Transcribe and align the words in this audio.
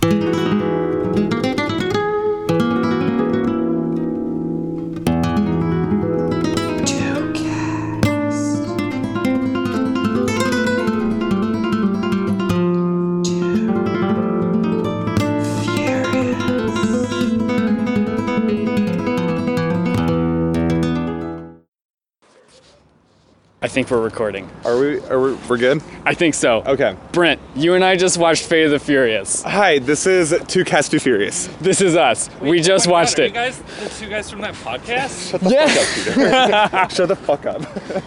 I 0.00 0.47
think 23.78 23.92
we're 23.92 24.02
recording. 24.02 24.50
Are 24.64 24.76
we? 24.76 24.98
Are 25.02 25.20
we? 25.20 25.34
We're 25.48 25.56
good. 25.56 25.80
I 26.04 26.12
think 26.12 26.34
so. 26.34 26.64
Okay. 26.66 26.96
Brent, 27.12 27.40
you 27.54 27.74
and 27.74 27.84
I 27.84 27.94
just 27.94 28.18
watched 28.18 28.44
Fate 28.46 28.64
of 28.64 28.72
the 28.72 28.80
Furious. 28.80 29.44
Hi, 29.44 29.78
this 29.78 30.04
is 30.04 30.34
Two 30.48 30.64
Cast 30.64 30.90
Too 30.90 30.98
Furious. 30.98 31.46
This 31.60 31.80
is 31.80 31.94
us. 31.94 32.28
we 32.40 32.60
just 32.60 32.88
Oh 32.88 32.90
my 32.90 32.94
God, 32.94 33.00
watched 33.02 33.18
are 33.20 33.22
it. 33.22 33.28
You 33.28 33.34
guys, 33.34 33.58
the 33.62 33.88
two 33.88 34.08
guys 34.10 34.28
from 34.28 34.40
that 34.40 34.54
podcast? 34.54 35.30
Shut 35.30 35.40
the 35.42 35.50
yeah. 35.50 36.88
Shut 36.88 37.06
the 37.06 37.14
fuck 37.14 37.46
up. 37.46 37.62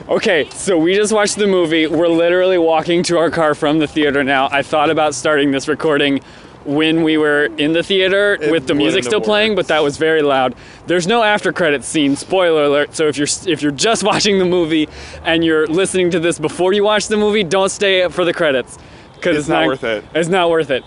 Okay, 0.11 0.49
so 0.49 0.77
we 0.77 0.93
just 0.93 1.13
watched 1.13 1.37
the 1.37 1.47
movie. 1.47 1.87
We're 1.87 2.09
literally 2.09 2.57
walking 2.57 3.01
to 3.03 3.17
our 3.17 3.29
car 3.31 3.55
from 3.55 3.79
the 3.79 3.87
theater 3.87 4.25
now. 4.25 4.49
I 4.51 4.61
thought 4.61 4.89
about 4.89 5.15
starting 5.15 5.51
this 5.51 5.69
recording 5.69 6.19
when 6.65 7.03
we 7.03 7.17
were 7.17 7.45
in 7.57 7.73
the 7.73 7.83
theater 7.83 8.37
It 8.39 8.51
with 8.51 8.67
the 8.67 8.75
music 8.75 9.03
still 9.03 9.21
playing, 9.21 9.55
but 9.55 9.67
that 9.67 9.83
was 9.83 9.97
very 9.97 10.21
loud. 10.21 10.55
There's 10.87 11.07
no 11.07 11.23
after 11.23 11.51
credits 11.51 11.87
scene. 11.87 12.15
Spoiler 12.15 12.63
alert. 12.63 12.95
So 12.95 13.07
if 13.07 13.17
you're 13.17 13.27
if 13.47 13.61
you're 13.61 13.71
just 13.71 14.03
watching 14.11 14.39
the 14.39 14.45
movie 14.45 14.87
and 15.23 15.43
you're 15.43 15.67
listening 15.67 16.11
to 16.11 16.19
this 16.19 16.39
before 16.39 16.73
you 16.73 16.83
watch 16.83 17.07
the 17.07 17.17
movie, 17.17 17.43
don't 17.43 17.69
stay 17.69 18.07
for 18.09 18.25
the 18.25 18.33
credits 18.33 18.77
because 19.15 19.37
It's 19.37 19.47
not 19.47 19.67
worth 19.67 19.83
it. 19.83 20.03
It's 20.15 20.29
not 20.29 20.49
worth 20.49 20.69
it. 20.71 20.83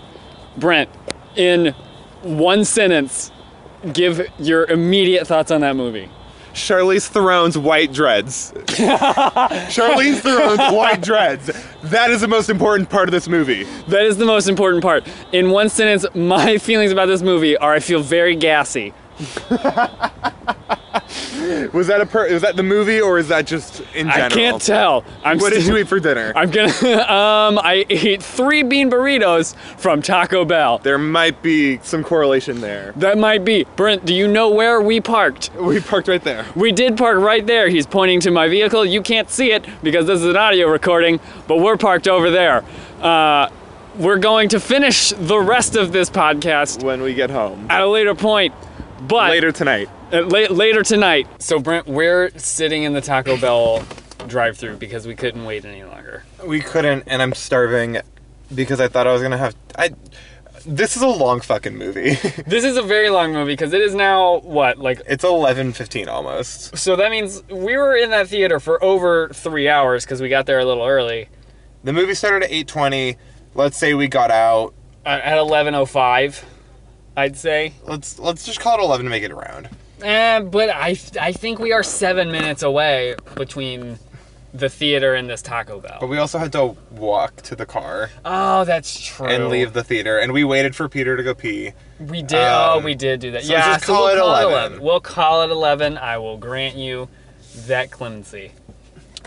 Brent, 0.57 0.89
in 1.35 1.73
one 2.21 2.65
sentence, 2.65 3.31
give 3.93 4.27
your 4.39 4.65
immediate 4.65 5.27
thoughts 5.27 5.51
on 5.51 5.61
that 5.61 5.75
movie. 5.75 6.09
Charlize 6.55 7.09
Theron's 7.09 7.57
white 7.57 7.91
dreads. 7.91 8.53
Charlize 8.65 10.21
Theron's 10.21 10.73
white 10.73 11.01
dreads. 11.01 11.51
That 11.83 12.11
is 12.11 12.21
the 12.21 12.29
most 12.29 12.49
important 12.49 12.89
part 12.89 13.09
of 13.09 13.11
this 13.11 13.27
movie. 13.27 13.65
That 13.89 14.05
is 14.05 14.17
the 14.17 14.25
most 14.25 14.47
important 14.47 14.81
part. 14.81 15.05
In 15.33 15.49
one 15.49 15.67
sentence, 15.67 16.05
my 16.15 16.57
feelings 16.59 16.93
about 16.93 17.07
this 17.07 17.21
movie 17.21 17.57
are 17.57 17.73
I 17.73 17.81
feel 17.81 18.01
very 18.01 18.37
gassy. 18.37 18.93
Was 21.73 21.87
that 21.87 22.01
a 22.01 22.05
per- 22.05 22.31
was 22.31 22.41
that 22.41 22.55
the 22.55 22.63
movie 22.63 22.99
or 23.01 23.17
is 23.17 23.27
that 23.29 23.45
just 23.47 23.81
in 23.93 24.07
general? 24.09 24.25
I 24.25 24.29
can't 24.29 24.61
tell. 24.61 25.03
I'm 25.23 25.37
What 25.39 25.53
did 25.53 25.65
you 25.65 25.77
eat 25.77 25.87
for 25.87 25.99
dinner? 25.99 26.33
I'm 26.35 26.49
gonna. 26.51 26.69
um, 27.11 27.59
I 27.59 27.85
ate 27.89 28.21
three 28.23 28.63
bean 28.63 28.89
burritos 28.89 29.55
from 29.77 30.01
Taco 30.01 30.45
Bell. 30.45 30.79
there 30.79 30.97
might 30.97 31.41
be 31.41 31.77
some 31.79 32.03
correlation 32.03 32.61
there. 32.61 32.93
That 32.97 33.17
might 33.17 33.45
be. 33.45 33.65
Brent, 33.75 34.05
do 34.05 34.13
you 34.13 34.27
know 34.27 34.49
where 34.49 34.81
we 34.81 35.01
parked? 35.01 35.51
We 35.55 35.79
parked 35.79 36.07
right 36.07 36.23
there. 36.23 36.45
We 36.55 36.71
did 36.71 36.97
park 36.97 37.17
right 37.19 37.45
there. 37.45 37.69
He's 37.69 37.85
pointing 37.87 38.19
to 38.21 38.31
my 38.31 38.47
vehicle. 38.47 38.85
You 38.85 39.01
can't 39.01 39.29
see 39.29 39.51
it 39.51 39.65
because 39.83 40.05
this 40.07 40.19
is 40.21 40.25
an 40.27 40.37
audio 40.37 40.67
recording, 40.67 41.19
but 41.47 41.57
we're 41.59 41.77
parked 41.77 42.07
over 42.07 42.29
there. 42.31 42.63
Uh, 43.01 43.49
we're 43.97 44.17
going 44.19 44.49
to 44.49 44.59
finish 44.59 45.11
the 45.11 45.39
rest 45.39 45.75
of 45.75 45.91
this 45.93 46.09
podcast 46.09 46.83
When 46.83 47.01
we 47.01 47.13
get 47.13 47.29
home. 47.29 47.67
at 47.69 47.81
a 47.81 47.87
later 47.87 48.13
point. 48.15 48.53
But 49.07 49.29
Later 49.31 49.51
tonight. 49.51 49.89
Uh, 50.11 50.21
la- 50.25 50.53
later 50.55 50.83
tonight. 50.83 51.27
So 51.41 51.59
Brent, 51.59 51.87
we're 51.87 52.29
sitting 52.37 52.83
in 52.83 52.93
the 52.93 53.01
Taco 53.01 53.37
Bell 53.37 53.83
drive-through 54.27 54.77
because 54.77 55.07
we 55.07 55.15
couldn't 55.15 55.45
wait 55.45 55.65
any 55.65 55.83
longer. 55.83 56.23
We 56.45 56.59
couldn't, 56.61 57.03
and 57.07 57.21
I'm 57.21 57.33
starving 57.33 57.99
because 58.53 58.79
I 58.79 58.87
thought 58.87 59.07
I 59.07 59.13
was 59.13 59.21
gonna 59.21 59.37
have. 59.37 59.55
I. 59.77 59.91
This 60.67 60.95
is 60.95 61.03
a 61.03 61.07
long 61.07 61.41
fucking 61.41 61.75
movie. 61.77 62.15
This 62.47 62.63
is 62.63 62.75
a 62.77 62.81
very 62.81 63.09
long 63.09 63.33
movie 63.33 63.53
because 63.53 63.71
it 63.73 63.81
is 63.81 63.93
now 63.93 64.39
what 64.39 64.79
like 64.79 65.01
it's 65.07 65.23
11:15 65.23 66.07
almost. 66.07 66.75
so 66.77 66.95
that 66.95 67.11
means 67.11 67.43
we 67.49 67.77
were 67.77 67.95
in 67.95 68.09
that 68.11 68.27
theater 68.27 68.59
for 68.59 68.83
over 68.83 69.29
three 69.29 69.69
hours 69.69 70.05
because 70.05 70.21
we 70.21 70.29
got 70.29 70.45
there 70.47 70.57
a 70.59 70.65
little 70.65 70.85
early 70.85 71.27
The 71.83 71.93
movie 71.93 72.15
started 72.15 72.43
at 72.45 72.51
8:20. 72.51 73.15
Let's 73.53 73.77
say 73.77 73.93
we 73.93 74.07
got 74.07 74.31
out. 74.31 74.73
at 75.05 75.37
eleven 75.37 75.75
oh 75.75 75.85
five. 75.85 76.43
I'd 77.17 77.37
say, 77.37 77.73
Let's 77.83 78.17
let's 78.19 78.43
just 78.45 78.59
call 78.59 78.79
it 78.79 78.83
11 78.83 79.05
to 79.05 79.09
make 79.09 79.23
it 79.23 79.31
around. 79.31 79.69
Eh, 80.01 80.39
but 80.41 80.69
I 80.69 80.97
I 81.19 81.31
think 81.31 81.59
we 81.59 81.71
are 81.73 81.83
seven 81.83 82.31
minutes 82.31 82.63
away 82.63 83.15
between 83.35 83.99
the 84.53 84.69
theater 84.69 85.15
and 85.15 85.29
this 85.29 85.41
Taco 85.41 85.81
Bell. 85.81 85.97
But 85.99 86.07
we 86.07 86.17
also 86.17 86.37
had 86.39 86.53
to 86.53 86.77
walk 86.91 87.35
to 87.41 87.55
the 87.57 87.65
car 87.65 88.09
Oh, 88.23 88.63
that's 88.63 88.97
true. 89.05 89.27
and 89.27 89.49
leave 89.49 89.73
the 89.73 89.83
theater, 89.83 90.17
and 90.17 90.31
we 90.31 90.43
waited 90.45 90.75
for 90.75 90.87
Peter 90.87 91.17
to 91.17 91.23
go 91.23 91.33
pee. 91.33 91.73
We 91.99 92.21
did. 92.21 92.39
oh, 92.39 92.77
Um, 92.77 92.83
we 92.85 92.95
did 92.95 93.19
do 93.19 93.31
that. 93.31 93.43
so 93.43 93.51
yeah, 93.51 93.73
just 93.73 93.85
call 93.85 94.05
we'll 94.05 94.15
it 94.15 94.19
call 94.19 94.29
11. 94.29 94.47
it 94.47 94.55
11. 94.55 94.81
We'll 94.81 94.99
call 95.01 95.41
it 95.43 95.49
11. 95.51 95.97
I 95.97 96.17
will 96.19 96.37
grant 96.37 96.75
you 96.77 97.09
that 97.67 97.91
clemency. 97.91 98.53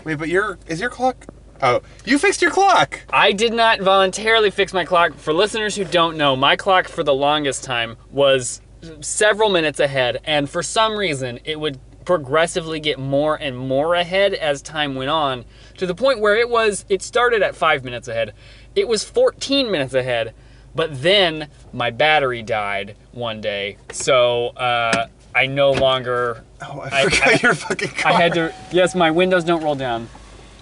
Wait, 0.03 0.15
but 0.15 0.29
your 0.29 0.57
is 0.67 0.79
your 0.81 0.89
clock? 0.89 1.25
Oh, 1.61 1.81
you 2.05 2.17
fixed 2.17 2.41
your 2.41 2.51
clock. 2.51 3.01
I 3.11 3.31
did 3.33 3.53
not 3.53 3.81
voluntarily 3.81 4.49
fix 4.49 4.71
my 4.73 4.85
clock. 4.85 5.13
For 5.15 5.33
listeners 5.33 5.75
who 5.75 5.83
don't 5.83 6.15
know, 6.17 6.35
my 6.37 6.55
clock 6.55 6.87
for 6.87 7.03
the 7.03 7.13
longest 7.13 7.63
time 7.65 7.97
was 8.09 8.61
several 9.01 9.49
minutes 9.49 9.79
ahead, 9.79 10.19
and 10.25 10.49
for 10.49 10.63
some 10.63 10.97
reason, 10.97 11.39
it 11.45 11.59
would 11.59 11.79
progressively 12.05 12.79
get 12.79 12.97
more 12.97 13.35
and 13.35 13.55
more 13.57 13.93
ahead 13.95 14.33
as 14.33 14.61
time 14.61 14.95
went 14.95 15.09
on 15.11 15.45
to 15.77 15.85
the 15.85 15.93
point 15.93 16.19
where 16.19 16.35
it 16.35 16.49
was 16.49 16.83
it 16.89 17.01
started 17.03 17.43
at 17.43 17.55
5 17.55 17.83
minutes 17.83 18.07
ahead. 18.07 18.33
It 18.75 18.87
was 18.87 19.03
14 19.03 19.69
minutes 19.69 19.93
ahead, 19.93 20.33
but 20.73 21.01
then 21.03 21.49
my 21.71 21.91
battery 21.91 22.41
died 22.41 22.95
one 23.11 23.41
day. 23.41 23.77
So, 23.91 24.47
uh, 24.49 25.07
I 25.35 25.45
no 25.45 25.71
longer 25.71 26.43
Oh, 26.61 26.79
I- 26.79 27.01
I 27.01 27.03
forgot 27.03 27.27
I- 27.27 27.39
your 27.43 27.53
fucking 27.53 27.89
car. 27.89 28.11
I 28.11 28.15
had 28.15 28.33
to 28.33 28.53
Yes, 28.71 28.95
my 28.95 29.11
windows 29.11 29.43
don't 29.43 29.63
roll 29.63 29.75
down. 29.75 30.09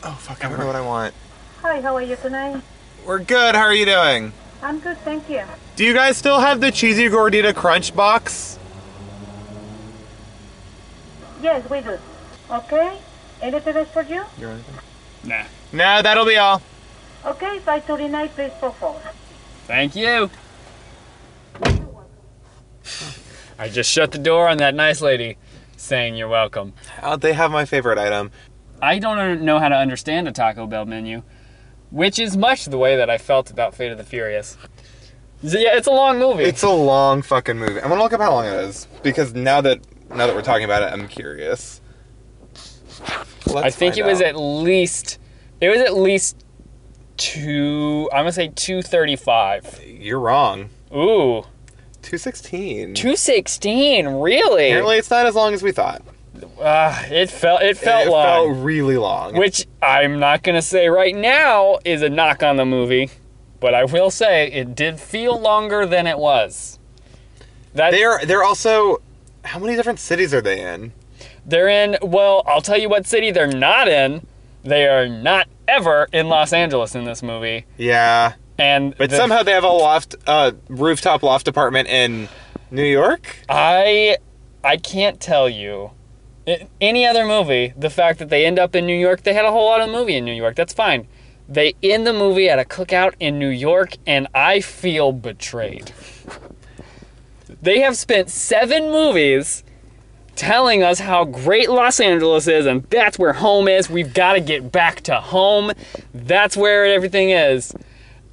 Oh 0.04 0.12
fuck! 0.20 0.44
I 0.46 0.50
don't 0.50 0.60
know 0.60 0.68
what 0.68 0.76
I 0.76 0.82
want. 0.82 1.14
Hi, 1.62 1.82
how 1.82 1.96
are 1.96 2.02
you 2.02 2.16
tonight? 2.18 2.62
We're 3.06 3.20
good. 3.20 3.56
How 3.56 3.62
are 3.64 3.74
you 3.74 3.86
doing? 3.86 4.34
I'm 4.62 4.80
good, 4.80 4.98
thank 5.00 5.30
you. 5.30 5.44
Do 5.78 5.86
you 5.86 5.94
guys 5.94 6.18
still 6.18 6.40
have 6.40 6.60
the 6.60 6.72
cheesy 6.72 7.08
gordita 7.08 7.54
crunch 7.54 7.96
box? 7.96 8.58
Yes, 11.40 11.70
we 11.70 11.82
do. 11.82 12.00
Okay? 12.50 12.98
Anything 13.44 13.76
else 13.78 13.90
for 13.90 14.02
you? 14.02 14.24
Nah. 15.24 15.44
No, 15.72 16.02
that'll 16.02 16.26
be 16.26 16.38
all. 16.38 16.64
Okay, 17.24 17.60
539, 17.60 18.30
please 18.30 18.52
for 18.60 18.72
four. 18.72 19.00
Thank 19.68 19.96
you. 19.96 20.32
I 23.60 23.70
just 23.70 23.92
shut 23.92 24.12
the 24.12 24.18
door 24.18 24.48
on 24.48 24.58
that 24.58 24.74
nice 24.74 25.00
lady 25.00 25.38
saying 25.76 26.16
you're 26.16 26.28
welcome. 26.28 26.74
Uh, 27.04 27.18
they 27.18 27.34
have 27.34 27.52
my 27.52 27.66
favorite 27.66 28.00
item. 28.00 28.32
I 28.82 28.98
don't 28.98 29.44
know 29.44 29.60
how 29.60 29.70
to 29.70 29.76
understand 29.76 30.28
a 30.28 30.32
Taco 30.32 30.66
Bell 30.66 30.86
menu, 30.86 31.22
which 31.92 32.18
is 32.18 32.36
much 32.36 32.66
the 32.66 32.80
way 32.80 32.96
that 32.96 33.12
I 33.12 33.20
felt 33.20 33.52
about 33.52 33.76
Fate 33.76 33.92
of 33.92 34.00
the 34.00 34.04
Furious. 34.04 34.58
Yeah, 35.42 35.78
it's 35.78 35.88
a 35.88 35.92
long 35.92 36.18
movie. 36.20 36.44
It's 36.44 36.64
a 36.64 36.70
long 36.70 37.22
fucking 37.22 37.58
movie. 37.58 37.80
I'm 37.82 37.90
gonna 37.90 38.02
look 38.02 38.14
up 38.14 38.22
how 38.22 38.32
long 38.32 38.46
it 38.46 38.54
is 38.54 38.88
because 39.04 39.34
now 39.34 39.62
that 39.62 39.80
now 40.10 40.26
that 40.28 40.36
we're 40.36 40.42
talking 40.42 40.66
about 40.66 40.84
it, 40.84 40.92
I'm 40.92 41.08
curious. 41.08 41.82
Let's 43.46 43.68
I 43.68 43.70
think 43.70 43.98
it 43.98 44.02
find 44.02 44.12
was 44.12 44.22
at 44.22 44.36
least 44.36 45.20
it 45.62 45.70
was 45.70 45.82
at 45.82 45.96
least 45.96 46.44
two 47.18 48.10
I'm 48.12 48.22
gonna 48.22 48.32
say 48.32 48.52
two 48.56 48.82
thirty 48.82 49.16
five. 49.16 49.80
You're 49.86 50.20
wrong. 50.20 50.70
Ooh. 50.94 51.44
216. 52.04 52.94
Two 52.94 53.16
sixteen, 53.18 54.08
really? 54.08 54.68
Apparently, 54.68 54.98
it's 54.98 55.10
not 55.10 55.26
as 55.26 55.36
long 55.36 55.54
as 55.54 55.62
we 55.62 55.74
thought. 55.74 56.02
Uh, 56.60 57.04
it 57.10 57.30
felt 57.30 57.62
it 57.62 57.78
felt 57.78 58.08
it 58.08 58.12
long. 58.12 58.26
felt 58.26 58.58
really 58.64 58.96
long. 58.98 59.36
which 59.36 59.68
I'm 59.82 60.20
not 60.20 60.42
gonna 60.44 60.62
say 60.62 60.88
right 60.88 61.16
now 61.16 61.80
is 61.84 62.02
a 62.02 62.10
knock 62.10 62.44
on 62.44 62.56
the 62.56 62.66
movie, 62.66 63.10
but 63.60 63.74
I 63.74 63.86
will 63.86 64.10
say 64.12 64.52
it 64.52 64.76
did 64.76 65.00
feel 65.00 65.40
longer 65.40 65.86
than 65.86 66.08
it 66.08 66.18
was. 66.18 66.80
That 67.74 67.92
they're 67.92 68.26
they're 68.26 68.44
also. 68.44 69.02
How 69.44 69.60
many 69.60 69.76
different 69.76 70.00
cities 70.00 70.34
are 70.34 70.42
they 70.42 70.60
in? 70.62 70.92
they're 71.46 71.70
in. 71.70 71.98
Well, 72.02 72.44
I'll 72.46 72.62
tell 72.62 72.78
you 72.78 72.90
what 72.90 73.06
city 73.06 73.32
they're 73.32 73.48
not 73.48 73.88
in. 73.88 74.26
They 74.64 74.86
are 74.88 75.08
not 75.08 75.48
ever 75.68 76.08
in 76.12 76.28
Los 76.28 76.52
Angeles 76.52 76.94
in 76.96 77.06
this 77.06 77.24
movie, 77.24 77.66
Yeah, 77.78 78.34
and 78.58 78.98
but 78.98 79.10
the- 79.10 79.16
somehow 79.16 79.44
they 79.44 79.52
have 79.54 79.64
a 79.64 79.70
loft, 79.70 80.16
uh, 80.26 80.52
rooftop 80.68 81.24
loft 81.24 81.48
apartment 81.48 81.88
in 81.88 82.28
New 82.72 82.84
York. 82.84 83.38
I 83.48 84.18
I 84.64 84.78
can't 84.78 85.20
tell 85.22 85.48
you. 85.50 85.92
In 86.46 86.68
any 86.82 87.06
other 87.06 87.26
movie, 87.26 87.74
the 87.78 87.90
fact 87.90 88.20
that 88.20 88.30
they 88.30 88.46
end 88.46 88.58
up 88.60 88.74
in 88.76 88.86
New 88.86 88.98
York, 88.98 89.24
they 89.24 89.34
had 89.34 89.44
a 89.46 89.52
whole 89.52 89.66
lot 89.66 89.82
of 89.82 89.90
movie 89.90 90.16
in 90.16 90.24
New 90.26 90.34
York. 90.34 90.56
That's 90.56 90.74
fine. 90.74 91.08
They 91.50 91.76
end 91.82 92.06
the 92.06 92.14
movie 92.14 92.50
at 92.50 92.60
a 92.60 92.64
cookout 92.66 93.14
in 93.20 93.40
New 93.40 93.48
York, 93.50 93.96
and 94.06 94.28
I 94.34 94.60
feel 94.60 95.12
betrayed. 95.12 95.92
They 97.62 97.80
have 97.80 97.96
spent 97.98 98.30
seven 98.30 98.92
movies 98.92 99.64
telling 100.36 100.84
us 100.84 101.00
how 101.00 101.24
great 101.26 101.70
Los 101.70 102.00
Angeles 102.00 102.48
is, 102.48 102.66
and 102.66 102.84
that's 102.90 103.18
where 103.18 103.34
home 103.34 103.68
is. 103.68 103.90
We've 103.90 104.14
got 104.14 104.34
to 104.34 104.40
get 104.42 104.72
back 104.72 105.02
to 105.02 105.16
home. 105.20 105.72
That's 106.14 106.56
where 106.58 106.86
everything 106.86 107.30
is. 107.32 107.74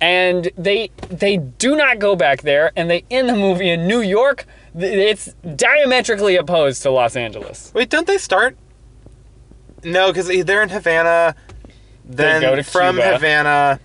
and 0.01 0.51
they 0.59 0.91
they 1.09 1.37
do 1.39 1.77
not 1.77 1.99
go 2.01 2.17
back 2.17 2.43
there, 2.43 2.73
and 2.77 2.91
they 2.91 3.05
end 3.11 3.29
the 3.29 3.37
movie 3.37 3.71
in 3.71 3.87
New 3.87 4.01
York. 4.01 4.45
It's 4.75 5.33
diametrically 5.57 6.37
opposed 6.37 6.83
to 6.83 6.91
Los 6.91 7.15
Angeles. 7.17 7.71
Wait, 7.75 7.89
don't 7.91 8.07
they 8.07 8.19
start? 8.19 8.57
No, 9.85 10.09
because 10.13 10.27
they're 10.45 10.63
in 10.63 10.69
Havana. 10.69 11.35
Then 12.05 12.41
go 12.41 12.55
to 12.57 12.63
from 12.63 12.97
Cuba. 12.97 13.13
Havana 13.15 13.81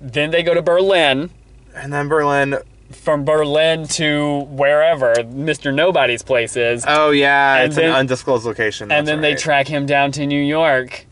Then 0.00 0.30
they 0.30 0.42
go 0.42 0.54
to 0.54 0.62
Berlin. 0.62 1.30
and 1.74 1.92
then 1.92 2.08
Berlin. 2.08 2.56
From 2.90 3.24
Berlin 3.24 3.86
to 3.88 4.40
wherever 4.50 5.14
Mr. 5.14 5.72
Nobody's 5.72 6.22
place 6.22 6.56
is, 6.56 6.84
Oh 6.86 7.10
yeah, 7.10 7.56
And 7.56 7.66
it's 7.68 7.76
then- 7.76 7.86
an 7.90 7.94
undisclosed 7.94 8.44
location. 8.44 8.92
and 8.92 9.06
then 9.08 9.22
they 9.22 9.34
track 9.34 9.66
him 9.68 9.86
down 9.86 10.12
to 10.12 10.26
New 10.26 10.42
York, 10.42 11.06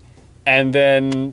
and 0.44 0.74
then 0.74 1.32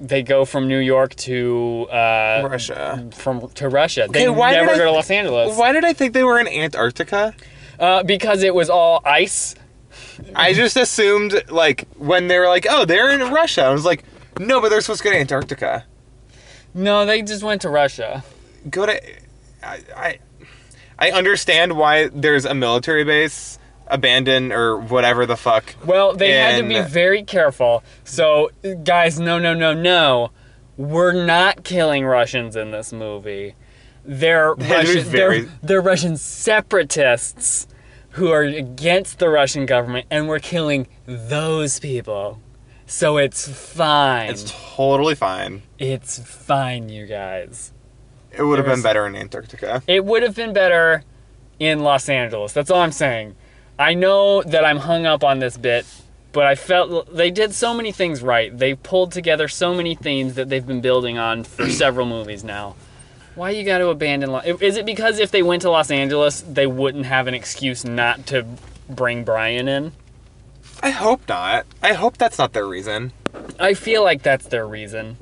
they 0.00 0.22
go 0.22 0.44
from 0.46 0.66
New 0.66 0.78
York 0.78 1.14
to 1.16 1.86
uh, 1.90 2.46
Russia. 2.48 3.04
from 3.12 3.48
to 3.50 3.68
Russia. 3.68 4.06
They 4.10 4.26
Okay, 4.26 4.28
why 4.30 4.52
did 4.54 4.60
never 4.62 4.72
I 4.72 4.78
go 4.78 4.84
to 4.86 4.90
Los 4.92 5.10
Angeles 5.10 5.56
Why 5.58 5.72
did 5.72 5.84
I 5.84 5.92
think 5.92 6.14
they 6.14 6.24
were 6.24 6.38
in 6.40 6.48
Antarctica? 6.48 7.34
uh, 7.78 8.02
because 8.02 8.42
it 8.42 8.54
was 8.54 8.70
all 8.70 9.02
ice. 9.04 9.54
I 10.34 10.52
just 10.52 10.76
assumed 10.76 11.44
like 11.50 11.86
when 11.96 12.28
they 12.28 12.38
were 12.38 12.48
like, 12.48 12.66
oh, 12.68 12.84
they're 12.84 13.10
in 13.10 13.32
Russia. 13.32 13.62
I 13.64 13.70
was 13.70 13.84
like, 13.84 14.04
no, 14.38 14.60
but 14.60 14.68
they're 14.68 14.80
supposed 14.80 15.02
to 15.02 15.04
go 15.04 15.12
to 15.12 15.18
Antarctica. 15.18 15.84
No, 16.74 17.06
they 17.06 17.22
just 17.22 17.42
went 17.42 17.62
to 17.62 17.68
Russia. 17.68 18.24
Go 18.68 18.86
to. 18.86 19.00
I 19.62 19.80
I, 19.96 20.18
I 20.98 21.10
understand 21.12 21.76
why 21.76 22.08
there's 22.08 22.44
a 22.44 22.54
military 22.54 23.04
base 23.04 23.58
abandoned 23.86 24.52
or 24.52 24.78
whatever 24.78 25.26
the 25.26 25.36
fuck. 25.36 25.74
Well, 25.84 26.14
they 26.14 26.32
had 26.32 26.60
to 26.60 26.66
be 26.68 26.80
very 26.80 27.22
careful. 27.22 27.82
So, 28.04 28.50
guys, 28.82 29.20
no, 29.20 29.38
no, 29.38 29.54
no, 29.54 29.72
no. 29.74 30.30
We're 30.76 31.24
not 31.24 31.62
killing 31.64 32.04
Russians 32.04 32.56
in 32.56 32.70
this 32.72 32.92
movie. 32.92 33.54
They're 34.04 34.54
Russian, 34.58 35.04
very- 35.04 35.40
they're, 35.42 35.52
they're 35.62 35.80
Russian 35.82 36.16
separatists 36.16 37.66
who 38.14 38.30
are 38.30 38.42
against 38.42 39.18
the 39.18 39.28
Russian 39.28 39.66
government, 39.66 40.06
and 40.10 40.28
we're 40.28 40.38
killing 40.38 40.86
those 41.04 41.80
people. 41.80 42.40
So 42.86 43.16
it's 43.16 43.48
fine. 43.48 44.30
It's 44.30 44.52
totally 44.76 45.14
fine. 45.14 45.62
it's 45.78 46.18
fine, 46.18 46.88
you 46.88 47.06
guys. 47.06 47.72
It 48.30 48.42
would 48.42 48.58
have 48.58 48.66
been 48.66 48.82
better 48.82 49.06
in 49.06 49.16
Antarctica. 49.16 49.82
It 49.86 50.04
would 50.04 50.22
have 50.22 50.34
been 50.34 50.52
better 50.52 51.02
in 51.58 51.80
Los 51.80 52.08
Angeles. 52.08 52.52
That's 52.52 52.70
all 52.70 52.80
I'm 52.80 52.92
saying. 52.92 53.36
I 53.78 53.94
know 53.94 54.42
that 54.42 54.64
I'm 54.64 54.78
hung 54.78 55.06
up 55.06 55.24
on 55.24 55.40
this 55.40 55.56
bit, 55.56 55.86
but 56.32 56.46
I 56.46 56.54
felt 56.54 57.14
they 57.14 57.30
did 57.30 57.52
so 57.52 57.74
many 57.74 57.90
things 57.90 58.22
right. 58.22 58.56
They 58.56 58.74
pulled 58.74 59.12
together 59.12 59.48
so 59.48 59.74
many 59.74 59.94
themes 59.94 60.34
that 60.34 60.48
they've 60.48 60.66
been 60.66 60.80
building 60.80 61.18
on 61.18 61.42
for 61.44 61.68
several 61.68 62.06
movies 62.06 62.44
now. 62.44 62.76
Why 63.34 63.50
you 63.50 63.64
got 63.64 63.78
to 63.78 63.88
abandon? 63.88 64.30
Lo- 64.30 64.40
Is 64.44 64.76
it 64.76 64.86
because 64.86 65.18
if 65.18 65.30
they 65.30 65.42
went 65.42 65.62
to 65.62 65.70
Los 65.70 65.90
Angeles, 65.90 66.40
they 66.42 66.66
wouldn't 66.66 67.06
have 67.06 67.26
an 67.26 67.34
excuse 67.34 67.84
not 67.84 68.26
to 68.26 68.46
bring 68.88 69.24
Brian 69.24 69.68
in? 69.68 69.92
I 70.82 70.90
hope 70.90 71.28
not. 71.28 71.66
I 71.82 71.94
hope 71.94 72.18
that's 72.18 72.38
not 72.38 72.52
their 72.52 72.66
reason. 72.66 73.12
I 73.58 73.74
feel 73.74 74.02
like 74.04 74.22
that's 74.22 74.46
their 74.46 74.66
reason. 74.66 75.16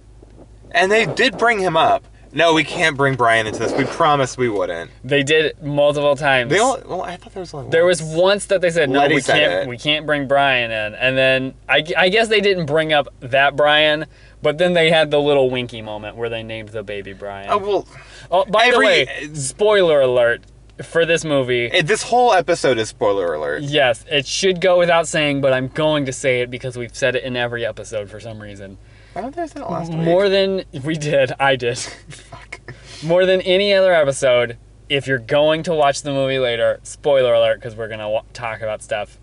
And 0.72 0.90
they 0.90 1.06
did 1.06 1.38
bring 1.38 1.60
him 1.60 1.76
up. 1.76 2.04
No, 2.34 2.54
we 2.54 2.64
can't 2.64 2.96
bring 2.96 3.14
Brian 3.14 3.46
into 3.46 3.58
this. 3.60 3.72
We 3.72 3.84
promised 3.84 4.38
we 4.38 4.48
wouldn't. 4.48 4.90
They 5.04 5.22
did 5.22 5.44
it 5.44 5.62
multiple 5.62 6.16
times. 6.16 6.50
They 6.50 6.58
all, 6.58 6.80
well, 6.86 7.02
I 7.02 7.16
thought 7.16 7.34
there 7.34 7.40
was 7.42 7.52
only 7.52 7.70
There 7.70 7.84
was 7.84 8.02
once 8.02 8.46
that 8.46 8.62
they 8.62 8.70
said 8.70 8.88
no, 8.88 9.00
Letty 9.00 9.16
we 9.16 9.20
said 9.20 9.34
can't, 9.38 9.52
it. 9.64 9.68
we 9.68 9.76
can't 9.76 10.06
bring 10.06 10.26
Brian 10.26 10.70
in, 10.70 10.94
and 10.94 11.16
then 11.18 11.54
I, 11.68 11.84
I 11.94 12.08
guess 12.08 12.28
they 12.28 12.40
didn't 12.40 12.64
bring 12.64 12.94
up 12.94 13.08
that 13.20 13.54
Brian, 13.54 14.06
but 14.42 14.58
then 14.58 14.72
they 14.74 14.90
had 14.90 15.10
the 15.10 15.20
little 15.20 15.48
winky 15.50 15.80
moment 15.82 16.16
where 16.16 16.28
they 16.28 16.42
named 16.42 16.70
the 16.70 16.82
baby 16.82 17.12
Brian. 17.12 17.48
Oh 17.50 17.58
well, 17.58 17.88
Oh, 18.30 18.44
by 18.44 18.66
every- 18.66 18.76
the 19.04 19.06
way, 19.28 19.28
spoiler 19.34 20.00
alert 20.00 20.42
for 20.84 21.04
this 21.06 21.24
movie. 21.24 21.66
it, 21.66 21.86
this 21.86 22.02
whole 22.02 22.32
episode 22.32 22.78
is 22.78 22.88
spoiler 22.88 23.34
alert. 23.34 23.62
yes, 23.62 24.04
it 24.10 24.26
should 24.26 24.60
go 24.60 24.78
without 24.78 25.06
saying, 25.06 25.40
but 25.40 25.52
I'm 25.52 25.68
going 25.68 26.06
to 26.06 26.12
say 26.12 26.40
it 26.40 26.50
because 26.50 26.76
we've 26.76 26.94
said 26.96 27.14
it 27.14 27.24
in 27.24 27.36
every 27.36 27.64
episode 27.64 28.10
for 28.10 28.18
some 28.20 28.40
reason. 28.40 28.78
Why 29.12 29.20
don't 29.22 29.36
they 29.36 29.46
say 29.46 29.60
it 29.60 29.68
last 29.70 29.90
week? 29.92 30.00
More 30.00 30.28
than 30.30 30.64
we 30.82 30.94
did, 30.94 31.32
I 31.38 31.56
did. 31.56 31.78
Fuck. 32.08 32.60
More 33.04 33.26
than 33.26 33.40
any 33.42 33.74
other 33.74 33.92
episode. 33.92 34.56
If 34.88 35.06
you're 35.06 35.18
going 35.18 35.62
to 35.64 35.74
watch 35.74 36.02
the 36.02 36.12
movie 36.12 36.38
later, 36.38 36.80
spoiler 36.82 37.32
alert, 37.34 37.56
because 37.60 37.76
we're 37.76 37.88
gonna 37.88 38.08
wa- 38.10 38.24
talk 38.32 38.60
about 38.62 38.82
stuff, 38.82 39.18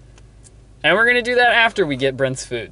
and 0.83 0.95
we're 0.95 1.05
gonna 1.07 1.21
do 1.21 1.35
that 1.35 1.51
after 1.53 1.85
we 1.85 1.95
get 1.95 2.15
Brent's 2.17 2.45
food. 2.45 2.71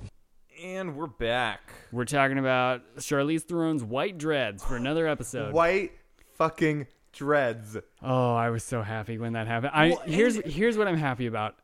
And 0.64 0.96
we're 0.96 1.06
back. 1.08 1.62
We're 1.92 2.06
talking 2.06 2.38
about 2.38 2.81
Charlize 2.98 3.44
Theron's 3.44 3.84
white 3.84 4.18
dreads 4.18 4.63
for 4.63 4.75
another 4.75 5.07
episode. 5.07 5.54
White 5.54 5.92
fucking 6.36 6.88
dreads. 7.13 7.78
Oh, 8.01 8.36
I 8.36 8.50
was 8.50 8.63
so 8.63 8.81
happy 8.81 9.18
when 9.18 9.34
that 9.34 9.48
happened. 9.48 9.72
I 9.74 9.89
Well, 9.89 10.01
here's 10.06 10.36
and- 10.36 10.45
here's 10.45 10.78
what 10.78 10.88
I'm 10.88 10.98
happy 10.98 11.25
about. 11.28 11.56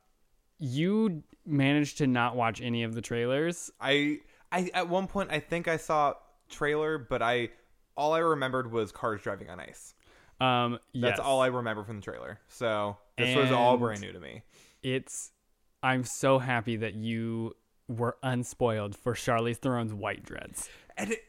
You 0.60 1.24
managed 1.46 1.98
to 2.00 2.08
not 2.08 2.36
watch 2.36 2.62
any 2.62 2.84
of 2.84 2.94
the 2.96 3.02
trailers. 3.02 3.70
I 3.82 4.20
I 4.52 4.70
at 4.74 4.88
one 4.88 5.08
point 5.08 5.32
I 5.32 5.40
think 5.40 5.68
I 5.68 5.78
saw 5.78 6.14
trailer, 6.50 6.98
but 6.98 7.22
I 7.22 7.50
all 7.98 8.14
I 8.14 8.20
remembered 8.20 8.72
was 8.72 8.92
cars 8.92 9.22
driving 9.22 9.50
on 9.50 9.60
ice. 9.60 9.94
Um, 10.40 10.80
That's 10.94 11.18
yes. 11.18 11.20
all 11.20 11.42
I 11.42 11.48
remember 11.48 11.84
from 11.84 11.98
the 11.98 12.02
trailer. 12.02 12.40
So 12.48 12.98
this 13.18 13.36
was 13.36 13.52
all 13.52 13.78
brand 13.78 14.02
new 14.02 14.12
to 14.14 14.20
me. 14.20 14.42
It's. 14.82 15.32
I'm 15.84 16.06
so 16.06 16.40
happy 16.40 16.78
that 16.78 16.96
you 16.96 17.56
were 17.94 18.18
unspoiled 18.24 18.96
for 18.96 19.14
Charlize 19.14 19.58
Theron's 19.58 19.94
white 19.94 20.24
dreads. 20.24 20.70
And 20.98 21.12
it, 21.14 21.24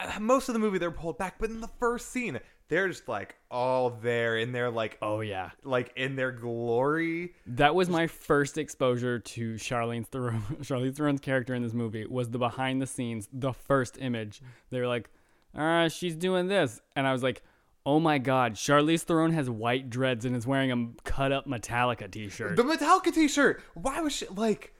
I, 0.00 0.18
most 0.18 0.48
of 0.48 0.52
the 0.52 0.58
movie 0.58 0.78
they're 0.78 0.90
pulled 0.90 1.18
back, 1.18 1.36
but 1.38 1.50
in 1.50 1.60
the 1.60 1.70
first 1.78 2.10
scene 2.10 2.40
they're 2.68 2.88
just 2.88 3.08
like 3.08 3.36
all 3.50 3.90
there 3.90 4.38
in 4.38 4.52
their 4.52 4.70
like 4.70 4.96
Oh 5.02 5.20
yeah, 5.20 5.50
like 5.64 5.92
in 5.96 6.16
their 6.16 6.32
glory. 6.32 7.34
that 7.46 7.74
was 7.74 7.88
my 7.88 8.06
first 8.06 8.56
exposure 8.58 9.18
to 9.18 9.54
Charlize 9.54 10.06
Theron. 10.06 10.40
Charlize 10.62 10.96
Theron's 10.96 11.20
character 11.20 11.54
in 11.54 11.62
this 11.62 11.74
movie 11.74 12.06
was 12.06 12.30
the 12.30 12.38
behind 12.38 12.80
the 12.80 12.86
scenes, 12.86 13.28
the 13.32 13.52
first 13.52 13.98
image. 14.00 14.40
They 14.70 14.80
were 14.80 14.86
like, 14.88 15.10
"Uh, 15.54 15.88
she's 15.88 16.16
doing 16.16 16.48
this," 16.48 16.80
and 16.96 17.06
I 17.06 17.12
was 17.12 17.22
like. 17.22 17.42
Oh 17.86 18.00
my 18.00 18.16
god, 18.16 18.54
Charlize 18.54 19.02
Theron 19.02 19.32
has 19.32 19.50
white 19.50 19.90
dreads 19.90 20.24
and 20.24 20.34
is 20.34 20.46
wearing 20.46 20.72
a 20.72 21.02
cut 21.04 21.32
up 21.32 21.46
Metallica 21.46 22.10
t 22.10 22.30
shirt. 22.30 22.56
The 22.56 22.62
Metallica 22.62 23.12
T-shirt. 23.12 23.62
Why 23.74 24.00
was 24.00 24.14
she 24.14 24.26
like? 24.28 24.72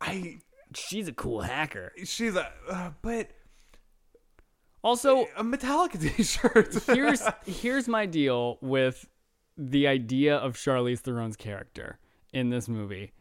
I 0.00 0.38
She's 0.74 1.08
a 1.08 1.12
cool 1.12 1.40
hacker. 1.42 1.92
she's 2.04 2.36
a 2.36 2.50
uh, 2.70 2.90
but 3.02 3.30
Also, 4.82 5.26
a 5.36 5.44
Metallica 5.44 6.00
T-shirt. 6.16 6.74
here's 6.86 7.22
here's 7.46 7.88
my 7.88 8.06
deal 8.06 8.58
with 8.60 9.08
the 9.56 9.86
idea 9.86 10.36
of 10.36 10.56
Charlize 10.56 11.00
Theron's 11.00 11.36
character 11.36 11.98
in 12.32 12.50
this 12.50 12.68
movie. 12.68 13.12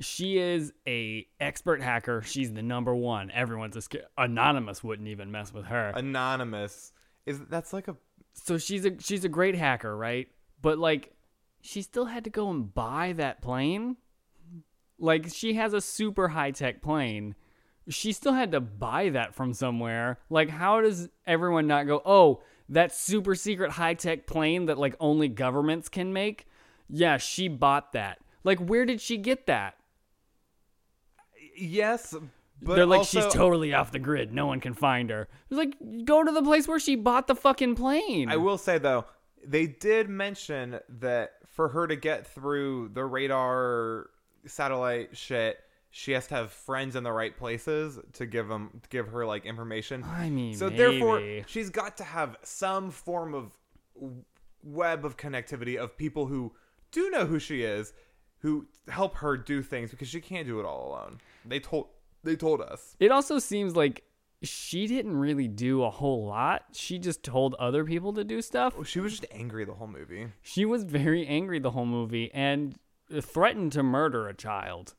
She 0.00 0.38
is 0.38 0.72
a 0.88 1.26
expert 1.40 1.82
hacker. 1.82 2.22
She's 2.22 2.52
the 2.54 2.62
number 2.62 2.94
one. 2.94 3.30
Everyone's 3.32 3.76
a 3.76 3.82
sca- 3.82 4.06
anonymous 4.16 4.82
wouldn't 4.82 5.08
even 5.08 5.30
mess 5.30 5.52
with 5.52 5.66
her. 5.66 5.92
anonymous. 5.94 6.92
Is 7.26 7.38
that's 7.50 7.74
like 7.74 7.88
a 7.88 7.96
So 8.32 8.56
she's 8.56 8.86
a 8.86 8.92
she's 8.98 9.24
a 9.24 9.28
great 9.28 9.56
hacker, 9.56 9.94
right? 9.94 10.28
But 10.62 10.78
like 10.78 11.12
she 11.60 11.82
still 11.82 12.06
had 12.06 12.24
to 12.24 12.30
go 12.30 12.48
and 12.48 12.72
buy 12.72 13.12
that 13.18 13.42
plane. 13.42 13.96
Like 15.00 15.32
she 15.32 15.54
has 15.54 15.72
a 15.72 15.80
super 15.80 16.28
high 16.28 16.50
tech 16.52 16.82
plane. 16.82 17.34
She 17.88 18.12
still 18.12 18.34
had 18.34 18.52
to 18.52 18.60
buy 18.60 19.08
that 19.08 19.34
from 19.34 19.52
somewhere. 19.54 20.18
Like 20.28 20.50
how 20.50 20.80
does 20.80 21.08
everyone 21.26 21.66
not 21.66 21.86
go, 21.86 22.02
"Oh, 22.04 22.42
that 22.68 22.94
super 22.94 23.34
secret 23.34 23.72
high 23.72 23.94
tech 23.94 24.26
plane 24.26 24.66
that 24.66 24.78
like 24.78 24.94
only 25.00 25.28
governments 25.28 25.88
can 25.88 26.12
make?" 26.12 26.46
Yeah, 26.88 27.16
she 27.16 27.48
bought 27.48 27.92
that. 27.92 28.18
Like 28.44 28.58
where 28.58 28.84
did 28.84 29.00
she 29.00 29.16
get 29.16 29.46
that? 29.46 29.76
yes, 31.56 32.14
but 32.62 32.76
They're 32.76 32.86
like 32.86 32.98
also, 32.98 33.22
she's 33.22 33.32
totally 33.32 33.74
off 33.74 33.92
the 33.92 33.98
grid. 33.98 34.32
No 34.32 34.46
one 34.46 34.60
can 34.60 34.74
find 34.74 35.10
her. 35.10 35.28
It's 35.50 35.58
like 35.58 35.74
go 36.04 36.22
to 36.22 36.32
the 36.32 36.42
place 36.42 36.68
where 36.68 36.78
she 36.78 36.96
bought 36.96 37.26
the 37.26 37.34
fucking 37.34 37.74
plane. 37.74 38.30
I 38.30 38.36
will 38.36 38.58
say 38.58 38.78
though, 38.78 39.06
they 39.44 39.66
did 39.66 40.08
mention 40.08 40.80
that 41.00 41.32
for 41.46 41.68
her 41.68 41.86
to 41.86 41.96
get 41.96 42.26
through 42.26 42.90
the 42.94 43.04
radar 43.04 44.10
satellite 44.46 45.16
shit, 45.16 45.58
she 45.90 46.12
has 46.12 46.26
to 46.28 46.34
have 46.36 46.52
friends 46.52 46.96
in 46.96 47.02
the 47.02 47.12
right 47.12 47.36
places 47.36 47.98
to 48.14 48.26
give 48.26 48.48
them 48.48 48.80
to 48.82 48.88
give 48.88 49.08
her 49.08 49.26
like 49.26 49.44
information. 49.44 50.04
I 50.04 50.30
mean, 50.30 50.54
so 50.54 50.68
therefore, 50.68 51.22
she's 51.46 51.70
got 51.70 51.96
to 51.98 52.04
have 52.04 52.36
some 52.42 52.90
form 52.90 53.34
of 53.34 53.56
web 54.62 55.04
of 55.04 55.16
connectivity 55.16 55.76
of 55.76 55.96
people 55.96 56.26
who 56.26 56.52
do 56.92 57.10
know 57.10 57.26
who 57.26 57.38
she 57.38 57.62
is, 57.62 57.92
who 58.38 58.66
help 58.88 59.16
her 59.16 59.36
do 59.36 59.62
things 59.62 59.90
because 59.90 60.08
she 60.08 60.20
can't 60.20 60.46
do 60.46 60.60
it 60.60 60.64
all 60.64 60.88
alone. 60.88 61.18
They 61.44 61.60
told 61.60 61.88
they 62.22 62.36
told 62.36 62.60
us. 62.60 62.96
It 63.00 63.10
also 63.10 63.38
seems 63.38 63.74
like 63.74 64.04
she 64.42 64.86
didn't 64.86 65.16
really 65.16 65.48
do 65.48 65.82
a 65.82 65.90
whole 65.90 66.26
lot. 66.26 66.64
She 66.72 66.98
just 66.98 67.22
told 67.22 67.54
other 67.54 67.84
people 67.84 68.12
to 68.14 68.24
do 68.24 68.40
stuff. 68.40 68.74
Oh, 68.78 68.84
she 68.84 69.00
was 69.00 69.12
just 69.12 69.26
angry 69.30 69.64
the 69.64 69.74
whole 69.74 69.86
movie. 69.86 70.28
She 70.42 70.64
was 70.64 70.84
very 70.84 71.26
angry 71.26 71.58
the 71.58 71.70
whole 71.70 71.86
movie 71.86 72.30
and 72.32 72.76
threatened 73.20 73.72
to 73.72 73.82
murder 73.82 74.28
a 74.28 74.34
child. 74.34 74.94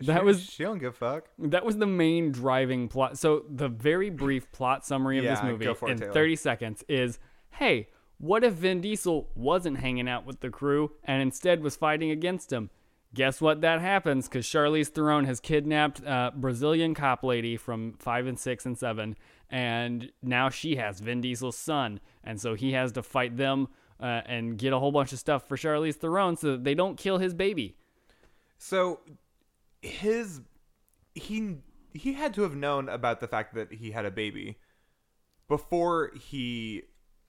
That 0.00 0.20
She- 0.20 0.24
was 0.24 0.44
she 0.44 0.62
don't 0.62 0.78
give 0.78 0.92
a 0.92 0.96
fuck. 0.96 1.28
that 1.38 1.64
was 1.64 1.78
the 1.78 1.86
main 1.86 2.30
driving 2.30 2.88
plot. 2.88 3.16
So 3.18 3.44
the 3.48 3.68
very 3.68 4.10
brief 4.10 4.52
plot 4.52 4.84
summary 4.84 5.18
of 5.18 5.24
this 5.24 5.42
movie 5.42 5.64
it, 5.66 5.82
in 5.88 5.98
Taylor. 5.98 6.12
30 6.12 6.36
seconds 6.36 6.84
is, 6.88 7.18
hey, 7.52 7.88
what 8.18 8.44
if 8.44 8.54
Vin 8.54 8.80
Diesel 8.82 9.30
wasn't 9.34 9.78
hanging 9.78 10.08
out 10.08 10.26
with 10.26 10.40
the 10.40 10.50
crew 10.50 10.92
and 11.04 11.22
instead 11.22 11.62
was 11.62 11.76
fighting 11.76 12.10
against 12.10 12.52
him? 12.52 12.68
Guess 13.14 13.40
what? 13.40 13.62
That 13.62 13.80
happens 13.80 14.28
because 14.28 14.44
Charlize 14.46 14.88
Theron 14.88 15.24
has 15.24 15.40
kidnapped 15.40 16.00
a 16.00 16.32
Brazilian 16.34 16.92
cop 16.92 17.22
lady 17.22 17.56
from 17.56 17.94
five 17.98 18.26
and 18.26 18.38
six 18.38 18.66
and 18.66 18.76
seven, 18.76 19.16
and 19.48 20.12
now 20.22 20.50
she 20.50 20.76
has 20.76 21.00
Vin 21.00 21.22
Diesel's 21.22 21.56
son, 21.56 22.00
and 22.22 22.38
so 22.38 22.52
he 22.54 22.72
has 22.72 22.92
to 22.92 23.02
fight 23.02 23.38
them 23.38 23.68
uh, 24.00 24.22
and 24.26 24.58
get 24.58 24.72
a 24.72 24.78
whole 24.78 24.92
bunch 24.92 25.12
of 25.12 25.18
stuff 25.18 25.46
for 25.48 25.56
Charlize 25.56 25.94
Theron 25.96 26.36
so 26.36 26.52
that 26.52 26.64
they 26.64 26.74
don't 26.74 26.96
kill 26.96 27.18
his 27.18 27.34
baby. 27.34 27.76
So 28.58 29.00
his 29.82 30.40
he 31.14 31.56
he 31.94 32.12
had 32.14 32.34
to 32.34 32.42
have 32.42 32.54
known 32.54 32.88
about 32.88 33.20
the 33.20 33.28
fact 33.28 33.54
that 33.54 33.72
he 33.72 33.90
had 33.90 34.04
a 34.04 34.10
baby 34.10 34.58
before 35.48 36.12
he 36.20 36.82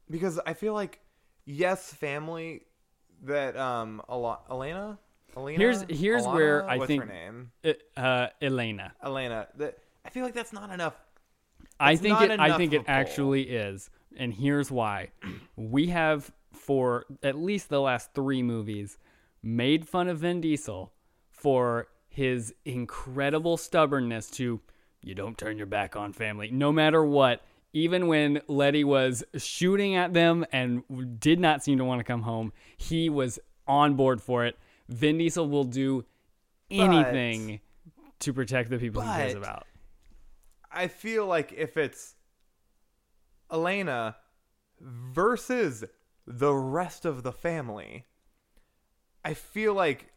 because 0.10 0.40
I 0.46 0.54
feel 0.54 0.74
like 0.74 1.00
yes, 1.46 1.94
family 1.94 2.62
that 3.24 3.56
um 3.58 4.02
Elena 4.10 4.98
Elena 5.36 5.58
Here's- 5.60 5.86
here's 5.90 6.24
Alana? 6.24 6.34
where 6.34 6.70
I 6.70 6.78
What's 6.78 6.88
think- 6.88 7.04
her 7.04 7.10
name 7.10 7.52
Uh, 7.96 8.28
Elena. 8.42 8.94
Elena 9.04 9.48
that 9.58 9.78
I 10.06 10.10
feel 10.10 10.24
like 10.24 10.34
that's 10.34 10.54
not 10.54 10.72
enough. 10.72 10.96
I 11.80 11.96
think 11.96 12.20
it. 12.22 12.40
I 12.40 12.58
think 12.58 12.74
it 12.74 12.84
actually 12.88 13.44
is, 13.44 13.90
and 14.16 14.34
here's 14.34 14.72
why. 14.72 15.10
We 15.58 15.88
have 15.88 16.32
for 16.58 17.06
at 17.24 17.38
least 17.38 17.70
the 17.70 17.82
last 17.82 18.14
three 18.14 18.44
movies 18.44 18.98
made 19.42 19.88
fun 19.88 20.08
of 20.08 20.20
Vin 20.20 20.42
Diesel 20.42 20.92
for 21.30 21.88
his 22.10 22.54
incredible 22.66 23.58
stubbornness 23.58 24.30
to 24.32 24.60
you 25.02 25.16
don't 25.16 25.38
turn 25.38 25.58
your 25.58 25.68
back 25.68 25.96
on 25.96 26.14
family 26.14 26.50
no 26.52 26.72
matter 26.72 27.04
what. 27.04 27.42
Even 27.74 28.08
when 28.08 28.42
Letty 28.48 28.84
was 28.84 29.24
shooting 29.36 29.96
at 29.96 30.14
them 30.14 30.46
and 30.52 30.84
did 31.20 31.40
not 31.40 31.64
seem 31.64 31.78
to 31.78 31.84
want 31.84 32.00
to 32.00 32.04
come 32.04 32.24
home, 32.24 32.52
he 32.76 33.08
was 33.10 33.38
on 33.68 33.94
board 33.94 34.22
for 34.22 34.46
it. 34.46 34.58
Vin 34.88 35.18
Diesel 35.18 35.48
will 35.48 35.66
do 35.66 36.04
anything 36.72 37.60
to 38.20 38.34
protect 38.34 38.70
the 38.70 38.80
people 38.80 39.02
he 39.02 39.10
cares 39.10 39.36
about. 39.36 39.68
I 40.72 40.88
feel 40.88 41.28
like 41.28 41.54
if 41.56 41.78
it's 41.78 42.16
Elena 43.52 44.16
versus 44.80 45.84
the 46.27 46.53
rest 46.53 47.05
of 47.05 47.24
the 47.24 47.31
family, 47.31 48.05
I 49.24 49.34
feel 49.34 49.74
like 49.74 50.12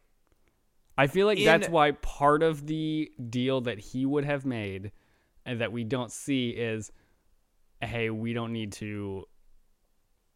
I 0.99 1.07
feel 1.07 1.27
like 1.27 1.39
that's 1.43 1.69
why 1.69 1.93
part 1.93 2.43
of 2.43 2.67
the 2.67 3.11
deal 3.31 3.63
that 3.63 3.79
he 3.79 4.05
would 4.05 4.25
have 4.25 4.45
made 4.45 4.93
and 5.47 5.61
that 5.61 5.73
we 5.73 5.85
don't 5.85 6.13
see 6.13 6.51
is 6.51 6.93
hey, 7.81 8.11
we 8.11 8.35
don't 8.35 8.53
need 8.53 8.73
to 8.73 9.25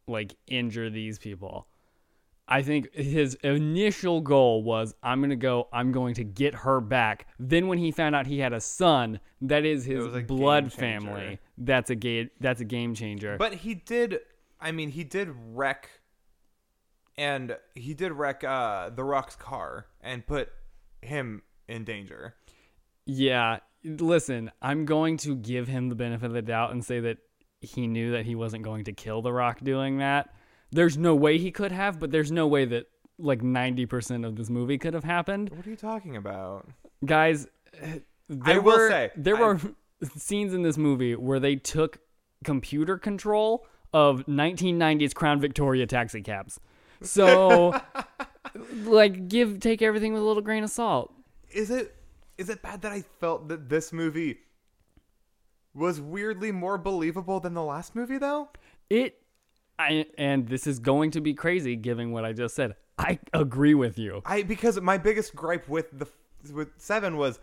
like 0.07 0.35
injure 0.47 0.89
these 0.89 1.19
people. 1.19 1.67
I 2.47 2.61
think 2.61 2.93
his 2.93 3.35
initial 3.43 4.21
goal 4.21 4.63
was 4.63 4.93
I'm 5.01 5.19
going 5.19 5.31
to 5.31 5.35
go 5.35 5.67
I'm 5.73 5.91
going 5.91 6.13
to 6.15 6.23
get 6.23 6.53
her 6.53 6.79
back. 6.79 7.27
Then 7.39 7.67
when 7.67 7.79
he 7.79 7.91
found 7.91 8.15
out 8.15 8.27
he 8.27 8.39
had 8.39 8.53
a 8.53 8.61
son, 8.61 9.19
that 9.41 9.65
is 9.65 9.83
his 9.83 10.07
blood 10.23 10.71
family. 10.71 11.39
That's 11.57 11.89
a 11.89 11.95
ga- 11.95 12.29
that's 12.39 12.61
a 12.61 12.65
game 12.65 12.93
changer. 12.93 13.37
But 13.37 13.55
he 13.55 13.75
did. 13.75 14.19
I 14.59 14.71
mean, 14.71 14.89
he 14.91 15.03
did 15.03 15.29
wreck, 15.53 15.89
and 17.17 17.57
he 17.75 17.93
did 17.93 18.11
wreck 18.11 18.43
uh, 18.43 18.89
the 18.89 19.03
Rock's 19.03 19.35
car 19.35 19.87
and 20.01 20.25
put 20.25 20.49
him 21.01 21.41
in 21.67 21.83
danger. 21.83 22.35
Yeah, 23.05 23.59
listen, 23.83 24.51
I'm 24.61 24.85
going 24.85 25.17
to 25.17 25.35
give 25.35 25.67
him 25.67 25.89
the 25.89 25.95
benefit 25.95 26.25
of 26.25 26.33
the 26.33 26.41
doubt 26.41 26.71
and 26.71 26.83
say 26.83 26.99
that 27.01 27.17
he 27.61 27.87
knew 27.87 28.11
that 28.11 28.25
he 28.25 28.35
wasn't 28.35 28.63
going 28.63 28.85
to 28.85 28.93
kill 28.93 29.21
The 29.21 29.31
Rock 29.33 29.59
doing 29.63 29.97
that. 29.99 30.33
There's 30.71 30.97
no 30.97 31.15
way 31.15 31.37
he 31.37 31.51
could 31.51 31.71
have, 31.71 31.99
but 31.99 32.11
there's 32.11 32.31
no 32.31 32.47
way 32.47 32.65
that 32.65 32.87
like 33.17 33.41
90% 33.41 34.25
of 34.25 34.35
this 34.35 34.49
movie 34.49 34.77
could 34.77 34.93
have 34.93 35.03
happened. 35.03 35.49
What 35.51 35.65
are 35.65 35.69
you 35.69 35.75
talking 35.77 36.15
about? 36.17 36.67
Guys, 37.05 37.47
there 38.27 38.55
I 38.55 38.57
will 38.57 38.77
were, 38.77 38.89
say, 38.89 39.11
there 39.15 39.37
I- 39.37 39.41
were 39.41 39.59
scenes 40.17 40.53
in 40.53 40.63
this 40.63 40.77
movie 40.77 41.15
where 41.15 41.39
they 41.39 41.55
took 41.55 41.99
computer 42.43 42.97
control 42.97 43.65
of 43.95 44.25
1990s 44.25 45.15
Crown 45.15 45.39
Victoria 45.39 45.87
taxi 45.87 46.21
cabs. 46.21 46.59
So 47.01 47.79
like 48.83 49.29
give 49.29 49.61
take 49.61 49.81
everything 49.81 50.11
with 50.11 50.21
a 50.21 50.25
little 50.25 50.43
grain 50.43 50.65
of 50.65 50.69
salt. 50.69 51.13
Is 51.49 51.71
it 51.71 51.95
is 52.37 52.49
it 52.49 52.61
bad 52.61 52.81
that 52.81 52.91
I 52.91 53.03
felt 53.21 53.47
that 53.47 53.69
this 53.69 53.93
movie 53.93 54.39
was 55.73 56.01
weirdly 56.01 56.51
more 56.51 56.77
believable 56.77 57.39
than 57.39 57.53
the 57.53 57.63
last 57.63 57.95
movie 57.95 58.17
though? 58.17 58.49
It, 58.89 59.21
I, 59.79 60.05
and 60.17 60.49
this 60.49 60.67
is 60.67 60.79
going 60.79 61.11
to 61.11 61.21
be 61.21 61.33
crazy 61.33 61.77
given 61.77 62.11
what 62.11 62.25
I 62.25 62.33
just 62.33 62.53
said. 62.53 62.75
I 62.99 63.19
agree 63.33 63.75
with 63.75 63.97
you. 63.97 64.21
I 64.25 64.43
because 64.43 64.79
my 64.81 64.97
biggest 64.97 65.33
gripe 65.37 65.69
with 65.69 65.97
the 65.97 66.07
with 66.53 66.69
seven 66.77 67.15
was 67.15 67.39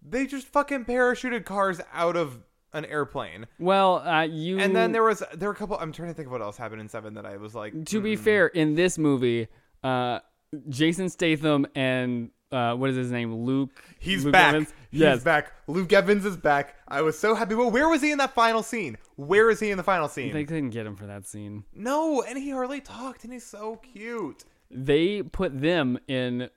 they 0.00 0.26
just 0.26 0.46
fucking 0.46 0.86
parachuted 0.86 1.44
cars 1.44 1.82
out 1.92 2.16
of 2.16 2.38
an 2.72 2.84
airplane. 2.84 3.46
Well, 3.58 3.98
uh, 3.98 4.22
you. 4.22 4.58
And 4.58 4.74
then 4.74 4.92
there 4.92 5.02
was 5.02 5.22
there 5.34 5.48
were 5.48 5.54
a 5.54 5.56
couple. 5.56 5.76
I'm 5.78 5.92
trying 5.92 6.08
to 6.08 6.14
think 6.14 6.26
of 6.26 6.32
what 6.32 6.42
else 6.42 6.56
happened 6.56 6.80
in 6.80 6.88
seven 6.88 7.14
that 7.14 7.26
I 7.26 7.36
was 7.36 7.54
like. 7.54 7.84
to 7.86 8.00
be 8.00 8.16
mm. 8.16 8.20
fair, 8.20 8.46
in 8.48 8.74
this 8.74 8.98
movie, 8.98 9.48
uh, 9.82 10.20
Jason 10.68 11.08
Statham 11.08 11.66
and 11.74 12.30
uh, 12.52 12.74
what 12.74 12.90
is 12.90 12.96
his 12.96 13.10
name, 13.10 13.34
Luke. 13.34 13.82
He's 13.98 14.24
Luke 14.24 14.32
back. 14.32 14.48
Evans? 14.48 14.74
He's 14.90 15.00
Yes. 15.00 15.22
back. 15.22 15.52
Luke 15.68 15.92
Evans 15.92 16.24
is 16.24 16.36
back. 16.36 16.76
I 16.88 17.02
was 17.02 17.18
so 17.18 17.34
happy. 17.34 17.54
Well, 17.54 17.70
where 17.70 17.88
was 17.88 18.02
he 18.02 18.10
in 18.10 18.18
that 18.18 18.34
final 18.34 18.62
scene? 18.62 18.98
Where 19.16 19.50
is 19.50 19.60
he 19.60 19.70
in 19.70 19.76
the 19.76 19.84
final 19.84 20.08
scene? 20.08 20.32
They 20.32 20.44
couldn't 20.44 20.70
get 20.70 20.86
him 20.86 20.96
for 20.96 21.06
that 21.06 21.26
scene. 21.26 21.64
no, 21.74 22.22
and 22.22 22.38
he 22.38 22.50
hardly 22.50 22.80
talked, 22.80 23.24
and 23.24 23.32
he's 23.32 23.46
so 23.46 23.76
cute. 23.76 24.44
They 24.70 25.22
put 25.22 25.60
them 25.60 25.98
in 26.08 26.50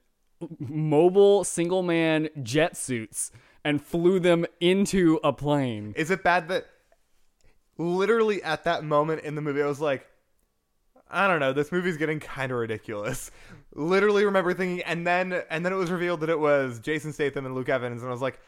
mobile 0.60 1.44
single 1.44 1.84
man 1.84 2.30
jet 2.42 2.76
suits 2.76 3.32
and 3.64 3.82
flew 3.82 4.20
them 4.20 4.46
into 4.60 5.20
a 5.24 5.34
plane. 5.34 5.94
Is 5.96 6.12
it 6.12 6.24
bad 6.24 6.48
that 6.50 6.66
literally 7.78 8.44
at 8.44 8.64
that 8.66 8.84
moment 8.84 9.24
in 9.24 9.36
the 9.36 9.42
movie, 9.42 9.62
I 9.62 9.68
was 9.68 9.82
like, 9.82 10.06
I 11.10 11.28
don't 11.28 11.40
know, 11.40 11.54
this 11.54 11.72
movie's 11.72 11.98
getting 11.98 12.20
kind 12.20 12.52
of 12.52 12.58
ridiculous. 12.58 13.30
Literally 13.74 14.26
remember 14.26 14.54
thinking, 14.54 14.82
and 14.82 15.06
then 15.06 15.44
and 15.50 15.66
then 15.66 15.72
it 15.72 15.78
was 15.78 15.92
revealed 15.92 16.22
that 16.22 16.30
it 16.30 16.40
was 16.40 16.80
Jason 16.80 17.14
Statham 17.14 17.46
and 17.46 17.56
Luke 17.56 17.70
Evans, 17.70 18.02
and 18.02 18.10
I 18.10 18.12
was 18.12 18.22
like, 18.22 18.40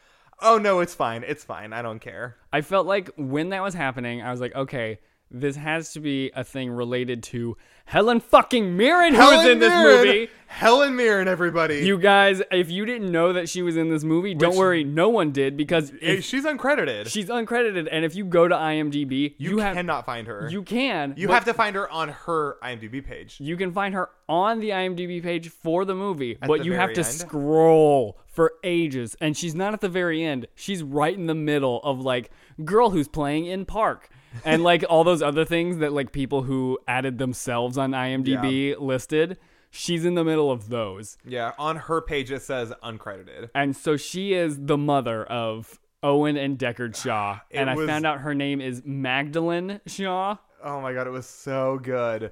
oh 0.41 0.57
no, 0.57 0.79
it's 0.79 0.95
fine, 0.95 1.23
it's 1.23 1.43
fine, 1.43 1.73
I 1.73 1.81
don't 1.81 1.99
care. 1.99 2.37
I 2.51 2.61
felt 2.61 2.87
like 2.87 3.11
when 3.17 3.49
that 3.49 3.61
was 3.61 3.73
happening, 3.73 4.21
I 4.21 4.31
was 4.31 4.41
like, 4.41 4.55
okay, 4.55 4.99
this 5.31 5.55
has 5.55 5.91
to 5.93 5.99
be 5.99 6.31
a 6.35 6.43
thing 6.43 6.69
related 6.71 7.23
to 7.23 7.57
Helen 7.85 8.19
fucking 8.19 8.75
Mirren, 8.77 9.13
who 9.13 9.19
was 9.21 9.45
in 9.45 9.59
this 9.59 9.69
Mirren, 9.69 10.05
movie. 10.07 10.29
Helen 10.47 10.95
Mirren, 10.95 11.27
everybody. 11.27 11.79
You 11.85 11.97
guys, 11.99 12.41
if 12.51 12.71
you 12.71 12.85
didn't 12.85 13.11
know 13.11 13.33
that 13.33 13.47
she 13.49 13.61
was 13.61 13.75
in 13.77 13.89
this 13.89 14.03
movie, 14.03 14.33
don't 14.33 14.55
worry, 14.55 14.83
no 14.83 15.09
one 15.09 15.31
did 15.31 15.55
because 15.57 15.91
Eh, 15.91 16.13
if 16.13 16.23
she's 16.23 16.45
uncredited. 16.45 17.07
she's 17.07 17.27
uncredited, 17.27 17.87
and 17.91 18.03
if 18.05 18.15
you 18.15 18.23
go 18.25 18.47
to 18.47 18.55
IMDb, 18.55 19.35
you, 19.37 19.51
you, 19.51 19.57
have 19.59 19.75
cannot 19.75 20.05
find 20.05 20.25
her. 20.27 20.47
you 20.49 20.63
can 20.63 21.13
You 21.17 21.27
have 21.29 21.45
to 21.45 21.53
find 21.53 21.75
her 21.75 21.89
on 21.91 22.09
her 22.09 22.57
IMDb 22.63 23.05
page. 23.05 23.37
you 23.39 23.57
can 23.57 23.71
find 23.71 23.93
her 23.93 24.09
on 24.29 24.59
the 24.59 24.69
IMDb 24.69 25.21
page 25.21 25.49
for 25.49 25.85
the 25.85 25.93
movie, 25.95 26.37
At 26.41 26.47
but 26.47 26.59
the 26.59 26.65
you 26.65 26.73
have 26.73 26.93
to 26.93 27.01
end? 27.01 27.07
scroll 27.07 28.17
for 28.25 28.53
ages, 28.63 29.15
and 29.21 29.35
she's 29.37 29.53
not 29.55 29.73
at 29.73 29.81
the 29.81 29.89
very 29.89 30.23
end. 30.23 30.47
She's 30.55 30.81
right 30.81 31.13
in 31.15 31.27
the 31.27 31.35
middle 31.35 31.81
of 31.83 31.99
like 31.99 32.31
girl 32.63 32.89
who's 32.91 33.07
playing 33.07 33.45
in 33.45 33.65
park. 33.65 34.09
And 34.43 34.63
like 34.63 34.83
all 34.89 35.03
those 35.03 35.21
other 35.21 35.45
things 35.45 35.77
that 35.77 35.93
like 35.93 36.11
people 36.11 36.43
who 36.43 36.79
added 36.87 37.17
themselves 37.17 37.77
on 37.77 37.91
IMDb 37.91 38.79
listed, 38.79 39.37
she's 39.69 40.05
in 40.05 40.15
the 40.15 40.23
middle 40.23 40.51
of 40.51 40.69
those. 40.69 41.17
Yeah, 41.25 41.53
on 41.57 41.75
her 41.77 42.01
page 42.01 42.31
it 42.31 42.41
says 42.41 42.73
uncredited. 42.83 43.49
And 43.55 43.75
so 43.75 43.97
she 43.97 44.33
is 44.33 44.65
the 44.65 44.77
mother 44.77 45.23
of 45.25 45.79
Owen 46.03 46.37
and 46.37 46.57
Deckard 46.57 46.95
Shaw. 46.95 47.39
It 47.49 47.57
and 47.57 47.69
I 47.69 47.75
found 47.85 48.05
out 48.05 48.19
her 48.19 48.33
name 48.35 48.61
is 48.61 48.81
Magdalene 48.85 49.81
Shaw. 49.87 50.37
Oh 50.63 50.81
my 50.81 50.93
god, 50.93 51.07
it 51.07 51.11
was 51.11 51.27
so 51.27 51.79
good. 51.81 52.31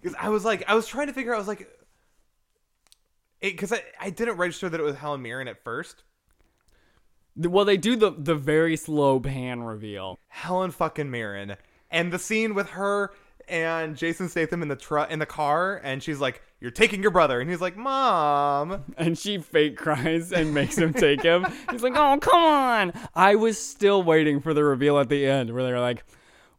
Because 0.00 0.16
I 0.20 0.28
was 0.28 0.44
like, 0.44 0.64
I 0.68 0.74
was 0.74 0.86
trying 0.86 1.06
to 1.06 1.12
figure 1.12 1.32
out, 1.32 1.36
I 1.36 1.38
was 1.38 1.48
like, 1.48 1.68
because 3.40 3.72
I, 3.72 3.82
I 4.00 4.10
didn't 4.10 4.36
register 4.36 4.68
that 4.68 4.78
it 4.78 4.82
was 4.82 4.96
Helen 4.96 5.22
Mirren 5.22 5.48
at 5.48 5.62
first. 5.62 6.02
Well, 7.36 7.64
they 7.64 7.76
do 7.76 7.96
the 7.96 8.12
the 8.16 8.34
very 8.34 8.76
slow 8.76 9.18
pan 9.20 9.62
reveal. 9.62 10.18
Helen 10.28 10.70
fucking 10.70 11.10
Mirren. 11.10 11.56
And 11.90 12.12
the 12.12 12.18
scene 12.18 12.54
with 12.54 12.70
her 12.70 13.12
and 13.48 13.96
Jason 13.96 14.28
Statham 14.28 14.62
in 14.62 14.68
the 14.68 14.76
truck 14.76 15.10
in 15.10 15.18
the 15.18 15.26
car, 15.26 15.80
and 15.82 16.02
she's 16.02 16.20
like, 16.20 16.42
"You're 16.60 16.70
taking 16.70 17.02
your 17.02 17.10
brother," 17.10 17.40
and 17.40 17.50
he's 17.50 17.60
like, 17.60 17.76
"Mom." 17.76 18.84
And 18.96 19.18
she 19.18 19.38
fake 19.38 19.76
cries 19.76 20.32
and 20.32 20.54
makes 20.54 20.78
him 20.78 20.92
take 20.92 21.22
him. 21.22 21.46
He's 21.70 21.82
like, 21.82 21.94
"Oh, 21.96 22.18
come 22.20 22.42
on!" 22.44 22.92
I 23.14 23.34
was 23.34 23.58
still 23.58 24.02
waiting 24.02 24.40
for 24.40 24.54
the 24.54 24.64
reveal 24.64 24.98
at 24.98 25.08
the 25.08 25.26
end, 25.26 25.52
where 25.52 25.62
they're 25.62 25.80
like, 25.80 26.04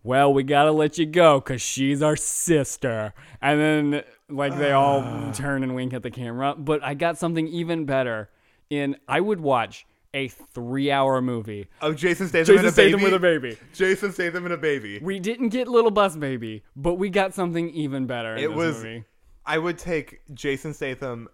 "Well, 0.04 0.34
we 0.34 0.44
gotta 0.44 0.72
let 0.72 0.98
you 0.98 1.06
go, 1.06 1.42
cause 1.42 1.62
she's 1.62 2.02
our 2.02 2.16
sister." 2.16 3.14
And 3.42 3.60
then, 3.60 4.04
like, 4.30 4.58
they 4.58 4.72
all 4.72 5.02
ah. 5.04 5.32
turn 5.32 5.64
and 5.64 5.76
wink 5.76 5.94
at 5.94 6.04
the 6.04 6.12
camera. 6.12 6.56
But 6.56 6.84
I 6.84 6.94
got 6.94 7.18
something 7.18 7.48
even 7.48 7.86
better. 7.86 8.30
in 8.70 8.98
I 9.08 9.22
would 9.22 9.40
watch 9.40 9.86
a 10.16 10.30
three 10.30 10.90
hour 10.90 11.22
movie. 11.22 11.68
Oh, 11.82 11.94
Jason 11.94 12.28
Statham 12.28 12.56
Jason 12.56 12.66
and 12.66 12.74
a 12.74 12.76
baby. 12.76 12.90
Statham 12.92 13.04
with 13.04 13.14
a 13.14 13.20
baby. 13.20 13.58
Jason 13.74 14.12
Statham 14.12 14.46
and 14.46 14.54
a 14.54 14.58
baby. 14.58 15.00
We 15.04 15.20
didn't 15.20 15.50
get 15.50 15.68
Little 15.68 15.92
Bus 15.92 16.16
Baby, 16.16 16.64
but 16.76 16.96
we 16.96 17.10
got 17.10 17.34
something 17.36 17.70
even 17.72 18.08
better. 18.08 18.36
In 18.36 18.44
It 18.44 18.54
was. 18.54 18.78
movie. 18.78 19.04
I 19.46 19.60
would 19.60 19.78
take 19.78 20.22
Jason 20.34 20.74
Statham 20.74 21.28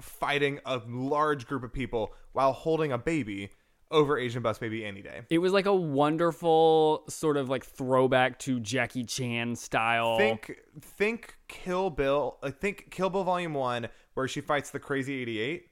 fighting 0.00 0.60
a 0.66 0.82
large 0.86 1.46
group 1.46 1.62
of 1.62 1.72
people 1.72 2.12
while 2.32 2.52
holding 2.52 2.92
a 2.92 2.98
baby 2.98 3.48
over 3.90 4.18
Asian 4.18 4.42
Bus 4.42 4.58
Baby 4.58 4.84
any 4.84 5.00
day. 5.00 5.22
It 5.30 5.38
was 5.38 5.52
like 5.52 5.64
a 5.66 5.74
wonderful 5.74 7.04
sort 7.08 7.36
of 7.36 7.48
like 7.48 7.64
throwback 7.64 8.38
to 8.40 8.58
Jackie 8.60 9.04
Chan 9.04 9.56
style. 9.56 10.18
Think, 10.18 10.56
think 10.80 11.36
Kill 11.48 11.88
Bill. 11.90 12.36
I 12.42 12.50
think 12.50 12.90
Kill 12.90 13.08
Bill 13.08 13.24
Volume 13.24 13.54
One, 13.54 13.88
where 14.14 14.26
she 14.28 14.40
fights 14.40 14.70
the 14.70 14.80
Crazy 14.80 15.22
Eighty 15.22 15.38
Eight. 15.38 15.68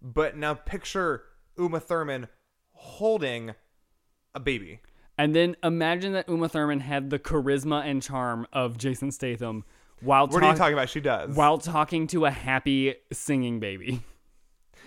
But 0.00 0.36
now 0.36 0.54
picture 0.54 1.24
Uma 1.58 1.80
Thurman 1.80 2.28
holding 2.72 3.54
a 4.34 4.40
baby. 4.40 4.80
And 5.18 5.34
then 5.34 5.56
imagine 5.62 6.12
that 6.14 6.28
Uma 6.28 6.48
Thurman 6.48 6.80
had 6.80 7.10
the 7.10 7.18
charisma 7.18 7.84
and 7.84 8.02
charm 8.02 8.46
of 8.52 8.78
Jason 8.78 9.10
Statham 9.10 9.64
while 10.00 10.26
What 10.28 10.42
are 10.42 10.50
you 10.50 10.56
talking 10.56 10.72
about? 10.72 10.88
She 10.88 11.00
does. 11.00 11.36
while 11.36 11.58
talking 11.58 12.06
to 12.08 12.24
a 12.24 12.30
happy 12.30 12.94
singing 13.12 13.60
baby. 13.60 14.02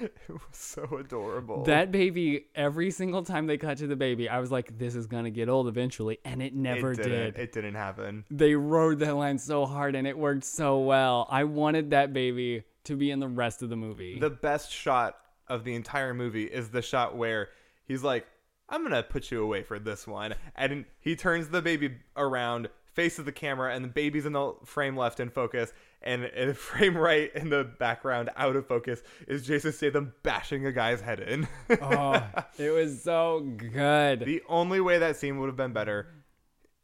It 0.01 0.11
was 0.27 0.41
so 0.51 0.97
adorable. 0.99 1.63
That 1.65 1.91
baby, 1.91 2.47
every 2.55 2.89
single 2.89 3.23
time 3.23 3.45
they 3.45 3.59
cut 3.59 3.77
to 3.77 3.85
the 3.85 3.95
baby, 3.95 4.27
I 4.27 4.39
was 4.39 4.51
like, 4.51 4.79
this 4.79 4.95
is 4.95 5.05
going 5.05 5.25
to 5.25 5.29
get 5.29 5.49
old 5.49 5.67
eventually. 5.67 6.17
And 6.25 6.41
it 6.41 6.55
never 6.55 6.93
it 6.93 7.03
did. 7.03 7.37
It 7.37 7.51
didn't 7.51 7.75
happen. 7.75 8.25
they 8.31 8.55
rode 8.55 8.97
that 8.99 9.15
line 9.15 9.37
so 9.37 9.67
hard 9.67 9.95
and 9.95 10.07
it 10.07 10.17
worked 10.17 10.45
so 10.45 10.79
well. 10.79 11.27
I 11.29 11.43
wanted 11.43 11.91
that 11.91 12.11
baby 12.11 12.63
to 12.85 12.95
be 12.95 13.11
in 13.11 13.19
the 13.19 13.27
rest 13.27 13.61
of 13.61 13.69
the 13.69 13.75
movie. 13.75 14.17
The 14.19 14.31
best 14.31 14.71
shot 14.71 15.15
of 15.47 15.63
the 15.63 15.75
entire 15.75 16.13
movie 16.13 16.45
is 16.45 16.69
the 16.69 16.81
shot 16.81 17.15
where 17.15 17.49
he's 17.85 18.03
like, 18.03 18.25
I'm 18.69 18.87
to 18.89 19.03
put 19.03 19.29
you 19.29 19.43
away 19.43 19.61
for 19.63 19.77
this 19.77 20.07
one. 20.07 20.35
And 20.55 20.85
he 20.99 21.15
turns 21.15 21.49
the 21.49 21.61
baby 21.61 21.97
around, 22.15 22.69
faces 22.85 23.25
the 23.25 23.31
camera, 23.31 23.75
and 23.75 23.83
the 23.83 23.89
baby's 23.89 24.25
in 24.25 24.33
the 24.33 24.53
frame 24.65 24.95
left 24.97 25.19
in 25.19 25.29
focus. 25.29 25.73
And 26.01 26.23
in 26.25 26.47
the 26.49 26.53
frame 26.69 26.97
right 26.97 27.29
in 27.35 27.49
the 27.49 27.65
background, 27.65 28.29
out 28.35 28.55
of 28.55 28.67
focus, 28.67 29.03
is 29.27 29.45
Jason 29.45 29.73
Statham 29.73 30.13
bashing 30.23 30.65
a 30.65 30.71
guy's 30.71 31.01
head 31.01 31.19
in. 31.19 31.47
oh, 31.81 32.25
it 32.57 32.71
was 32.71 33.01
so 33.03 33.41
good. 33.41 34.21
the 34.21 34.41
only 34.47 34.79
way 34.79 34.97
that 34.99 35.17
scene 35.17 35.39
would 35.39 35.47
have 35.47 35.57
been 35.57 35.73
better 35.73 36.07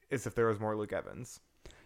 is 0.10 0.28
if 0.28 0.36
there 0.36 0.48
was 0.48 0.60
more 0.60 0.76
Luke 0.76 0.94
Evans. 0.94 1.40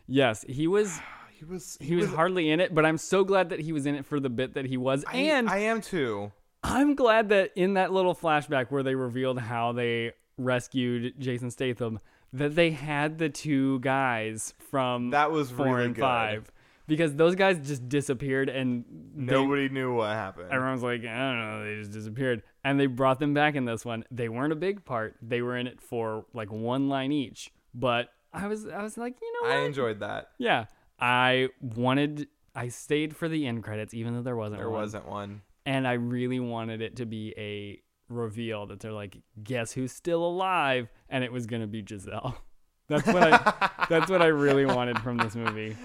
Yes, 0.07 0.43
he 0.47 0.67
was 0.67 0.99
He 1.37 1.45
was. 1.45 1.77
he 1.81 1.95
was 1.95 2.09
hardly 2.13 2.51
in 2.51 2.59
it, 2.61 2.73
but 2.73 2.85
I'm 2.85 2.97
so 2.97 3.23
glad 3.25 3.49
that 3.49 3.59
he 3.59 3.73
was 3.73 3.85
in 3.85 3.95
it 3.95 4.05
for 4.05 4.19
the 4.19 4.29
bit 4.29 4.53
that 4.53 4.65
he 4.65 4.77
was. 4.77 5.03
I- 5.07 5.17
and 5.17 5.49
I 5.49 5.57
am 5.59 5.81
too. 5.81 6.31
I'm 6.63 6.95
glad 6.95 7.29
that 7.29 7.51
in 7.55 7.73
that 7.75 7.91
little 7.91 8.15
flashback 8.15 8.67
where 8.71 8.83
they 8.83 8.95
revealed 8.95 9.39
how 9.39 9.73
they 9.73 10.13
rescued 10.37 11.13
Jason 11.19 11.51
Statham, 11.51 11.99
that 12.31 12.55
they 12.55 12.71
had 12.71 13.17
the 13.17 13.29
two 13.29 13.79
guys 13.81 14.53
from 14.71 15.09
That 15.11 15.31
was 15.31 15.51
four 15.51 15.65
really 15.67 15.85
and 15.85 15.95
good. 15.95 16.01
five 16.01 16.51
because 16.87 17.15
those 17.15 17.35
guys 17.35 17.59
just 17.65 17.87
disappeared 17.87 18.49
and 18.49 18.83
they- 19.15 19.31
Nobody 19.33 19.69
knew 19.69 19.93
what 19.93 20.09
happened. 20.11 20.51
everyone's 20.51 20.83
like, 20.83 21.01
I 21.01 21.05
don't 21.17 21.39
know, 21.39 21.63
they 21.65 21.79
just 21.79 21.91
disappeared, 21.91 22.43
and 22.63 22.79
they 22.79 22.87
brought 22.87 23.19
them 23.19 23.33
back 23.33 23.55
in 23.55 23.65
this 23.65 23.85
one. 23.85 24.03
They 24.11 24.29
weren't 24.29 24.51
a 24.53 24.57
big 24.57 24.83
part; 24.85 25.15
they 25.21 25.41
were 25.41 25.57
in 25.57 25.67
it 25.67 25.79
for 25.81 26.25
like 26.33 26.51
one 26.51 26.89
line 26.89 27.11
each. 27.11 27.51
But 27.75 28.09
I 28.33 28.47
was, 28.47 28.67
I 28.67 28.81
was 28.83 28.97
like, 28.97 29.15
you 29.21 29.33
know, 29.33 29.49
what? 29.49 29.57
I 29.59 29.61
enjoyed 29.65 29.99
that. 29.99 30.29
yeah, 30.39 30.65
I 30.99 31.49
wanted. 31.61 32.27
I 32.55 32.67
stayed 32.69 33.15
for 33.15 33.27
the 33.29 33.47
end 33.47 33.63
credits, 33.63 33.93
even 33.93 34.13
though 34.15 34.21
there 34.21 34.35
wasn't. 34.35 34.59
There 34.61 34.69
one 34.69 34.81
wasn't 34.81 35.07
one. 35.07 35.41
And 35.65 35.87
I 35.87 35.93
really 35.93 36.39
wanted 36.39 36.81
it 36.81 36.97
to 36.97 37.05
be 37.05 37.33
a 37.37 37.81
reveal 38.09 38.65
that 38.67 38.79
they're 38.79 38.91
like, 38.91 39.17
guess 39.43 39.71
who's 39.71 39.91
still 39.91 40.25
alive, 40.25 40.89
and 41.09 41.23
it 41.23 41.31
was 41.31 41.45
gonna 41.45 41.67
be 41.67 41.83
Giselle. 41.87 42.37
That's 42.89 43.07
what 43.07 43.23
I. 43.23 43.69
that's 43.89 44.11
what 44.11 44.21
I 44.21 44.25
really 44.25 44.65
wanted 44.65 44.99
from 44.99 45.17
this 45.17 45.35
movie, 45.35 45.75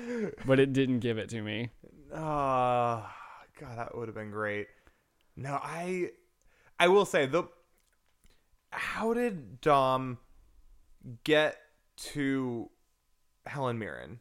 but 0.44 0.58
it 0.58 0.72
didn't 0.72 0.98
give 0.98 1.16
it 1.16 1.28
to 1.28 1.40
me. 1.40 1.70
Oh, 2.12 3.06
God, 3.60 3.78
that 3.78 3.96
would 3.96 4.08
have 4.08 4.16
been 4.16 4.32
great. 4.32 4.66
No, 5.36 5.60
I, 5.62 6.10
I 6.78 6.88
will 6.88 7.04
say 7.04 7.26
the. 7.26 7.44
How 8.72 9.14
did 9.14 9.60
Dom 9.60 10.18
get 11.22 11.56
to 11.98 12.68
Helen 13.46 13.78
Mirren? 13.78 14.18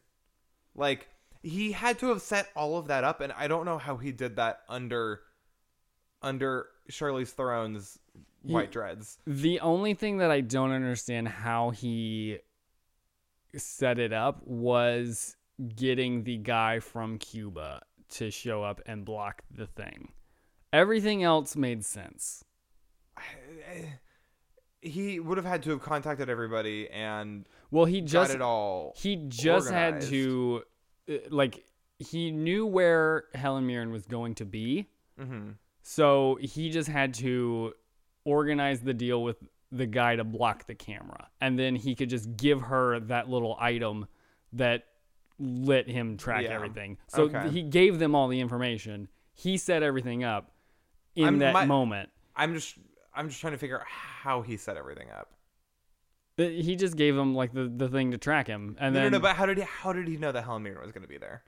Like 0.76 1.08
he 1.42 1.72
had 1.72 1.98
to 1.98 2.06
have 2.08 2.22
set 2.22 2.48
all 2.54 2.78
of 2.78 2.86
that 2.86 3.04
up, 3.04 3.20
and 3.20 3.32
I 3.32 3.48
don't 3.48 3.64
know 3.64 3.78
how 3.78 3.96
he 3.96 4.12
did 4.12 4.36
that 4.36 4.60
under, 4.68 5.22
under 6.22 6.66
Charlize 6.90 7.30
Theron's 7.30 7.98
white 8.42 8.70
dreads. 8.72 9.18
The 9.26 9.60
only 9.60 9.94
thing 9.94 10.18
that 10.18 10.30
I 10.30 10.40
don't 10.40 10.72
understand 10.72 11.28
how 11.28 11.70
he 11.70 12.38
set 13.56 13.98
it 13.98 14.12
up 14.12 14.46
was 14.46 15.36
getting 15.74 16.24
the 16.24 16.36
guy 16.36 16.80
from 16.80 17.18
Cuba 17.18 17.82
to 18.10 18.30
show 18.30 18.62
up 18.62 18.80
and 18.86 19.04
block 19.04 19.42
the 19.50 19.66
thing. 19.66 20.12
Everything 20.72 21.22
else 21.22 21.56
made 21.56 21.84
sense. 21.84 22.44
He 24.80 25.18
would 25.18 25.38
have 25.38 25.44
had 25.44 25.64
to 25.64 25.70
have 25.70 25.82
contacted 25.82 26.28
everybody 26.30 26.88
and 26.88 27.46
Well, 27.72 27.84
he 27.84 28.00
got 28.00 28.08
just 28.10 28.34
it 28.36 28.40
all. 28.40 28.94
he 28.96 29.16
just 29.26 29.68
had 29.70 30.02
to 30.02 30.62
uh, 31.10 31.14
like 31.30 31.64
he 31.98 32.30
knew 32.30 32.64
where 32.64 33.24
Helen 33.34 33.66
Mirren 33.66 33.90
was 33.90 34.06
going 34.06 34.36
to 34.36 34.44
be. 34.44 34.86
Mhm. 35.20 35.54
So 35.90 36.36
he 36.42 36.68
just 36.68 36.86
had 36.86 37.14
to 37.14 37.72
organize 38.26 38.80
the 38.80 38.92
deal 38.92 39.22
with 39.22 39.38
the 39.72 39.86
guy 39.86 40.16
to 40.16 40.22
block 40.22 40.66
the 40.66 40.74
camera. 40.74 41.28
And 41.40 41.58
then 41.58 41.76
he 41.76 41.94
could 41.94 42.10
just 42.10 42.36
give 42.36 42.60
her 42.60 43.00
that 43.00 43.30
little 43.30 43.56
item 43.58 44.06
that 44.52 44.84
let 45.38 45.88
him 45.88 46.18
track 46.18 46.42
Yeah. 46.42 46.50
everything. 46.50 46.98
So 47.06 47.22
Okay. 47.22 47.48
he 47.48 47.62
gave 47.62 47.98
them 47.98 48.14
all 48.14 48.28
the 48.28 48.38
information. 48.38 49.08
He 49.32 49.56
set 49.56 49.82
everything 49.82 50.24
up 50.24 50.52
in 51.16 51.24
I'm- 51.24 51.38
that 51.38 51.54
my- 51.54 51.64
moment. 51.64 52.10
I'm 52.36 52.52
just 52.52 52.76
I'm 53.14 53.30
just 53.30 53.40
trying 53.40 53.54
to 53.54 53.58
figure 53.58 53.80
out 53.80 53.86
how 53.86 54.42
he 54.42 54.58
set 54.58 54.76
everything 54.76 55.10
up. 55.10 55.32
He 56.36 56.76
just 56.76 56.96
gave 56.96 57.16
them 57.16 57.34
like 57.34 57.52
the, 57.54 57.64
the 57.66 57.88
thing 57.88 58.10
to 58.10 58.18
track 58.18 58.46
him. 58.46 58.76
And 58.78 58.94
no, 58.94 59.00
then 59.00 59.12
no, 59.12 59.18
no, 59.18 59.22
but 59.22 59.36
how 59.36 59.46
did 59.46 59.56
he 59.56 59.64
how 59.64 59.94
did 59.94 60.06
he 60.06 60.18
know 60.18 60.32
that 60.32 60.44
Helen 60.44 60.62
Mirren 60.64 60.82
was 60.82 60.92
going 60.92 61.02
to 61.02 61.08
be 61.08 61.16
there? 61.16 61.42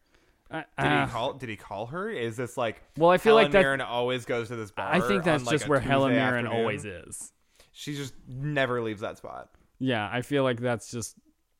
Uh, 0.50 0.62
Did 0.78 0.86
uh, 0.86 1.06
he 1.06 1.12
call? 1.12 1.32
Did 1.34 1.48
he 1.48 1.56
call 1.56 1.86
her? 1.86 2.10
Is 2.10 2.36
this 2.36 2.56
like? 2.56 2.82
Well, 2.96 3.10
I 3.10 3.18
feel 3.18 3.32
Helen 3.32 3.44
like 3.44 3.52
that- 3.52 3.62
Mirren 3.62 3.80
always 3.80 4.24
goes 4.24 4.48
to 4.48 4.56
this 4.56 4.70
bar. 4.70 4.92
I 4.92 5.00
think 5.00 5.24
that's 5.24 5.42
on, 5.42 5.46
like, 5.46 5.52
just 5.52 5.68
where 5.68 5.80
Helen 5.80 6.10
Tuesday 6.10 6.24
Mirren 6.24 6.46
afternoon? 6.46 6.60
always 6.60 6.84
is. 6.84 7.32
She 7.72 7.94
just 7.94 8.14
never 8.26 8.82
leaves 8.82 9.00
that 9.00 9.16
spot. 9.18 9.50
Yeah, 9.78 10.08
I 10.10 10.22
feel 10.22 10.42
like 10.42 10.60
that's 10.60 10.90
just 10.90 11.16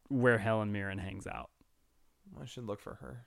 where 0.09 0.39
Helen 0.39 0.73
Mirren 0.73 0.99
hangs 0.99 1.27
out. 1.27 1.51
I 2.41 2.45
should 2.45 2.65
look 2.65 2.81
for 2.81 2.95
her. 2.95 3.27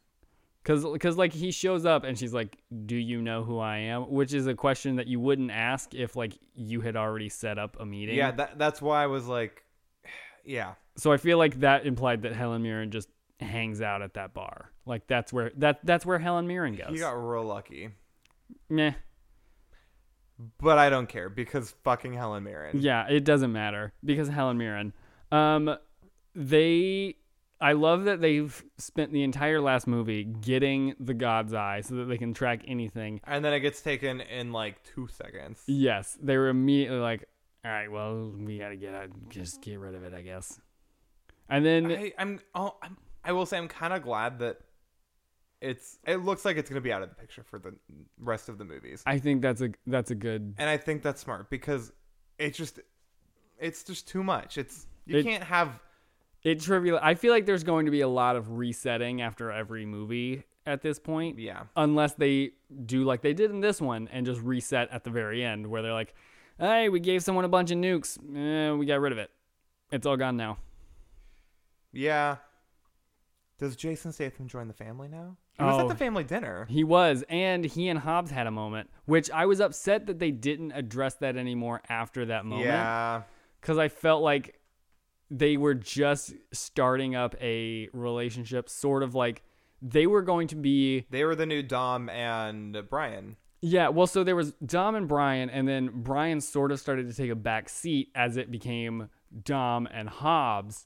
Cause, 0.64 0.86
cause 1.02 1.18
like 1.18 1.34
he 1.34 1.52
shows 1.52 1.86
up 1.86 2.06
and 2.06 2.18
she's 2.18 2.34
like, 2.34 2.58
"Do 2.86 2.96
you 2.96 3.22
know 3.22 3.44
who 3.44 3.60
I 3.60 3.80
am?" 3.80 4.04
Which 4.04 4.34
is 4.34 4.48
a 4.48 4.54
question 4.54 4.96
that 4.96 5.08
you 5.08 5.20
wouldn't 5.20 5.52
ask 5.52 5.94
if 5.94 6.16
like 6.16 6.38
you 6.56 6.80
had 6.80 6.96
already 6.96 7.28
set 7.28 7.58
up 7.58 7.76
a 7.82 7.86
meeting. 7.86 8.16
Yeah, 8.16 8.32
that 8.32 8.58
that's 8.58 8.82
why 8.82 9.04
I 9.04 9.08
was 9.08 9.28
like, 9.28 9.64
yeah, 10.46 10.76
So 10.96 11.12
I 11.12 11.18
feel 11.18 11.38
like 11.38 11.60
that 11.60 11.86
implied 11.86 12.22
that 12.22 12.34
Helen 12.34 12.64
Mirren 12.64 12.92
just 12.92 13.10
hangs 13.40 13.82
out 13.82 14.02
at 14.02 14.14
that 14.16 14.34
bar. 14.34 14.72
Like 14.86 15.08
that's 15.08 15.32
where 15.32 15.52
that 15.58 15.80
that's 15.84 16.06
where 16.06 16.20
Helen 16.20 16.48
Mirren 16.48 16.76
goes. 16.76 16.90
he 16.90 17.00
got 17.00 17.12
real 17.12 17.44
lucky. 17.44 17.90
Meh. 18.70 18.94
But 20.60 20.78
I 20.78 20.90
don't 20.90 21.08
care 21.08 21.30
because 21.30 21.76
fucking 21.84 22.14
Helen 22.14 22.44
Mirren. 22.44 22.82
Yeah, 22.82 23.08
it 23.08 23.24
doesn't 23.24 23.52
matter 23.52 23.94
because 24.04 24.28
Helen 24.28 24.58
Mirren. 24.58 24.94
Um, 25.32 25.78
they. 26.36 27.16
I 27.62 27.74
love 27.74 28.06
that 28.06 28.20
they've 28.20 28.62
spent 28.78 29.14
the 29.14 29.24
entire 29.24 29.62
last 29.62 29.88
movie 29.88 30.26
getting 30.26 30.96
the 31.00 31.14
God's 31.14 31.54
Eye 31.54 31.80
so 31.80 31.96
that 31.96 32.06
they 32.06 32.18
can 32.18 32.34
track 32.34 32.62
anything. 32.68 33.22
And 33.24 33.46
then 33.46 33.54
it 33.54 33.62
gets 33.62 33.80
taken 33.80 34.20
in 34.20 34.52
like 34.52 34.84
two 34.84 35.08
seconds. 35.08 35.64
Yes, 35.68 36.18
they 36.22 36.36
were 36.36 36.50
immediately 36.50 36.98
like, 36.98 37.24
"All 37.64 37.72
right, 37.72 37.90
well, 37.90 38.34
we 38.38 38.58
gotta 38.58 38.76
get 38.76 38.94
out, 38.94 39.12
just 39.30 39.62
get 39.62 39.80
rid 39.80 39.96
of 39.96 40.04
it, 40.04 40.14
I 40.14 40.24
guess." 40.24 40.60
And 41.48 41.66
then 41.66 41.90
I, 41.90 42.14
I'm, 42.18 42.40
oh, 42.54 42.76
I'm, 42.82 42.98
I 43.24 43.32
will 43.32 43.46
say 43.46 43.58
I'm 43.58 43.68
kind 43.68 43.94
of 43.94 44.02
glad 44.04 44.40
that 44.40 44.60
it's. 45.62 45.98
It 46.06 46.18
looks 46.18 46.44
like 46.46 46.58
it's 46.58 46.70
going 46.70 46.82
to 46.82 46.84
be 46.84 46.92
out 46.92 47.02
of 47.04 47.10
the 47.10 47.16
picture 47.16 47.44
for 47.44 47.58
the 47.60 47.74
rest 48.20 48.50
of 48.50 48.58
the 48.58 48.66
movies, 48.66 49.02
I 49.06 49.20
think 49.20 49.42
that's 49.42 49.62
a 49.62 49.70
that's 49.88 50.12
a 50.12 50.16
good. 50.16 50.56
and 50.58 50.70
I 50.70 50.78
think 50.78 51.02
that's 51.04 51.22
smart 51.22 51.50
because 51.50 51.92
it 52.38 52.54
just, 52.54 52.80
it's 53.60 53.84
just 53.84 54.08
too 54.08 54.24
much. 54.24 54.58
It's 54.58 54.88
you 55.06 55.18
It- 55.20 55.24
can't 55.24 55.44
have. 55.44 55.80
It 56.44 56.60
trivial. 56.60 57.00
I 57.02 57.14
feel 57.16 57.32
like 57.32 57.46
there's 57.46 57.64
going 57.64 57.86
to 57.86 57.92
be 57.92 58.02
a 58.02 58.08
lot 58.10 58.36
of 58.36 58.58
resetting 58.58 59.22
after 59.22 59.50
every 59.50 59.86
movie 59.86 60.44
at 60.66 60.82
this 60.82 61.00
point. 61.00 61.40
Yeah. 61.40 61.64
Unless 61.78 62.16
they 62.16 62.52
do 62.86 63.06
like 63.06 63.22
they 63.22 63.34
did 63.34 63.50
in 63.50 63.62
this 63.62 63.80
one 63.80 64.10
and 64.12 64.26
just 64.26 64.42
reset 64.42 64.90
at 64.92 65.06
the 65.06 65.10
very 65.10 65.42
end, 65.46 65.66
where 65.68 65.82
they're 65.82 65.94
like, 65.94 66.14
"Hey, 66.60 66.90
we 66.90 67.00
gave 67.00 67.24
someone 67.24 67.46
a 67.46 67.48
bunch 67.48 67.72
of 67.72 67.78
nukes. 67.78 68.18
Eh, 68.36 68.74
we 68.74 68.86
got 68.86 69.00
rid 69.00 69.14
of 69.14 69.18
it. 69.20 69.32
It's 69.94 70.06
all 70.06 70.18
gone 70.18 70.36
now." 70.36 70.58
Yeah. 71.94 72.38
Does 73.64 73.78
Jason 73.78 74.12
Statham 74.12 74.48
join 74.50 74.68
the 74.68 74.74
family 74.74 75.08
now? 75.08 75.38
He 75.58 75.64
was 75.64 75.76
Oh. 75.78 75.82
at 75.84 75.88
the 75.88 75.96
family 75.96 76.26
dinner. 76.26 76.66
He 76.70 76.84
was, 76.84 77.24
and 77.30 77.64
he 77.64 77.88
and 77.88 77.98
Hobbs 78.00 78.30
had 78.30 78.46
a 78.46 78.52
moment, 78.52 78.90
which 79.06 79.32
I 79.32 79.46
was 79.46 79.62
upset 79.62 80.06
that 80.08 80.20
they 80.20 80.32
didn't 80.32 80.74
address 80.74 81.14
that 81.16 81.38
anymore 81.38 81.82
after 81.88 82.26
that 82.26 82.44
moment. 82.46 82.66
Yeah. 82.68 83.22
because 83.62 83.78
I 83.78 83.88
felt 83.88 84.22
like 84.22 84.60
they 85.32 85.56
were 85.56 85.76
just 85.76 86.34
starting 86.52 87.16
up 87.16 87.36
a 87.40 87.88
relationship, 87.94 88.68
sort 88.68 89.02
of 89.02 89.16
like 89.16 89.44
they 89.82 90.08
were 90.08 90.22
going 90.24 90.50
to 90.50 90.56
be. 90.58 91.06
They 91.10 91.24
were 91.24 91.34
the 91.36 91.46
new 91.46 91.64
Dom 91.64 92.10
and 92.10 92.78
Brian. 92.90 93.38
Yeah, 93.62 93.88
well, 93.88 94.08
so 94.08 94.26
there 94.26 94.36
was 94.36 94.52
Dom 94.66 94.96
and 94.96 95.08
Brian, 95.08 95.50
and 95.50 95.66
then 95.66 95.90
Brian 96.04 96.42
sort 96.42 96.74
of 96.74 96.82
started 96.82 97.08
to 97.08 97.14
take 97.16 97.32
a 97.32 97.36
back 97.36 97.70
seat 97.70 98.10
as 98.14 98.36
it 98.36 98.52
became 98.52 99.08
Dom 99.46 99.88
and 99.90 100.10
Hobbs. 100.10 100.86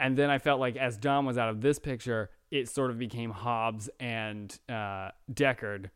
And 0.00 0.16
then 0.16 0.30
I 0.30 0.38
felt 0.38 0.60
like 0.60 0.76
as 0.76 0.96
Dom 0.96 1.26
was 1.26 1.36
out 1.38 1.48
of 1.48 1.60
this 1.60 1.78
picture, 1.78 2.30
it 2.50 2.68
sort 2.68 2.90
of 2.90 2.98
became 2.98 3.30
Hobbs 3.30 3.90
and 3.98 4.56
uh, 4.68 5.10
Deckard. 5.32 5.90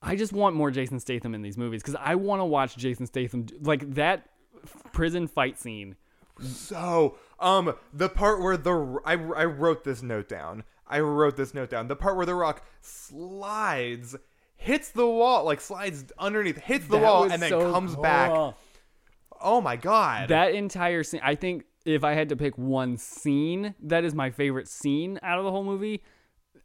I 0.00 0.16
just 0.16 0.32
want 0.32 0.54
more 0.54 0.70
Jason 0.70 1.00
Statham 1.00 1.34
in 1.34 1.42
these 1.42 1.56
movies 1.56 1.82
because 1.82 1.96
I 2.00 2.14
want 2.14 2.40
to 2.40 2.44
watch 2.44 2.76
Jason 2.76 3.06
Statham. 3.06 3.46
Like 3.62 3.94
that 3.94 4.28
prison 4.92 5.26
fight 5.26 5.58
scene 5.58 5.96
So, 6.40 7.16
um, 7.38 7.74
the 7.92 8.08
part 8.08 8.40
where 8.40 8.56
the 8.56 9.00
I, 9.04 9.12
I 9.12 9.44
wrote 9.44 9.84
this 9.84 10.02
note 10.02 10.28
down. 10.28 10.64
I 10.86 11.00
wrote 11.00 11.36
this 11.36 11.54
note 11.54 11.70
down. 11.70 11.88
The 11.88 11.96
part 11.96 12.16
where 12.16 12.26
the 12.26 12.34
rock 12.34 12.64
slides, 12.80 14.16
hits 14.56 14.90
the 14.90 15.06
wall, 15.06 15.44
like 15.44 15.60
slides 15.60 16.04
underneath, 16.18 16.58
hits 16.58 16.86
the 16.86 16.98
That 16.98 17.02
wall, 17.02 17.24
and 17.24 17.40
then 17.40 17.50
so 17.50 17.72
comes 17.72 17.96
back. 17.96 18.30
Oh 19.40 19.60
my 19.60 19.76
god! 19.76 20.28
That 20.28 20.54
entire 20.54 21.02
scene, 21.02 21.20
I 21.22 21.34
think 21.34 21.64
if 21.84 22.04
I 22.04 22.12
had 22.14 22.28
to 22.30 22.36
pick 22.36 22.56
one 22.56 22.96
scene 22.96 23.74
that 23.82 24.04
is 24.04 24.14
my 24.14 24.30
favorite 24.30 24.68
scene 24.68 25.18
out 25.22 25.38
of 25.38 25.44
the 25.44 25.50
whole 25.50 25.64
movie, 25.64 26.02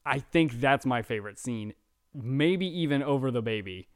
I 0.06 0.20
think 0.20 0.60
that's 0.60 0.86
my 0.86 1.02
favorite 1.02 1.38
scene. 1.38 1.74
Maybe 2.14 2.66
even 2.82 3.04
over 3.04 3.32
the 3.32 3.42
baby. 3.42 3.88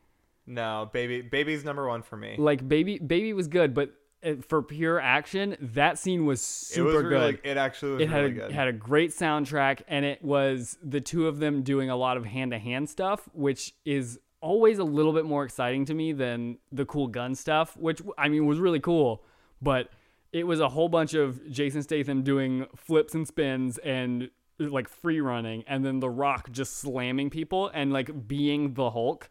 no, 0.45 0.89
baby, 0.91 1.21
baby's 1.21 1.63
number 1.63 1.87
one 1.87 2.01
for 2.03 2.17
me. 2.17 2.35
Like 2.37 2.67
baby, 2.67 2.99
baby 2.99 3.33
was 3.33 3.47
good, 3.47 3.73
but 3.73 3.93
uh, 4.23 4.35
for 4.47 4.61
pure 4.61 4.99
action, 4.99 5.57
that 5.59 5.97
scene 5.97 6.25
was 6.25 6.39
it 6.39 6.43
super 6.43 6.87
was 6.93 7.03
really, 7.03 7.31
good. 7.33 7.41
It 7.43 7.57
actually 7.57 7.93
was 7.93 8.01
it 8.01 8.09
had 8.09 8.23
really 8.23 8.31
a, 8.31 8.35
good. 8.35 8.51
had 8.51 8.67
a 8.67 8.73
great 8.73 9.11
soundtrack, 9.11 9.81
and 9.87 10.05
it 10.05 10.23
was 10.23 10.77
the 10.83 11.01
two 11.01 11.27
of 11.27 11.39
them 11.39 11.63
doing 11.63 11.89
a 11.89 11.95
lot 11.95 12.17
of 12.17 12.25
hand 12.25 12.51
to 12.51 12.59
hand 12.59 12.89
stuff, 12.89 13.27
which 13.33 13.73
is 13.85 14.19
always 14.41 14.77
a 14.79 14.83
little 14.83 15.13
bit 15.13 15.25
more 15.25 15.45
exciting 15.45 15.85
to 15.85 15.93
me 15.93 16.11
than 16.11 16.57
the 16.71 16.85
cool 16.85 17.07
gun 17.07 17.33
stuff, 17.33 17.75
which 17.77 18.01
I 18.17 18.27
mean 18.29 18.45
was 18.45 18.59
really 18.59 18.81
cool, 18.81 19.23
but 19.61 19.89
it 20.33 20.45
was 20.45 20.59
a 20.59 20.67
whole 20.69 20.89
bunch 20.89 21.13
of 21.13 21.49
Jason 21.49 21.81
Statham 21.83 22.23
doing 22.23 22.65
flips 22.75 23.13
and 23.15 23.25
spins 23.27 23.77
and 23.77 24.29
like 24.59 24.89
free 24.89 25.21
running, 25.21 25.63
and 25.67 25.85
then 25.85 25.99
The 25.99 26.09
Rock 26.09 26.51
just 26.51 26.77
slamming 26.77 27.29
people 27.29 27.69
and 27.73 27.93
like 27.93 28.27
being 28.27 28.73
the 28.73 28.89
Hulk. 28.91 29.29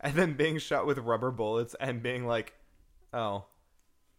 and 0.00 0.14
then 0.14 0.34
being 0.34 0.58
shot 0.58 0.86
with 0.86 0.98
rubber 0.98 1.30
bullets 1.30 1.74
and 1.80 2.02
being 2.02 2.26
like, 2.26 2.54
oh, 3.12 3.44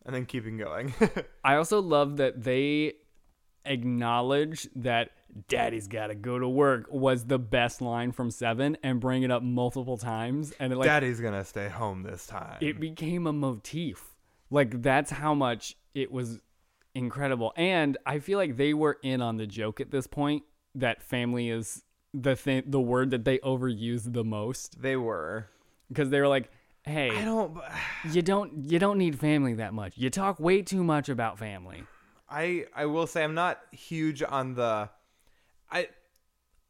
and 0.06 0.16
then 0.16 0.26
keeping 0.26 0.58
going. 0.58 0.94
I 1.44 1.56
also 1.56 1.82
love 1.82 2.18
that 2.18 2.44
they 2.44 2.94
acknowledge 3.66 4.68
that 4.76 5.12
daddy's 5.50 5.88
got 5.88 6.08
to 6.08 6.16
go 6.16 6.40
to 6.40 6.48
work 6.48 6.86
was 6.90 7.26
the 7.26 7.38
best 7.38 7.82
line 7.82 8.12
from 8.12 8.32
7 8.32 8.78
and 8.82 9.00
bring 9.00 9.24
it 9.24 9.30
up 9.30 9.44
multiple 9.44 9.98
times 9.98 10.54
and 10.60 10.72
it 10.72 10.78
like 10.78 10.88
Daddy's 10.88 11.20
gonna 11.20 11.44
stay 11.44 11.68
home 11.68 12.02
this 12.02 12.26
time. 12.26 12.58
it 12.62 12.80
became 12.80 13.28
a 13.28 13.34
motif. 13.34 14.16
Like 14.50 14.82
that's 14.82 15.12
how 15.12 15.34
much 15.34 15.76
it 15.98 16.12
was 16.12 16.40
incredible. 16.94 17.54
And 17.56 17.98
I 18.06 18.20
feel 18.20 18.38
like 18.38 18.56
they 18.56 18.74
were 18.74 18.98
in 19.02 19.22
on 19.22 19.38
the 19.38 19.48
joke 19.48 19.82
at 19.82 19.92
this 19.92 20.08
point 20.08 20.44
that 20.76 21.02
family 21.02 21.50
is 21.50 21.84
the 22.14 22.36
thing 22.36 22.64
the 22.68 22.80
word 22.80 23.12
that 23.12 23.26
they 23.26 23.40
overuse 23.40 24.14
the 24.14 24.24
most 24.24 24.82
they 24.82 24.96
were. 24.96 25.48
because 25.90 26.10
they 26.10 26.20
were 26.20 26.28
like, 26.28 26.50
"Hey, 26.84 27.10
I 27.10 27.26
don't. 27.26 27.58
you 28.12 28.22
don't 28.22 28.70
you 28.70 28.80
don't 28.80 28.98
need 28.98 29.20
family 29.20 29.56
that 29.56 29.74
much. 29.74 29.98
You 29.98 30.10
talk 30.10 30.40
way 30.40 30.62
too 30.62 30.84
much 30.84 31.10
about 31.10 31.40
family." 31.40 31.84
I 32.30 32.66
I 32.76 32.86
will 32.86 33.08
say 33.08 33.24
I'm 33.24 33.34
not 33.34 33.60
huge 33.72 34.22
on 34.22 34.54
the 34.56 34.90
I 35.72 35.90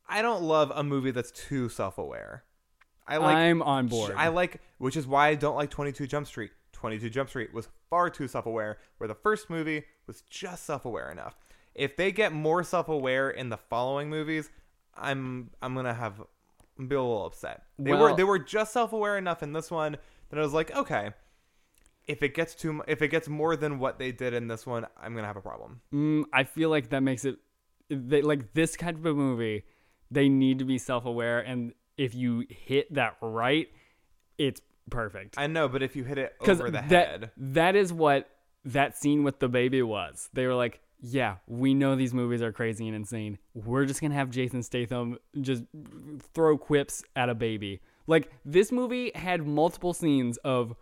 I 0.08 0.22
don't 0.22 0.44
love 0.44 0.72
a 0.74 0.84
movie 0.84 1.12
that's 1.12 1.32
too 1.32 1.68
self-aware. 1.68 2.44
I 3.08 3.18
like 3.18 3.36
I'm 3.36 3.62
on 3.62 3.88
board. 3.88 4.14
I 4.16 4.28
like 4.30 4.62
which 4.78 4.96
is 4.96 5.08
why 5.08 5.30
I 5.30 5.36
don't 5.36 5.56
like 5.56 5.70
22 5.70 6.08
Jump 6.08 6.28
Street. 6.28 6.52
22 6.78 7.10
Jump 7.10 7.30
Street 7.30 7.54
was 7.54 7.68
far 7.90 8.10
too 8.10 8.28
self-aware 8.28 8.78
where 8.98 9.08
the 9.08 9.16
first 9.16 9.50
movie 9.50 9.84
was 10.06 10.22
just 10.30 10.66
self-aware 10.66 11.12
enough. 11.12 11.36
If 11.74 11.96
they 11.96 12.12
get 12.12 12.32
more 12.32 12.64
self-aware 12.64 13.30
in 13.30 13.50
the 13.50 13.58
following 13.58 14.10
movies, 14.10 14.50
I'm 14.96 15.52
I'm 15.62 15.74
to 15.86 15.94
have 15.94 16.22
be 16.78 16.96
a 16.96 17.02
little 17.02 17.26
upset. 17.26 17.64
They 17.80 17.94
were 17.94 18.16
they 18.16 18.24
were 18.24 18.40
just 18.40 18.74
self-aware 18.74 19.18
enough 19.18 19.44
in 19.44 19.54
this 19.54 19.72
one 19.72 19.98
that 20.30 20.40
I 20.40 20.42
was 20.42 20.54
like, 20.54 20.76
okay, 20.76 21.12
if 22.08 22.22
it 22.24 22.34
gets 22.34 22.56
too 22.56 22.84
if 22.88 23.02
it 23.02 23.10
gets 23.10 23.28
more 23.28 23.56
than 23.56 23.80
what 23.80 24.00
they 24.00 24.12
did 24.12 24.34
in 24.34 24.48
this 24.48 24.66
one, 24.66 24.86
I'm 25.02 25.14
to 25.24 25.28
have 25.28 25.38
a 25.38 25.42
problem. 25.42 25.82
Mm, 25.94 26.26
I 26.32 26.44
feel 26.44 26.70
like 26.70 26.90
that 26.90 27.02
makes 27.02 27.26
it 27.26 27.38
they, 27.90 28.22
like 28.22 28.54
this 28.54 28.76
kind 28.78 28.98
of 28.98 29.06
a 29.06 29.14
movie. 29.14 29.64
They 30.10 30.30
need 30.30 30.60
to 30.60 30.66
be 30.66 30.78
self-aware, 30.78 31.40
and 31.40 31.74
if 31.98 32.16
you 32.16 32.46
hit 32.50 32.94
that 32.94 33.18
right, 33.22 33.68
it's 34.38 34.62
perfect. 34.90 35.36
I 35.38 35.48
know, 35.48 35.68
but 35.68 35.84
if 35.84 35.96
you 35.96 36.04
hit 36.04 36.18
it 36.18 36.36
over 36.42 36.66
the 36.66 36.72
that 36.72 36.90
head, 36.90 37.32
that 37.38 37.76
is 37.76 37.92
what 37.94 38.30
that 38.66 38.98
scene 38.98 39.24
with 39.24 39.40
the 39.40 39.48
baby 39.48 39.82
was. 39.82 40.30
They 40.34 40.46
were 40.46 40.56
like, 40.56 40.82
"Yeah, 41.00 41.38
we 41.48 41.74
know 41.74 41.96
these 41.96 42.14
movies 42.14 42.42
are 42.42 42.52
crazy 42.52 42.88
and 42.88 42.96
insane. 42.96 43.38
We're 43.54 43.86
just 43.86 44.02
gonna 44.02 44.16
have 44.16 44.30
Jason 44.30 44.64
Statham 44.64 45.18
just 45.42 45.64
throw 46.34 46.58
quips 46.58 47.04
at 47.16 47.30
a 47.30 47.36
baby." 47.36 47.82
Like 48.08 48.32
this 48.46 48.72
movie 48.72 49.12
had 49.16 49.46
multiple 49.46 49.94
scenes 49.94 50.38
of 50.38 50.76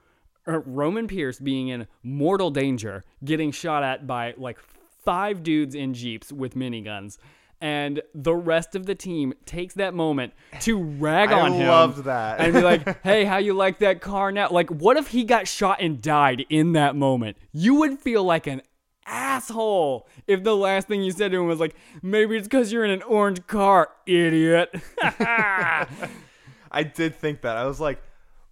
uh, 0.48 0.60
Roman 0.60 1.08
Pierce 1.08 1.40
being 1.40 1.70
in 1.70 1.88
mortal 2.04 2.52
danger, 2.52 3.04
getting 3.24 3.52
shot 3.52 3.84
at 3.84 4.06
by 4.06 4.34
like 4.38 4.60
five 5.04 5.44
dudes 5.44 5.76
in 5.76 5.94
jeeps 5.94 6.32
with 6.32 6.56
miniguns. 6.56 7.18
And 7.66 8.02
the 8.14 8.36
rest 8.36 8.76
of 8.76 8.86
the 8.86 8.94
team 8.94 9.34
takes 9.48 9.74
that 9.74 9.96
moment 9.96 10.34
to 10.62 10.78
rag 10.78 11.32
I 11.32 11.40
on 11.40 11.54
him 11.54 11.66
I 11.66 11.70
loved 11.70 12.04
that. 12.04 12.40
and 12.40 12.54
be 12.54 12.62
like, 12.62 13.02
"Hey, 13.04 13.26
how 13.26 13.38
you 13.38 13.54
like 13.56 13.80
that 13.80 14.02
car 14.02 14.32
now?" 14.32 14.50
Like, 14.52 14.70
what 14.70 14.98
if 14.98 15.08
he 15.08 15.24
got 15.24 15.48
shot 15.48 15.82
and 15.82 16.00
died 16.00 16.46
in 16.50 16.74
that 16.74 16.96
moment? 16.96 17.38
You 17.52 17.74
would 17.76 17.98
feel 17.98 18.24
like 18.24 18.46
an 18.46 18.62
asshole 19.08 20.08
if 20.28 20.44
the 20.44 20.56
last 20.56 20.88
thing 20.88 21.02
you 21.02 21.12
said 21.12 21.32
to 21.32 21.40
him 21.40 21.48
was 21.48 21.60
like, 21.60 21.76
"Maybe 22.04 22.38
it's 22.38 22.48
because 22.48 22.72
you're 22.72 22.86
in 22.86 22.92
an 22.92 23.02
orange 23.02 23.48
car, 23.48 23.90
idiot." 24.06 24.70
I 25.02 26.84
did 26.84 27.16
think 27.16 27.42
that. 27.42 27.58
I 27.58 27.66
was 27.66 27.80
like, 27.80 28.02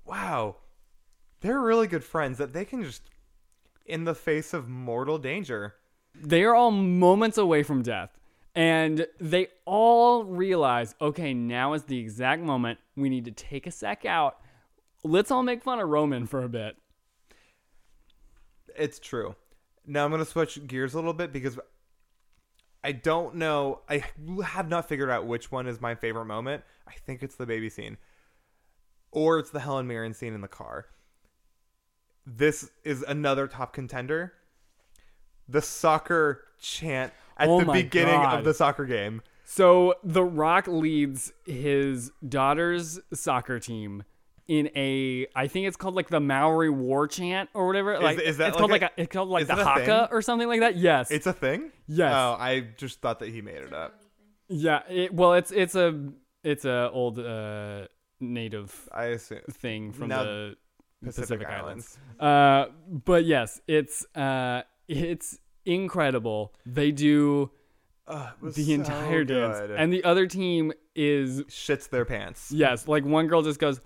wow, 0.06 0.56
they're 1.42 1.60
really 1.60 1.88
good 1.88 2.04
friends 2.04 2.38
that 2.40 2.54
they 2.54 2.66
can 2.66 2.84
just, 2.84 3.04
in 3.86 4.06
the 4.06 4.16
face 4.16 4.54
of 4.54 4.68
mortal 4.68 5.18
danger. 5.20 5.76
they 6.16 6.44
are 6.44 6.56
all 6.56 6.72
moments 6.72 7.38
away 7.38 7.62
from 7.64 7.82
death. 7.84 8.10
And 8.56 9.08
they 9.20 9.48
all 9.66 10.26
realize, 10.26 10.94
okay, 11.02 11.34
now 11.34 11.74
is 11.74 11.84
the 11.84 12.00
exact 12.00 12.42
moment 12.42 12.80
we 12.96 13.10
need 13.10 13.26
to 13.26 13.32
take 13.32 13.66
a 13.66 13.72
sec 13.72 14.06
out. 14.06 14.38
Let's 15.04 15.32
all 15.32 15.44
make 15.44 15.64
fun 15.64 15.80
of 15.80 15.90
Roman 15.90 16.28
for 16.28 16.44
a 16.44 16.50
bit. 16.50 16.76
It's 18.78 19.00
true. 19.00 19.36
Now 19.86 20.06
I'm 20.06 20.12
going 20.12 20.24
to 20.24 20.30
switch 20.30 20.66
gears 20.68 20.94
a 20.94 20.98
little 20.98 21.14
bit 21.14 21.34
because 21.34 21.60
I 22.84 22.92
don't 22.92 23.36
know. 23.36 23.82
I 23.90 24.04
have 24.46 24.70
not 24.70 24.88
figured 24.88 25.10
out 25.10 25.26
which 25.26 25.52
one 25.52 25.68
is 25.68 25.82
my 25.82 25.96
favorite 25.96 26.26
moment. 26.26 26.64
I 26.88 26.94
think 26.94 27.24
it's 27.24 27.36
the 27.36 27.46
baby 27.46 27.70
scene, 27.70 27.98
or 29.12 29.40
it's 29.40 29.50
the 29.50 29.62
Helen 29.62 29.88
Mirren 29.88 30.14
scene 30.14 30.34
in 30.34 30.42
the 30.42 30.48
car. 30.48 30.88
This 32.26 32.70
is 32.84 33.04
another 33.04 33.48
top 33.48 33.74
contender. 33.74 34.34
The 35.48 35.62
soccer 35.62 36.46
chant 36.62 37.14
at 37.38 37.48
Oh 37.50 37.60
the 37.64 37.72
beginning 37.72 38.22
God. 38.22 38.40
of 38.40 38.46
the 38.46 38.54
soccer 38.54 38.86
game. 38.86 39.22
So 39.46 39.96
The 40.04 40.24
Rock 40.24 40.68
leads 40.68 41.32
his 41.46 42.12
daughter's 42.28 43.00
soccer 43.14 43.60
team 43.60 44.04
in 44.48 44.70
a 44.76 45.26
I 45.36 45.48
think 45.48 45.68
it's 45.68 45.78
called 45.78 45.96
like 45.96 46.10
the 46.10 46.20
Maori 46.20 46.70
war 46.70 47.08
chant 47.08 47.50
or 47.54 47.66
whatever. 47.68 48.00
like 48.00 48.20
is 48.20 48.38
that 48.38 48.50
it's 48.50 48.58
called 48.58 48.72
like 48.72 48.82
like 48.82 48.92
a- 48.98 49.02
a, 49.02 49.04
it's 49.04 49.14
called 49.14 49.30
like 49.30 49.48
the 49.48 49.56
haka 49.56 50.10
or 50.12 50.22
something 50.22 50.48
like 50.48 50.60
that. 50.62 50.76
Yes. 50.78 51.12
It's 51.12 51.28
a 51.28 51.34
thing. 51.34 51.72
Yes. 51.88 52.12
Oh, 52.14 52.36
I 52.40 52.68
just 52.78 53.00
thought 53.02 53.20
that 53.20 53.30
he 53.30 53.42
made 53.42 53.58
it 53.58 53.74
up. 53.74 53.94
yeah. 54.50 54.82
It, 54.90 55.14
well, 55.14 55.34
it's 55.34 55.52
it's 55.52 55.76
a 55.76 56.10
it's 56.44 56.66
a 56.66 56.90
old 56.92 57.20
uh, 57.20 57.88
native 58.20 58.90
I 58.94 59.06
assume 59.06 59.40
thing 59.52 59.92
from 59.94 60.10
Now- 60.10 60.24
the 60.24 60.56
Pacific, 61.04 61.40
Pacific, 61.40 61.48
Islands. 61.50 61.98
Islands. 62.22 62.70
Uh, 62.72 62.74
but 63.06 63.26
yes, 63.26 63.60
it's 63.68 64.06
uh, 64.16 64.62
it's 64.88 65.38
incredible. 65.66 66.54
They 66.66 66.92
do 66.92 67.52
was 68.42 68.56
the 68.56 68.66
so 68.66 68.72
entire 68.74 69.24
dance, 69.24 69.60
good. 69.60 69.72
and 69.72 69.92
the 69.92 70.04
other 70.04 70.28
team 70.28 70.74
is 70.96 71.42
shits 71.44 71.90
their 71.90 72.06
pants. 72.06 72.52
Yes, 72.52 72.88
like 72.88 73.06
one 73.06 73.28
girl 73.28 73.42
just 73.42 73.60
goes, 73.60 73.80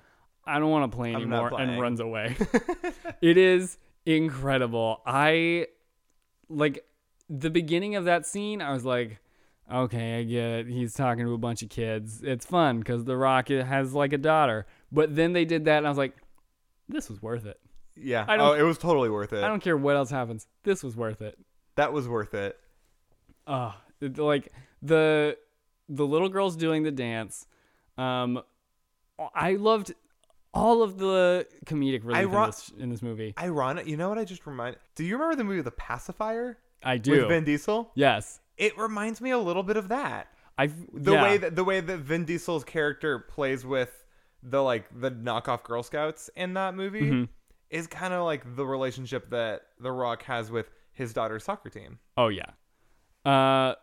I 0.46 0.60
don't 0.60 0.72
want 0.72 0.92
to 0.92 0.96
play 0.96 1.14
anymore 1.14 1.52
and 1.60 1.80
runs 1.80 2.00
away. 2.00 2.36
it 3.22 3.38
is 3.38 3.78
incredible. 4.06 5.02
I 5.06 5.68
like 6.50 6.86
the 7.30 7.50
beginning 7.50 7.96
of 7.96 8.06
that 8.06 8.26
scene, 8.26 8.62
I 8.62 8.72
was 8.74 8.86
like, 8.86 9.20
okay, 9.72 10.20
I 10.20 10.24
get 10.24 10.50
it. 10.50 10.68
He's 10.68 10.94
talking 10.94 11.26
to 11.26 11.34
a 11.34 11.38
bunch 11.38 11.62
of 11.62 11.70
kids. 11.70 12.24
It's 12.24 12.46
fun 12.46 12.80
because 12.80 13.04
The 13.04 13.18
Rock 13.18 13.50
has 13.50 13.94
like 13.94 14.14
a 14.14 14.18
daughter. 14.18 14.66
But 14.92 15.16
then 15.16 15.34
they 15.34 15.44
did 15.46 15.66
that, 15.66 15.78
and 15.80 15.86
I 15.86 15.90
was 15.90 15.98
like, 15.98 16.16
this 16.88 17.10
was 17.10 17.22
worth 17.22 17.46
it. 17.46 17.60
Yeah. 17.96 18.26
I 18.28 18.38
don't- 18.38 18.48
oh, 18.48 18.54
it 18.54 18.62
was 18.64 18.78
totally 18.78 19.10
worth 19.10 19.34
it. 19.34 19.44
I 19.44 19.48
don't 19.50 19.62
care 19.62 19.76
what 19.76 19.96
else 19.98 20.10
happens. 20.10 20.48
This 20.64 20.84
was 20.84 20.96
worth 20.96 21.22
it. 21.22 21.38
That 21.78 21.94
was 21.94 22.08
worth 22.08 22.34
it. 22.34 22.60
uh 23.48 23.72
like 24.18 24.52
the 24.82 25.38
the 25.90 26.06
little 26.06 26.30
girls 26.30 26.56
doing 26.56 26.84
the 26.84 26.92
dance 26.92 27.48
um 27.98 28.42
i 29.34 29.54
loved 29.54 29.94
all 30.54 30.84
of 30.84 30.98
the 30.98 31.48
comedic 31.66 32.04
relief 32.04 32.18
in, 32.26 32.32
this, 32.32 32.72
in 32.84 32.90
this 32.90 33.02
movie 33.02 33.34
Ironic. 33.40 33.86
You 33.88 33.96
know 33.98 34.10
what 34.10 34.18
I 34.18 34.24
just 34.26 34.46
remind? 34.48 34.76
Do 34.96 35.04
you 35.04 35.14
remember 35.16 35.36
the 35.36 35.44
movie 35.44 35.62
The 35.62 35.72
Pacifier 35.72 36.58
i 36.84 36.98
do 36.98 37.12
with 37.12 37.28
Vin 37.30 37.44
Diesel? 37.44 37.92
yes 37.96 38.40
It 38.58 38.78
reminds 38.78 39.22
me 39.22 39.32
a 39.32 39.38
little 39.38 39.64
bit 39.64 39.78
of 39.78 39.90
that. 39.90 40.28
i 40.58 40.68
The 40.94 41.14
yeah. 41.14 41.24
way 41.24 41.38
that 41.38 41.56
the 41.56 41.64
way 41.64 41.80
that 41.80 41.98
Vin 42.00 42.26
Diesel's 42.26 42.64
character 42.64 43.20
plays 43.20 43.66
with 43.66 44.04
the 44.44 44.62
like 44.62 44.86
the 45.00 45.12
knockoff 45.12 45.64
Girl 45.64 45.84
Scouts 45.84 46.30
in 46.36 46.54
that 46.54 46.76
movie 46.76 47.02
Mm-hmm. 47.02 47.24
is 47.70 47.88
kind 47.88 48.14
of 48.14 48.24
like 48.26 48.56
the 48.56 48.66
relationship 48.66 49.30
that 49.32 49.62
The 49.80 49.92
Rock 49.92 50.24
has 50.24 50.50
with 50.52 50.70
his 50.98 51.14
daughter's 51.14 51.44
soccer 51.44 51.70
team. 51.70 52.00
oh 52.18 52.28
yeah 52.28 52.52
uh 53.26 53.76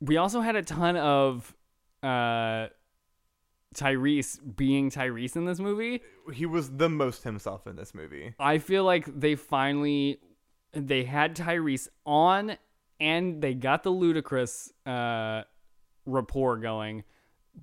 we 0.00 0.16
also 0.16 0.40
had 0.40 0.56
a 0.56 0.62
ton 0.62 0.96
of 0.96 1.54
uh 2.02 2.66
tyrese 3.74 4.38
being 4.56 4.90
tyrese 4.90 5.34
in 5.36 5.44
this 5.46 5.58
movie 5.58 6.00
He 6.32 6.46
was 6.46 6.70
the 6.70 6.88
most 6.88 7.24
himself 7.24 7.66
in 7.66 7.76
this 7.76 7.92
movie. 7.94 8.34
I 8.38 8.58
feel 8.58 8.84
like 8.84 9.04
they 9.06 9.34
finally 9.34 10.20
they 10.72 11.04
had 11.04 11.36
Tyrese 11.36 11.88
on 12.06 12.56
and 12.98 13.42
they 13.42 13.54
got 13.54 13.82
the 13.82 13.90
Ludacris 13.92 14.70
uh, 14.86 15.44
rapport 16.06 16.56
going, 16.58 17.04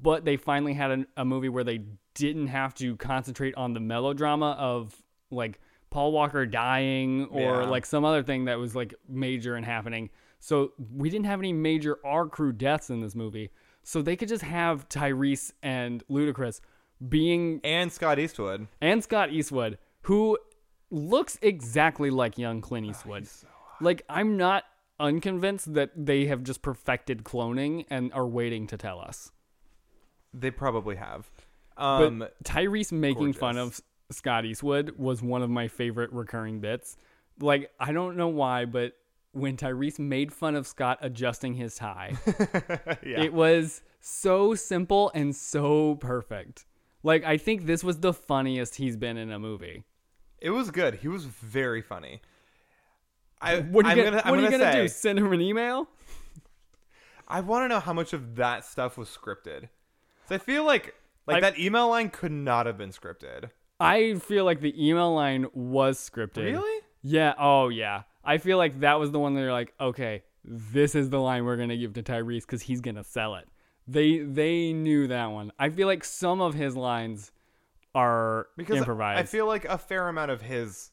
but 0.02 0.24
they 0.26 0.38
finally 0.38 0.74
had 0.74 0.92
a, 0.92 1.06
a 1.18 1.26
movie 1.26 1.50
where 1.50 1.64
they 1.64 1.86
didn't 2.14 2.48
have 2.48 2.74
to 2.76 2.96
concentrate 2.98 3.56
on 3.56 3.74
the 3.74 3.80
melodrama 3.80 4.52
of 4.60 4.96
like 5.32 5.60
Paul 5.92 6.12
Walker 6.12 6.46
dying 6.48 7.26
or 7.28 7.40
Yeah. 7.62 7.66
like 7.70 7.86
some 7.86 8.04
other 8.04 8.24
thing 8.24 8.46
that 8.46 8.58
was 8.58 8.76
like 8.76 8.96
major 9.08 9.56
and 9.56 9.66
happening. 9.66 10.10
So 10.40 10.72
we 10.96 11.10
didn't 11.12 11.28
have 11.28 11.40
any 11.40 11.54
major 11.54 12.00
R 12.04 12.28
crew 12.28 12.52
deaths 12.52 12.90
in 12.90 13.02
this 13.02 13.14
movie. 13.14 13.52
So 13.84 14.02
they 14.02 14.16
could 14.16 14.28
just 14.30 14.44
have 14.44 14.90
Tyrese 14.90 15.52
and 15.62 16.04
Ludacris 16.08 16.62
being 17.08 17.62
And 17.64 17.92
Scott 17.92 18.18
Eastwood. 18.20 18.68
and 18.82 19.04
Scott 19.04 19.32
Eastwood, 19.32 19.78
who 20.04 20.38
looks 20.90 21.38
exactly 21.42 22.10
like 22.10 22.38
young 22.38 22.62
Clint 22.62 22.88
Eastwood. 22.88 23.28
like 23.80 24.04
I'm 24.10 24.38
not 24.38 24.64
unconvinced 25.00 25.74
that 25.74 25.90
they 25.96 26.26
have 26.28 26.44
just 26.44 26.62
perfected 26.62 27.24
cloning 27.24 27.86
and 27.90 28.14
are 28.14 28.28
waiting 28.28 28.68
to 28.68 28.78
tell 28.78 29.00
us. 29.00 29.32
They 30.34 30.52
probably 30.52 30.96
have. 30.96 31.30
But 31.76 31.84
Um, 32.08 32.26
Tyrese 32.44 32.92
making 32.92 33.34
fun 33.34 33.58
of 33.58 33.64
gorgeous. 33.64 33.82
Scott 34.12 34.46
Eastwood 34.46 34.98
was 34.98 35.22
one 35.22 35.42
of 35.42 35.50
my 35.50 35.68
favorite 35.68 36.12
recurring 36.14 36.60
bits. 36.60 36.98
Like 37.40 37.72
I 37.80 37.92
don't 37.92 38.18
know 38.18 38.28
why, 38.28 38.66
but 38.66 38.94
when 39.34 39.56
Tyrese 39.58 40.00
made 40.00 40.34
fun 40.34 40.56
of 40.56 40.68
Scott 40.68 41.00
adjusting 41.02 41.54
his 41.54 41.76
tie, 41.76 42.16
yeah. 43.06 43.22
it 43.22 43.34
was 43.34 43.82
so 44.02 44.56
simple 44.56 45.12
and 45.14 45.36
so 45.36 45.96
perfect. 45.96 46.66
Like 47.04 47.24
I 47.24 47.38
think 47.38 47.66
this 47.66 47.84
was 47.84 48.00
the 48.00 48.14
funniest 48.14 48.76
he's 48.76 48.98
been 48.98 49.18
in 49.18 49.32
a 49.32 49.40
movie. 49.40 49.84
It 50.40 50.50
was 50.52 50.72
good. 50.72 50.96
He 50.96 51.08
was 51.08 51.26
very 51.26 51.82
funny. 51.82 52.22
I, 53.42 53.60
What 53.60 53.86
are 53.86 53.96
you 53.96 54.04
I'm 54.04 54.12
gonna, 54.12 54.22
gonna, 54.22 54.32
what 54.32 54.40
are 54.40 54.44
you 54.44 54.52
gonna 54.52 54.72
say, 54.72 54.82
do? 54.84 54.88
Send 54.88 55.20
him 55.20 55.32
an 55.34 55.42
email? 55.42 55.88
I 57.28 57.40
want 57.40 57.64
to 57.64 57.68
know 57.70 57.80
how 57.80 57.94
much 57.94 58.14
of 58.14 58.36
that 58.36 58.66
stuff 58.66 58.98
was 58.98 59.08
scripted. 59.08 59.70
So 60.28 60.36
I 60.36 60.38
feel 60.38 60.64
like 60.66 60.96
like 61.28 61.38
I- 61.38 61.40
that 61.52 61.60
email 61.60 61.90
line 61.90 62.10
could 62.10 62.32
not 62.32 62.66
have 62.66 62.78
been 62.78 62.92
scripted. 62.92 63.50
I 63.82 64.16
feel 64.16 64.46
like 64.46 64.62
the 64.62 64.74
email 64.78 65.14
line 65.14 65.48
was 65.54 65.98
scripted. 65.98 66.44
Really? 66.44 66.82
Yeah. 67.02 67.34
Oh, 67.38 67.70
yeah. 67.70 68.04
I 68.24 68.38
feel 68.38 68.58
like 68.58 68.80
that 68.82 69.00
was 69.00 69.12
the 69.12 69.20
one 69.20 69.34
that 69.34 69.42
they're 69.42 69.52
like, 69.52 69.74
okay, 69.80 70.24
this 70.44 70.96
is 70.96 71.10
the 71.10 71.20
line 71.20 71.46
we're 71.46 71.58
gonna 71.58 71.78
give 71.78 71.94
to 71.94 72.04
Tyrese 72.04 72.42
because 72.42 72.62
he's 72.62 72.82
gonna 72.82 73.04
sell 73.04 73.36
it. 73.36 73.48
They 73.88 74.20
they 74.20 74.74
knew 74.74 75.08
that 75.08 75.26
one. 75.28 75.52
I 75.58 75.70
feel 75.70 75.88
like 75.88 76.04
some 76.04 76.42
of 76.42 76.54
his 76.54 76.76
lines 76.76 77.32
are 77.96 78.48
Because 78.58 78.78
improvised. 78.78 79.20
I 79.20 79.24
feel 79.24 79.48
like 79.48 79.66
a 79.66 79.78
fair 79.78 80.08
amount 80.08 80.32
of 80.32 80.42
his 80.42 80.92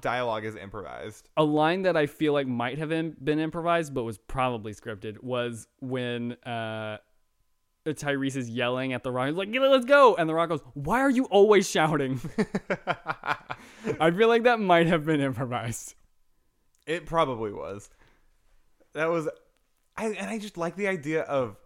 dialogue 0.00 0.44
is 0.44 0.54
improvised. 0.54 1.28
a 1.36 1.42
line 1.42 1.82
that 1.82 1.96
I 1.96 2.06
feel 2.06 2.32
like 2.32 2.46
might 2.46 2.78
have 2.78 2.88
been, 2.88 3.16
been 3.22 3.40
improvised, 3.40 3.92
but 3.92 4.04
was 4.04 4.18
probably 4.18 4.72
scripted, 4.72 5.22
was 5.22 5.66
when 5.80 6.32
uh, 6.44 6.98
Tyrese 7.86 8.36
is 8.36 8.48
yelling 8.50 8.92
at 8.92 9.02
The 9.02 9.10
Rock. 9.10 9.28
He's 9.28 9.36
like, 9.36 9.48
let's 9.52 9.84
go. 9.86 10.14
And 10.16 10.28
The 10.28 10.34
Rock 10.34 10.50
goes, 10.50 10.60
Why 10.74 11.00
are 11.00 11.10
you 11.10 11.24
always 11.24 11.68
shouting? 11.68 12.20
I 14.00 14.10
feel 14.10 14.28
like 14.28 14.44
that 14.44 14.60
might 14.60 14.86
have 14.86 15.04
been 15.04 15.20
improvised. 15.20 15.94
It 16.86 17.06
probably 17.06 17.52
was. 17.52 17.88
That 18.94 19.10
was, 19.10 19.28
I 19.96 20.06
and 20.06 20.28
I 20.30 20.38
just 20.38 20.56
like 20.56 20.76
the 20.76 20.88
idea 20.88 21.22
of 21.22 21.56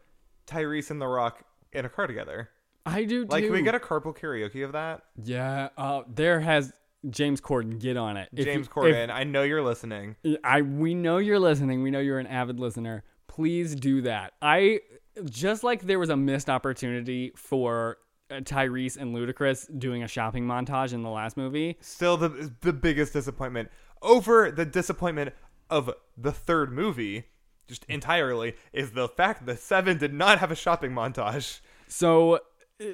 Tyrese 0.47 0.91
and 0.91 1.01
The 1.01 1.07
Rock 1.07 1.43
in 1.73 1.85
a 1.85 1.89
car 1.89 2.07
together. 2.07 2.51
I 2.87 3.05
do 3.05 3.25
Like, 3.25 3.43
too. 3.43 3.49
can 3.49 3.57
we 3.57 3.63
get 3.63 3.75
a 3.75 3.79
carpool 3.79 4.17
karaoke 4.17 4.65
of 4.65 4.73
that? 4.73 5.03
yeah, 5.23 5.71
uh, 5.79 6.03
there 6.07 6.41
has 6.41 6.73
James 7.09 7.41
Corden 7.41 7.81
get 7.81 7.97
on 7.97 8.17
it. 8.19 8.29
If 8.35 8.45
James 8.45 8.67
you- 8.67 8.73
Corden, 8.83 9.11
I 9.11 9.25
know 9.25 9.43
you're 9.43 9.63
listening. 9.63 10.17
I 10.45 10.61
we 10.63 10.95
know 10.95 11.17
you're 11.19 11.39
listening. 11.41 11.83
We 11.83 11.91
know 11.91 12.01
you're 12.01 12.19
an 12.19 12.27
avid 12.27 12.61
listener. 12.61 13.03
Please 13.27 13.75
do 13.75 14.03
that. 14.03 14.35
I 14.43 14.81
just 15.25 15.63
like 15.65 15.83
there 15.83 15.99
was 15.99 16.11
a 16.11 16.17
missed 16.17 16.51
opportunity 16.51 17.33
for 17.37 17.99
uh, 18.31 18.37
Tyrese 18.37 18.97
and 18.97 19.15
Ludacris 19.15 19.79
doing 19.79 20.03
a 20.03 20.09
shopping 20.09 20.47
montage 20.47 20.93
in 20.93 21.03
the 21.03 21.11
last 21.11 21.37
movie. 21.37 21.77
Still, 21.81 22.17
the 22.17 22.53
the 22.61 22.73
biggest 22.73 23.13
disappointment 23.13 23.71
over 24.03 24.51
the 24.51 24.65
disappointment 24.65 25.35
of 25.71 25.91
the 26.17 26.33
third 26.33 26.73
movie, 26.73 27.25
just 27.67 27.85
entirely, 27.87 28.55
is 28.73 28.93
the 28.93 29.09
fact 29.09 29.47
that 29.47 29.59
Seven 29.59 29.99
did 29.99 30.13
not 30.13 30.39
have 30.39 30.51
a 30.51 30.57
shopping 30.57 30.93
montage. 30.93 31.61
So 31.89 32.35
uh, 32.35 32.39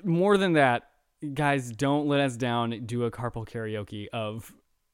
more 0.04 0.36
than 0.36 0.54
that, 0.54 0.84
guys, 1.34 1.70
don't 1.70 2.06
let 2.06 2.20
us 2.20 2.36
down. 2.36 2.84
Do 2.86 3.04
a 3.04 3.10
carpool 3.10 3.48
karaoke 3.48 4.06
of 4.12 4.52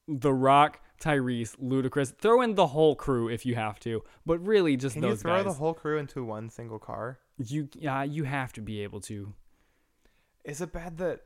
The 0.09 0.33
Rock, 0.33 0.81
Tyrese, 1.01 1.57
Ludacris. 1.63 2.17
Throw 2.17 2.41
in 2.43 2.55
the 2.55 2.69
whole 2.69 2.95
crew 2.97 3.29
if 3.29 3.45
you 3.47 3.55
have 3.55 3.79
to, 3.81 4.03
but 4.25 4.39
really 4.47 4.77
just 4.77 4.95
Can 4.95 5.03
those 5.03 5.13
you 5.13 5.17
throw 5.17 5.37
guys. 5.37 5.45
the 5.45 5.53
whole 5.53 5.75
crew 5.75 5.99
into 5.99 6.25
one 6.25 6.49
single 6.51 6.79
car? 6.79 7.19
you 7.39 7.69
yeah, 7.75 8.03
you 8.03 8.25
have 8.25 8.53
to 8.55 8.61
be 8.63 8.83
able 8.83 9.01
to. 9.03 9.35
Is 10.45 10.61
it 10.61 10.73
bad 10.73 10.97
that 10.99 11.21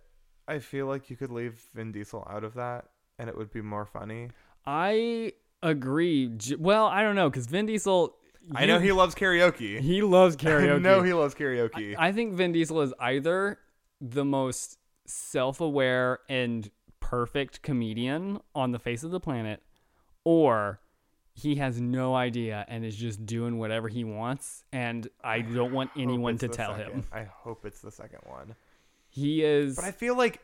I 0.48 0.58
feel 0.58 0.86
like 0.86 1.08
you 1.10 1.16
could 1.16 1.30
leave 1.30 1.62
Vin 1.74 1.92
Diesel 1.92 2.26
out 2.28 2.42
of 2.42 2.54
that 2.54 2.86
and 3.18 3.28
it 3.28 3.36
would 3.36 3.52
be 3.52 3.60
more 3.62 3.84
funny? 3.86 4.30
I 4.66 5.32
agree. 5.62 6.30
Well, 6.58 6.86
I 6.86 7.02
don't 7.02 7.14
know 7.14 7.30
because 7.30 7.46
Vin 7.46 7.66
Diesel. 7.66 8.16
I 8.54 8.66
know 8.66 8.78
he 8.80 8.90
loves 8.92 9.14
karaoke. 9.14 9.78
he 9.90 10.02
loves 10.02 10.34
I 10.40 10.44
karaoke. 10.44 10.82
know 10.82 11.02
he 11.02 11.12
loves 11.12 11.34
karaoke. 11.34 11.94
I 11.98 12.10
think 12.12 12.34
Vin 12.34 12.52
Diesel 12.52 12.80
is 12.80 12.92
either 12.98 13.58
the 14.00 14.24
most 14.24 14.78
self-aware 15.06 16.20
and 16.28 16.70
perfect 17.10 17.60
comedian 17.62 18.38
on 18.54 18.70
the 18.70 18.78
face 18.78 19.02
of 19.02 19.10
the 19.10 19.18
planet, 19.18 19.60
or 20.22 20.78
he 21.34 21.56
has 21.56 21.80
no 21.80 22.14
idea 22.14 22.64
and 22.68 22.84
is 22.84 22.94
just 22.94 23.26
doing 23.26 23.58
whatever 23.58 23.88
he 23.88 24.04
wants. 24.04 24.62
And 24.72 25.08
I 25.24 25.40
don't 25.40 25.72
want 25.72 25.90
anyone 25.96 26.38
to 26.38 26.46
tell 26.48 26.76
second. 26.76 26.92
him. 26.92 27.04
I 27.12 27.24
hope 27.24 27.66
it's 27.66 27.80
the 27.80 27.90
second 27.90 28.20
one. 28.26 28.54
He 29.08 29.42
is. 29.42 29.74
But 29.74 29.86
I 29.86 29.90
feel 29.90 30.16
like 30.16 30.40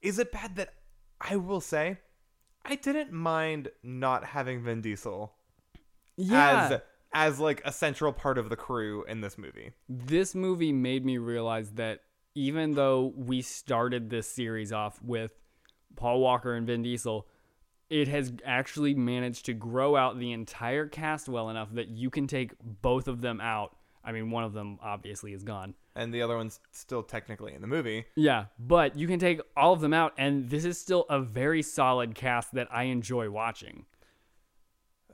is 0.00 0.18
it 0.18 0.32
bad 0.32 0.56
that 0.56 0.72
I 1.20 1.36
will 1.36 1.60
say 1.60 1.98
I 2.64 2.76
didn't 2.76 3.12
mind 3.12 3.68
not 3.82 4.24
having 4.24 4.62
Vin 4.62 4.80
Diesel 4.80 5.34
yeah. 6.16 6.70
as 6.70 6.80
as 7.12 7.40
like 7.40 7.60
a 7.66 7.72
central 7.72 8.14
part 8.14 8.38
of 8.38 8.48
the 8.48 8.56
crew 8.56 9.04
in 9.04 9.20
this 9.20 9.36
movie. 9.36 9.72
this 9.86 10.34
movie 10.34 10.72
made 10.72 11.04
me 11.04 11.18
realize 11.18 11.72
that 11.72 12.00
even 12.34 12.74
though 12.74 13.12
we 13.16 13.42
started 13.42 14.10
this 14.10 14.28
series 14.28 14.72
off 14.72 15.02
with 15.02 15.32
Paul 15.96 16.20
Walker 16.20 16.54
and 16.54 16.66
Vin 16.66 16.82
Diesel, 16.82 17.26
it 17.88 18.06
has 18.08 18.32
actually 18.44 18.94
managed 18.94 19.46
to 19.46 19.52
grow 19.52 19.96
out 19.96 20.18
the 20.18 20.32
entire 20.32 20.86
cast 20.86 21.28
well 21.28 21.50
enough 21.50 21.72
that 21.74 21.88
you 21.88 22.08
can 22.08 22.26
take 22.26 22.52
both 22.62 23.08
of 23.08 23.20
them 23.20 23.40
out. 23.40 23.76
I 24.04 24.12
mean, 24.12 24.30
one 24.30 24.44
of 24.44 24.52
them 24.52 24.78
obviously 24.80 25.32
is 25.32 25.42
gone. 25.42 25.74
And 25.96 26.14
the 26.14 26.22
other 26.22 26.36
one's 26.36 26.60
still 26.70 27.02
technically 27.02 27.52
in 27.52 27.60
the 27.60 27.66
movie. 27.66 28.06
Yeah, 28.14 28.46
but 28.58 28.96
you 28.96 29.08
can 29.08 29.18
take 29.18 29.40
all 29.56 29.72
of 29.72 29.80
them 29.80 29.92
out, 29.92 30.14
and 30.16 30.48
this 30.48 30.64
is 30.64 30.80
still 30.80 31.04
a 31.10 31.20
very 31.20 31.62
solid 31.62 32.14
cast 32.14 32.54
that 32.54 32.68
I 32.70 32.84
enjoy 32.84 33.30
watching. 33.30 33.86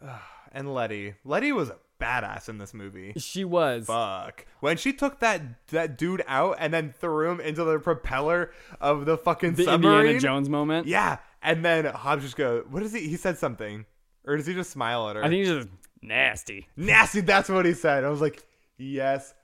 And 0.52 0.72
Letty. 0.72 1.16
Letty 1.22 1.52
was 1.52 1.68
a 1.68 1.76
badass 2.00 2.48
in 2.48 2.58
this 2.58 2.74
movie. 2.74 3.12
She 3.16 3.44
was. 3.44 3.86
Fuck. 3.86 4.46
When 4.60 4.76
she 4.76 4.92
took 4.92 5.20
that 5.20 5.42
that 5.68 5.98
dude 5.98 6.24
out 6.26 6.56
and 6.58 6.72
then 6.72 6.92
threw 6.98 7.30
him 7.30 7.40
into 7.40 7.64
the 7.64 7.78
propeller 7.78 8.52
of 8.80 9.06
the 9.06 9.16
fucking 9.16 9.54
the 9.54 9.64
submarine. 9.64 10.00
Indiana 10.00 10.20
Jones 10.20 10.48
moment. 10.48 10.86
Yeah. 10.86 11.18
And 11.42 11.64
then 11.64 11.84
Hobbs 11.86 12.24
just 12.24 12.36
go, 12.36 12.64
what 12.70 12.82
is 12.82 12.92
he? 12.92 13.08
He 13.08 13.16
said 13.16 13.38
something. 13.38 13.86
Or 14.26 14.36
does 14.36 14.46
he 14.46 14.54
just 14.54 14.70
smile 14.70 15.08
at 15.08 15.16
her? 15.16 15.24
I 15.24 15.28
think 15.28 15.46
he's 15.46 15.54
just 15.54 15.68
Nasty. 16.02 16.68
Nasty, 16.76 17.20
that's 17.20 17.48
what 17.48 17.64
he 17.66 17.74
said. 17.74 18.04
I 18.04 18.08
was 18.08 18.20
like, 18.20 18.44
yes, 18.78 19.34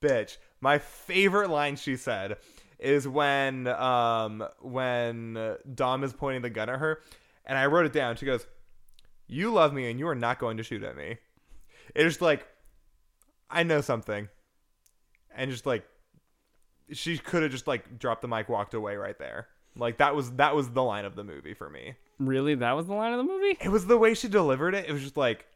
bitch. 0.00 0.38
My 0.60 0.78
favorite 0.78 1.50
line 1.50 1.76
she 1.76 1.96
said 1.96 2.36
is 2.78 3.06
when 3.06 3.66
um 3.66 4.44
when 4.60 5.56
Dom 5.74 6.02
is 6.04 6.12
pointing 6.12 6.42
the 6.42 6.50
gun 6.50 6.68
at 6.68 6.78
her, 6.78 7.00
and 7.44 7.58
I 7.58 7.66
wrote 7.66 7.86
it 7.86 7.92
down. 7.92 8.16
She 8.16 8.26
goes, 8.26 8.46
"You 9.26 9.52
love 9.52 9.72
me, 9.72 9.90
and 9.90 9.98
you 9.98 10.08
are 10.08 10.14
not 10.14 10.38
going 10.38 10.56
to 10.56 10.62
shoot 10.62 10.82
at 10.82 10.96
me." 10.96 11.18
It's 11.94 12.04
just 12.04 12.22
like, 12.22 12.46
I 13.50 13.62
know 13.62 13.80
something, 13.80 14.28
and 15.34 15.50
just 15.50 15.66
like, 15.66 15.84
she 16.92 17.18
could 17.18 17.42
have 17.42 17.52
just 17.52 17.66
like 17.66 17.98
dropped 17.98 18.22
the 18.22 18.28
mic, 18.28 18.48
walked 18.48 18.74
away 18.74 18.96
right 18.96 19.18
there. 19.18 19.48
Like 19.76 19.98
that 19.98 20.14
was 20.14 20.32
that 20.32 20.54
was 20.54 20.70
the 20.70 20.82
line 20.82 21.04
of 21.04 21.14
the 21.14 21.24
movie 21.24 21.54
for 21.54 21.70
me. 21.70 21.94
Really? 22.18 22.54
That 22.56 22.72
was 22.72 22.86
the 22.86 22.94
line 22.94 23.12
of 23.12 23.18
the 23.18 23.24
movie? 23.24 23.56
It 23.60 23.68
was 23.68 23.86
the 23.86 23.96
way 23.96 24.14
she 24.14 24.28
delivered 24.28 24.74
it. 24.74 24.88
It 24.88 24.92
was 24.92 25.02
just 25.02 25.16
like, 25.16 25.46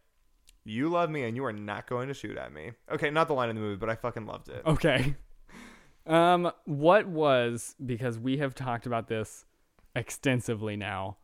"You 0.65 0.89
love 0.89 1.11
me, 1.11 1.25
and 1.25 1.37
you 1.37 1.45
are 1.45 1.53
not 1.53 1.89
going 1.89 2.09
to 2.09 2.15
shoot 2.15 2.37
at 2.37 2.53
me." 2.53 2.73
Okay, 2.91 3.11
not 3.11 3.29
the 3.29 3.35
line 3.35 3.51
in 3.51 3.57
the 3.57 3.63
movie, 3.63 3.77
but 3.77 3.91
I 3.91 3.97
fucking 3.97 4.27
loved 4.27 4.49
it. 4.49 4.63
Okay. 4.65 5.17
Um, 6.07 6.53
what 6.65 7.07
was 7.07 7.75
because 7.85 8.19
we 8.19 8.39
have 8.39 8.55
talked 8.55 8.87
about 8.87 9.09
this 9.09 9.47
extensively 9.97 10.77
now. 10.77 11.17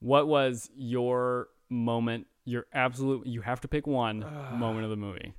What 0.00 0.28
was 0.28 0.70
your 0.76 1.48
moment? 1.68 2.26
Your 2.46 2.64
absolute. 2.72 3.26
You 3.26 3.40
have 3.42 3.60
to 3.62 3.68
pick 3.68 3.86
one 3.86 4.20
moment 4.54 4.84
of 4.84 4.90
the 4.90 4.96
movie. 4.96 5.34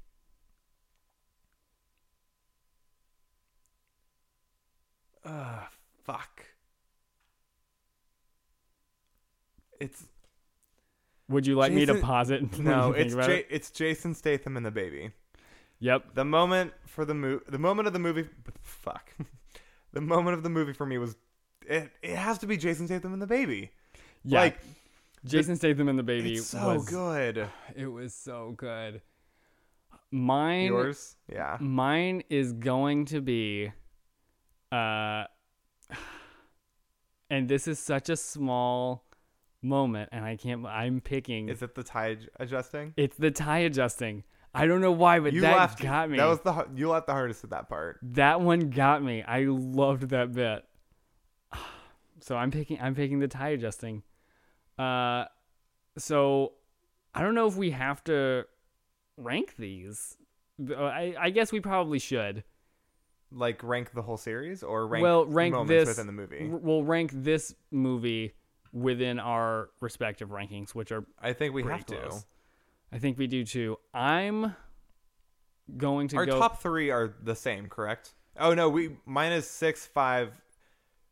Ugh, 5.25 5.63
fuck. 6.03 6.45
It's 9.79 10.05
Would 11.29 11.47
you 11.47 11.55
like 11.55 11.71
me 11.71 11.85
to 11.85 11.95
pause 11.95 12.29
it? 12.29 12.59
no, 12.59 12.91
it's 12.91 13.13
Ja- 13.13 13.21
it? 13.21 13.47
it's 13.49 13.71
Jason 13.71 14.13
Statham 14.13 14.57
and 14.57 14.65
the 14.65 14.71
baby. 14.71 15.11
Yep. 15.79 16.15
The 16.15 16.25
moment 16.25 16.73
for 16.85 17.05
the 17.05 17.13
mo- 17.13 17.41
the 17.47 17.59
moment 17.59 17.87
of 17.87 17.93
the 17.93 17.99
movie, 17.99 18.27
fuck. 18.61 19.13
the 19.93 20.01
moment 20.01 20.35
of 20.35 20.43
the 20.43 20.49
movie 20.49 20.73
for 20.73 20.85
me 20.85 20.97
was 20.97 21.15
it. 21.65 21.89
It 22.01 22.15
has 22.15 22.37
to 22.39 22.47
be 22.47 22.57
Jason 22.57 22.87
Statham 22.87 23.13
and 23.13 23.21
the 23.21 23.27
baby. 23.27 23.71
Yeah. 24.23 24.41
Like 24.41 24.59
Jason 25.25 25.55
Statham 25.55 25.89
and 25.89 25.97
the 25.99 26.03
baby 26.03 26.37
so 26.37 26.75
was 26.75 26.85
good. 26.89 27.47
It 27.75 27.87
was 27.87 28.13
so 28.13 28.53
good. 28.55 29.01
Mine 30.11 30.67
Yours, 30.67 31.17
yeah. 31.31 31.57
mine 31.59 32.23
is 32.29 32.53
going 32.53 33.05
to 33.05 33.19
be 33.21 33.71
uh 34.71 35.25
and 37.29 37.49
this 37.49 37.67
is 37.67 37.77
such 37.79 38.09
a 38.09 38.15
small 38.15 39.03
moment 39.61 40.09
and 40.13 40.23
I 40.23 40.35
can't 40.37 40.65
I'm 40.65 41.01
picking 41.01 41.49
Is 41.49 41.61
it 41.61 41.75
the 41.75 41.83
tie 41.83 42.17
adjusting? 42.39 42.93
it's 42.95 43.17
the 43.17 43.31
tie 43.31 43.59
adjusting. 43.59 44.23
I 44.53 44.65
don't 44.65 44.81
know 44.81 44.91
why, 44.93 45.19
but 45.19 45.33
You 45.33 45.41
that 45.41 45.57
laughed. 45.57 45.81
got 45.81 46.09
me. 46.09 46.17
That 46.17 46.25
was 46.27 46.39
the 46.39 46.67
you 46.75 46.89
laughed 46.89 47.07
the 47.07 47.13
hardest 47.13 47.43
at 47.43 47.49
that 47.51 47.67
part. 47.69 47.99
that 48.01 48.39
one 48.41 48.69
got 48.69 49.03
me. 49.03 49.23
I 49.23 49.45
loved 49.47 50.09
that 50.09 50.31
bit. 50.33 50.63
So 52.19 52.35
I'm 52.35 52.49
picking 52.49 52.79
I'm 52.81 52.95
picking 52.95 53.19
the 53.19 53.27
tie 53.27 53.49
adjusting. 53.49 54.01
Uh 54.77 55.25
so 55.97 56.53
I 57.13 57.21
don't 57.21 57.33
know 57.35 57.47
if 57.47 57.55
we 57.55 57.71
have 57.71 58.03
to 58.05 58.45
rank 59.17 59.55
these. 59.57 60.17
Uh, 60.69 60.75
I, 60.75 61.15
I 61.19 61.29
guess 61.31 61.51
we 61.51 61.59
probably 61.59 61.99
should. 61.99 62.43
Like 63.31 63.63
rank 63.63 63.91
the 63.93 64.01
whole 64.01 64.17
series 64.17 64.63
or 64.63 64.87
rank 64.87 65.03
well, 65.03 65.25
rank 65.25 65.53
moments 65.53 65.71
this 65.71 65.87
within 65.89 66.07
the 66.07 66.13
movie. 66.13 66.47
We'll 66.47 66.83
rank 66.83 67.11
this 67.13 67.53
movie 67.71 68.33
within 68.71 69.19
our 69.19 69.69
respective 69.81 70.29
rankings, 70.29 70.75
which 70.75 70.91
are 70.91 71.05
I 71.21 71.33
think 71.33 71.53
we 71.53 71.63
have 71.63 71.85
to. 71.87 72.11
I 72.91 72.99
think 72.99 73.17
we 73.17 73.27
do 73.27 73.43
too. 73.43 73.77
I'm 73.93 74.55
going 75.75 76.07
to 76.09 76.17
Our 76.17 76.25
go. 76.25 76.39
top 76.39 76.61
three 76.61 76.89
are 76.89 77.13
the 77.21 77.35
same, 77.35 77.67
correct? 77.67 78.13
Oh 78.39 78.53
no, 78.53 78.69
we 78.69 78.91
six 79.41 79.85
five, 79.85 80.31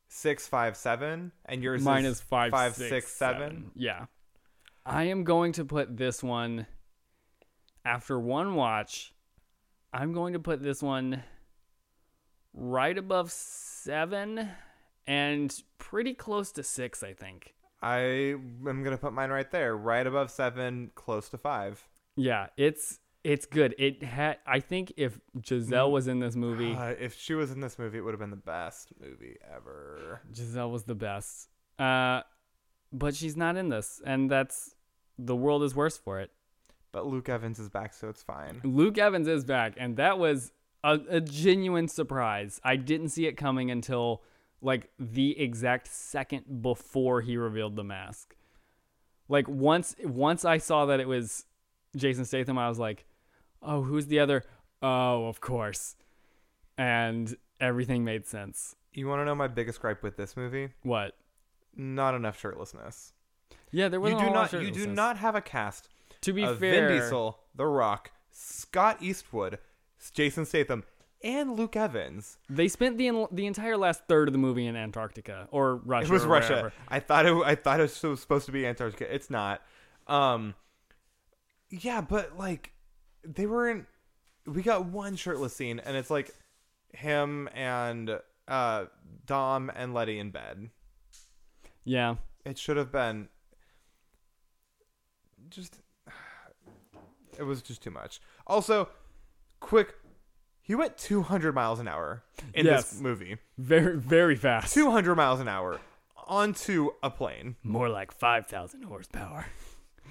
six 0.07 0.47
five 0.47 0.77
seven, 0.77 1.31
and 1.45 1.63
yours 1.63 1.81
Mine 1.81 2.05
is 2.05 2.21
five, 2.21 2.51
five, 2.51 2.75
six, 2.75 2.89
six, 2.89 3.11
seven. 3.11 3.71
Yeah. 3.75 4.05
I 4.85 5.05
am 5.05 5.23
going 5.23 5.53
to 5.53 5.65
put 5.65 5.97
this 5.97 6.21
one 6.21 6.67
after 7.83 8.19
one 8.19 8.55
watch. 8.55 9.13
I'm 9.91 10.13
going 10.13 10.33
to 10.33 10.39
put 10.39 10.61
this 10.61 10.81
one 10.83 11.23
right 12.53 12.97
above 12.97 13.31
seven 13.31 14.49
and 15.07 15.55
pretty 15.77 16.13
close 16.13 16.51
to 16.53 16.63
six, 16.63 17.03
I 17.03 17.13
think. 17.13 17.53
I 17.81 17.99
am 17.99 18.83
gonna 18.83 18.97
put 18.97 19.13
mine 19.13 19.29
right 19.29 19.49
there, 19.51 19.75
right 19.75 20.05
above 20.05 20.31
seven, 20.31 20.91
close 20.95 21.29
to 21.29 21.37
five. 21.37 21.87
Yeah, 22.15 22.47
it's 22.57 22.99
it's 23.25 23.45
good. 23.47 23.73
It 23.79 24.03
had 24.03 24.37
I 24.45 24.59
think 24.59 24.93
if 24.97 25.19
Giselle 25.43 25.91
was 25.91 26.07
in 26.07 26.19
this 26.19 26.35
movie, 26.35 26.73
Uh, 26.73 26.93
if 26.99 27.17
she 27.19 27.33
was 27.33 27.51
in 27.51 27.59
this 27.59 27.79
movie, 27.79 27.97
it 27.97 28.01
would 28.01 28.11
have 28.13 28.19
been 28.19 28.29
the 28.29 28.35
best 28.35 28.93
movie 29.01 29.37
ever. 29.55 30.21
Giselle 30.33 30.69
was 30.71 30.83
the 30.83 30.95
best. 30.95 31.49
Uh 31.79 32.21
but 32.93 33.15
she's 33.15 33.35
not 33.35 33.57
in 33.57 33.69
this 33.69 34.01
and 34.05 34.29
that's 34.29 34.75
the 35.17 35.35
world 35.35 35.63
is 35.63 35.75
worse 35.75 35.97
for 35.97 36.19
it. 36.19 36.31
But 36.91 37.07
Luke 37.07 37.27
Evans 37.27 37.59
is 37.59 37.67
back, 37.69 37.93
so 37.93 38.07
it's 38.09 38.23
fine. 38.23 38.61
Luke 38.63 38.97
Evans 38.97 39.27
is 39.27 39.43
back, 39.43 39.73
and 39.75 39.97
that 39.97 40.17
was 40.17 40.53
a, 40.81 40.99
a 41.09 41.19
genuine 41.19 41.89
surprise. 41.89 42.61
I 42.63 42.77
didn't 42.77 43.09
see 43.09 43.25
it 43.25 43.35
coming 43.35 43.69
until 43.71 44.23
like 44.61 44.91
the 44.99 45.37
exact 45.39 45.87
second 45.87 46.61
before 46.61 47.21
he 47.21 47.35
revealed 47.37 47.75
the 47.75 47.83
mask. 47.83 48.35
Like 49.27 49.47
once 49.49 49.95
once 50.03 50.45
I 50.45 50.57
saw 50.59 50.85
that 50.85 50.99
it 50.99 51.07
was 51.07 51.45
Jason 51.97 52.23
Statham, 52.25 52.57
I 52.57 52.69
was 52.69 52.79
like, 52.79 53.05
"Oh, 53.61 53.83
who's 53.83 54.07
the 54.07 54.19
other?" 54.19 54.43
Oh, 54.81 55.27
of 55.27 55.41
course. 55.41 55.95
And 56.77 57.35
everything 57.59 58.03
made 58.03 58.27
sense. 58.27 58.75
You 58.93 59.07
want 59.07 59.21
to 59.21 59.25
know 59.25 59.35
my 59.35 59.47
biggest 59.47 59.81
gripe 59.81 60.03
with 60.03 60.17
this 60.17 60.37
movie? 60.37 60.69
What? 60.83 61.17
Not 61.75 62.15
enough 62.15 62.41
shirtlessness. 62.41 63.11
Yeah, 63.71 63.89
there 63.89 63.99
was 63.99 64.13
You 64.13 64.19
do 64.19 64.25
not. 64.29 64.53
You 64.53 64.71
do 64.71 64.87
not 64.87 65.17
have 65.17 65.35
a 65.35 65.41
cast 65.41 65.89
To 66.21 66.33
be 66.33 66.43
fair, 66.43 66.55
Vin 66.55 66.87
Diesel, 66.89 67.39
The 67.55 67.65
Rock, 67.65 68.11
Scott 68.31 69.01
Eastwood, 69.01 69.59
Jason 70.13 70.45
Statham, 70.45 70.83
and 71.23 71.57
Luke 71.57 71.75
Evans. 71.75 72.37
they 72.49 72.67
spent 72.67 72.97
the 72.97 73.27
the 73.31 73.45
entire 73.45 73.75
last 73.77 74.03
third 74.07 74.27
of 74.29 74.33
the 74.33 74.37
movie 74.37 74.65
in 74.67 74.75
Antarctica 74.75 75.47
or 75.51 75.77
Russia. 75.77 76.07
It 76.07 76.13
was 76.13 76.25
or 76.25 76.29
Russia. 76.29 76.49
wherever. 76.49 76.73
I 76.87 76.99
thought 76.99 77.25
it. 77.25 77.33
I 77.43 77.55
thought 77.55 77.79
it 77.79 78.01
was 78.03 78.19
supposed 78.21 78.45
to 78.45 78.51
be 78.51 78.65
Antarctica. 78.65 79.13
It's 79.13 79.29
not. 79.29 79.61
Um. 80.07 80.55
Yeah, 81.69 81.99
but 82.01 82.37
like, 82.37 82.71
they 83.25 83.45
weren't. 83.45 83.85
We 84.45 84.61
got 84.61 84.85
one 84.85 85.15
shirtless 85.15 85.55
scene, 85.55 85.79
and 85.79 85.97
it's 85.97 86.09
like 86.11 86.31
him 86.93 87.49
and 87.53 88.19
uh 88.47 88.85
Dom 89.25 89.71
and 89.75 89.93
Letty 89.93 90.19
in 90.19 90.31
bed. 90.31 90.69
Yeah. 91.83 92.15
It 92.45 92.57
should 92.57 92.77
have 92.77 92.91
been. 92.91 93.29
Just. 95.49 95.79
It 97.37 97.43
was 97.43 97.61
just 97.61 97.83
too 97.83 97.91
much. 97.91 98.21
Also, 98.47 98.87
quick. 99.59 99.93
He 100.61 100.73
went 100.73 100.97
200 100.97 101.53
miles 101.53 101.81
an 101.81 101.87
hour 101.89 102.23
in 102.53 102.65
Yes. 102.65 102.91
this 102.91 103.01
movie. 103.01 103.37
Very 103.57 103.97
very 103.97 104.37
fast. 104.37 104.73
200 104.73 105.15
miles 105.15 105.41
an 105.41 105.49
hour 105.49 105.81
onto 106.27 106.91
a 107.03 107.09
plane. 107.09 107.57
More 107.61 107.89
like 107.89 108.13
5,000 108.13 108.83
horsepower. 108.83 109.47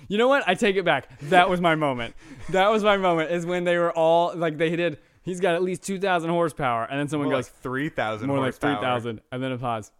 You 0.08 0.18
know 0.18 0.28
what? 0.28 0.44
I 0.46 0.54
take 0.54 0.76
it 0.76 0.84
back. 0.84 1.20
That 1.22 1.48
was 1.48 1.60
my 1.60 1.74
moment. 1.74 2.14
That 2.50 2.70
was 2.70 2.84
my 2.84 2.96
moment 2.96 3.30
is 3.30 3.46
when 3.46 3.64
they 3.64 3.78
were 3.78 3.92
all 3.92 4.34
like 4.34 4.58
they 4.58 4.74
did 4.76 4.98
he's 5.22 5.40
got 5.40 5.54
at 5.54 5.62
least 5.62 5.82
2,000 5.82 6.30
horsepower 6.30 6.84
and 6.84 7.00
then 7.00 7.08
someone 7.08 7.28
More 7.28 7.38
goes 7.38 7.46
like 7.46 7.62
3,000 7.62 8.28
more 8.28 8.38
like 8.38 8.54
3,000 8.54 9.20
and 9.32 9.42
then 9.42 9.52
a 9.52 9.58
pause. 9.58 9.90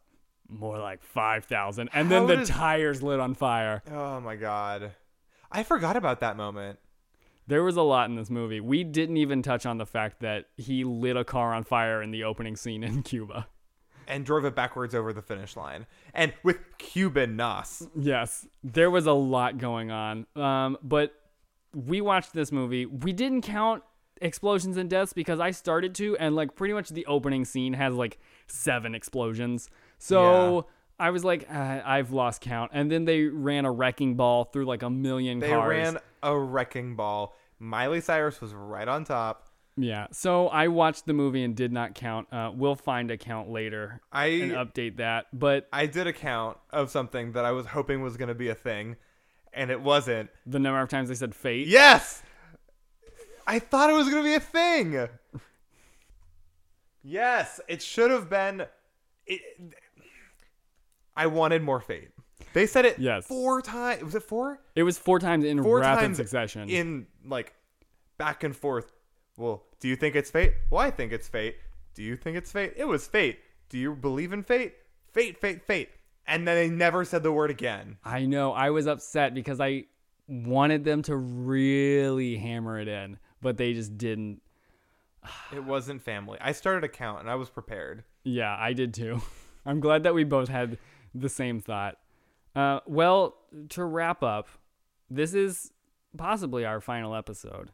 More 0.49 0.79
like 0.79 1.03
5,000 1.03 1.89
and 1.93 2.11
then 2.11 2.27
the 2.27 2.45
tires 2.45 3.03
lit 3.03 3.19
on 3.19 3.35
fire. 3.35 3.83
Oh 3.91 4.21
my 4.21 4.37
god. 4.37 4.93
I 5.51 5.63
forgot 5.63 5.97
about 5.97 6.21
that 6.21 6.37
moment. 6.37 6.79
There 7.47 7.63
was 7.63 7.77
a 7.77 7.83
lot 7.83 8.09
in 8.09 8.17
this 8.17 8.31
movie. 8.31 8.61
We 8.61 8.85
didn't 8.85 9.17
even 9.19 9.43
touch 9.43 9.67
on 9.67 9.79
the 9.79 9.87
fact 9.87 10.21
that 10.21 10.47
he 10.57 10.85
lit 10.85 11.17
a 11.17 11.25
car 11.25 11.53
on 11.53 11.65
fire 11.65 12.03
in 12.03 12.11
the 12.11 12.25
opening 12.25 12.57
scene 12.57 12.83
in 12.83 13.03
Cuba. 13.03 13.49
And 14.09 14.25
drove 14.25 14.45
it 14.45 14.55
backwards 14.55 14.95
over 14.95 15.13
the 15.13 15.23
finish 15.23 15.57
line. 15.57 15.87
And 16.13 16.33
with 16.43 16.59
Cuban 16.79 17.37
Nos. 17.37 17.87
Yes, 17.97 18.47
there 18.63 18.91
was 18.91 19.07
a 19.07 19.13
lot 19.13 19.59
going 19.59 19.91
on. 19.91 20.27
Um, 20.37 20.77
but 20.83 21.15
we 21.75 22.01
watched 22.01 22.33
this 22.33 22.53
movie. 22.53 22.87
We 22.87 23.13
didn't 23.13 23.43
count 23.43 23.83
explosions 24.21 24.77
and 24.77 24.89
deaths 24.89 25.13
because 25.13 25.41
I 25.41 25.51
started 25.51 25.95
to, 25.97 26.17
and 26.19 26.37
like 26.37 26.55
pretty 26.55 26.73
much 26.75 26.91
the 26.91 27.05
opening 27.07 27.45
scene 27.45 27.73
has 27.73 27.95
like 27.95 28.19
seven 28.47 28.95
explosions. 28.95 29.69
So 29.99 30.67
I 30.99 31.11
was 31.11 31.25
like, 31.25 31.47
uh, 31.51 31.81
I've 31.85 32.13
lost 32.13 32.41
count. 32.41 32.71
And 32.75 32.91
then 32.91 33.05
they 33.05 33.25
ran 33.25 33.65
a 33.65 33.73
wrecking 33.73 34.15
ball 34.15 34.45
through 34.45 34.67
like 34.67 34.83
a 34.83 34.91
million 34.91 35.41
They 35.41 35.49
cars. 35.49 35.69
ran 35.71 35.99
a 36.23 36.39
wrecking 36.39 36.95
ball. 36.95 37.35
Miley 37.59 38.01
Cyrus 38.01 38.41
was 38.41 38.55
right 38.55 38.87
on 38.87 39.05
top. 39.05 39.49
Yeah. 39.77 40.07
So 40.13 40.49
I 40.49 40.69
watched 40.69 41.07
the 41.07 41.13
movie 41.13 41.43
and 41.43 41.57
did 41.57 41.73
not 41.73 41.95
count. 41.95 42.33
Uh, 42.33 42.53
we'll 42.55 42.77
find 42.77 43.11
a 43.11 43.17
count 43.17 43.51
later 43.51 44.01
I 44.13 44.27
and 44.27 44.53
update 44.53 44.99
that. 44.99 45.27
But 45.33 45.69
I 45.73 45.87
did 45.87 46.07
a 46.07 46.13
count 46.13 46.59
of 46.71 46.91
something 46.91 47.33
that 47.33 47.45
I 47.45 47.51
was 47.53 47.67
hoping 47.67 48.01
was 48.03 48.17
going 48.17 48.29
to 48.29 48.35
be 48.35 48.49
a 48.49 48.55
thing. 48.55 48.97
and 49.53 49.71
it 49.71 49.81
wasn't. 49.81 50.31
The 50.47 50.59
number 50.59 50.81
of 50.81 50.89
times 50.89 51.09
they 51.09 51.15
said 51.17 51.35
fate. 51.35 51.67
Yes! 51.67 52.23
I 53.47 53.59
thought 53.59 53.91
it 53.91 53.95
was 53.95 54.09
going 54.09 54.23
to 54.23 54.29
be 54.29 54.35
a 54.35 54.41
thing. 54.41 55.09
Yes, 57.03 57.61
it 57.69 57.83
should 57.83 58.11
have 58.11 58.31
been. 58.31 58.65
It, 59.27 59.41
I 61.17 61.27
wanted 61.27 61.63
more 61.63 61.81
fate. 61.81 62.09
They 62.55 62.67
said 62.67 62.85
it 62.87 62.99
Yes. 62.99 63.27
four 63.27 63.61
times. 63.61 64.03
Was 64.03 64.15
it 64.15 64.23
four? 64.23 64.61
It 64.75 64.85
was 64.85 64.97
four 64.97 65.19
times 65.19 65.45
in 65.45 65.63
Four 65.63 65.81
rapid 65.81 66.01
times 66.01 66.17
succession. 66.17 66.69
In 66.71 67.07
like 67.27 67.53
back 68.17 68.43
and 68.45 68.57
forth. 68.57 68.93
Well, 69.37 69.65
do 69.81 69.89
you 69.89 69.97
think 69.97 70.15
it's 70.15 70.31
fate? 70.31 70.55
Well, 70.71 70.81
I 70.81 70.91
think 70.91 71.13
it's 71.13 71.29
fate. 71.29 71.57
Do 71.95 72.03
you 72.03 72.17
think 72.17 72.37
it's 72.37 72.53
fate? 72.53 72.75
It 72.77 72.87
was 72.87 73.07
fate. 73.07 73.39
Do 73.69 73.79
you 73.79 73.95
believe 73.95 74.33
in 74.33 74.43
fate? 74.43 74.75
Fate, 75.13 75.41
fate, 75.41 75.63
fate. 75.63 75.91
And 76.27 76.47
then 76.47 76.57
they 76.57 76.71
never 76.71 77.05
said 77.05 77.23
the 77.23 77.33
word 77.33 77.51
again. 77.51 77.99
I 78.05 78.25
know. 78.25 78.53
I 78.53 78.71
was 78.71 78.87
upset 78.87 79.35
because 79.35 79.61
I 79.61 79.85
wanted 80.27 80.85
them 80.85 81.03
to 81.03 81.17
really 81.17 82.37
hammer 82.37 82.79
it 82.79 82.89
in, 82.89 83.19
but 83.43 83.57
they 83.57 83.75
just 83.75 83.99
didn't. 83.99 84.41
It 85.53 85.65
wasn't 85.65 86.03
family. 86.03 86.39
I 86.41 86.53
started 86.53 86.85
a 86.85 86.89
count 86.89 87.21
and 87.21 87.31
I 87.31 87.35
was 87.35 87.51
prepared. 87.51 88.05
Yeah, 88.25 88.57
I 88.59 88.73
did 88.73 88.95
too. 88.95 89.21
I'm 89.67 89.81
glad 89.81 90.03
that 90.03 90.15
we 90.15 90.25
both 90.25 90.49
had 90.49 90.79
the 91.15 91.29
same 91.29 91.61
thought. 91.61 91.97
Uh, 92.55 92.81
well, 92.87 93.37
to 93.71 93.85
wrap 93.85 94.23
up, 94.23 94.49
this 95.11 95.35
is 95.35 95.73
possibly 96.17 96.65
our 96.65 96.81
final 96.81 97.15
episode. 97.15 97.71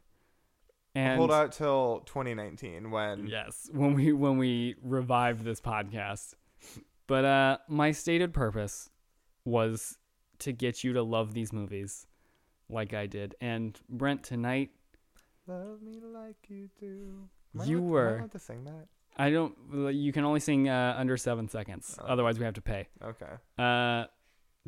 And 0.93 1.17
Hold 1.17 1.31
out 1.31 1.53
till 1.53 2.01
2019 2.05 2.91
when 2.91 3.27
Yes, 3.27 3.69
when 3.71 3.93
we 3.93 4.11
when 4.11 4.37
we 4.37 4.75
revived 4.83 5.43
this 5.43 5.61
podcast. 5.61 6.33
But 7.07 7.25
uh 7.25 7.57
my 7.69 7.91
stated 7.91 8.33
purpose 8.33 8.89
was 9.45 9.97
to 10.39 10.51
get 10.51 10.83
you 10.83 10.93
to 10.93 11.03
love 11.03 11.33
these 11.33 11.53
movies 11.53 12.05
like 12.69 12.93
I 12.93 13.05
did. 13.07 13.35
And 13.41 13.79
Brent, 13.89 14.23
tonight 14.23 14.71
Love 15.47 15.81
me 15.81 15.99
like 16.03 16.35
you 16.49 16.69
do. 16.79 17.27
Am 17.55 17.61
I 17.61 17.65
You 17.65 17.77
I 17.77 17.81
were- 17.81 18.17
allowed 18.17 18.31
to 18.31 18.39
sing 18.39 18.63
that. 18.65 18.87
I 19.17 19.29
don't 19.29 19.55
you 19.93 20.11
can 20.11 20.23
only 20.25 20.39
sing 20.39 20.67
uh, 20.69 20.95
under 20.97 21.15
7 21.17 21.47
seconds. 21.49 21.97
Oh. 22.01 22.05
Otherwise 22.05 22.37
we 22.37 22.45
have 22.45 22.53
to 22.55 22.61
pay. 22.61 22.87
Okay. 23.03 23.31
Uh 23.57 24.05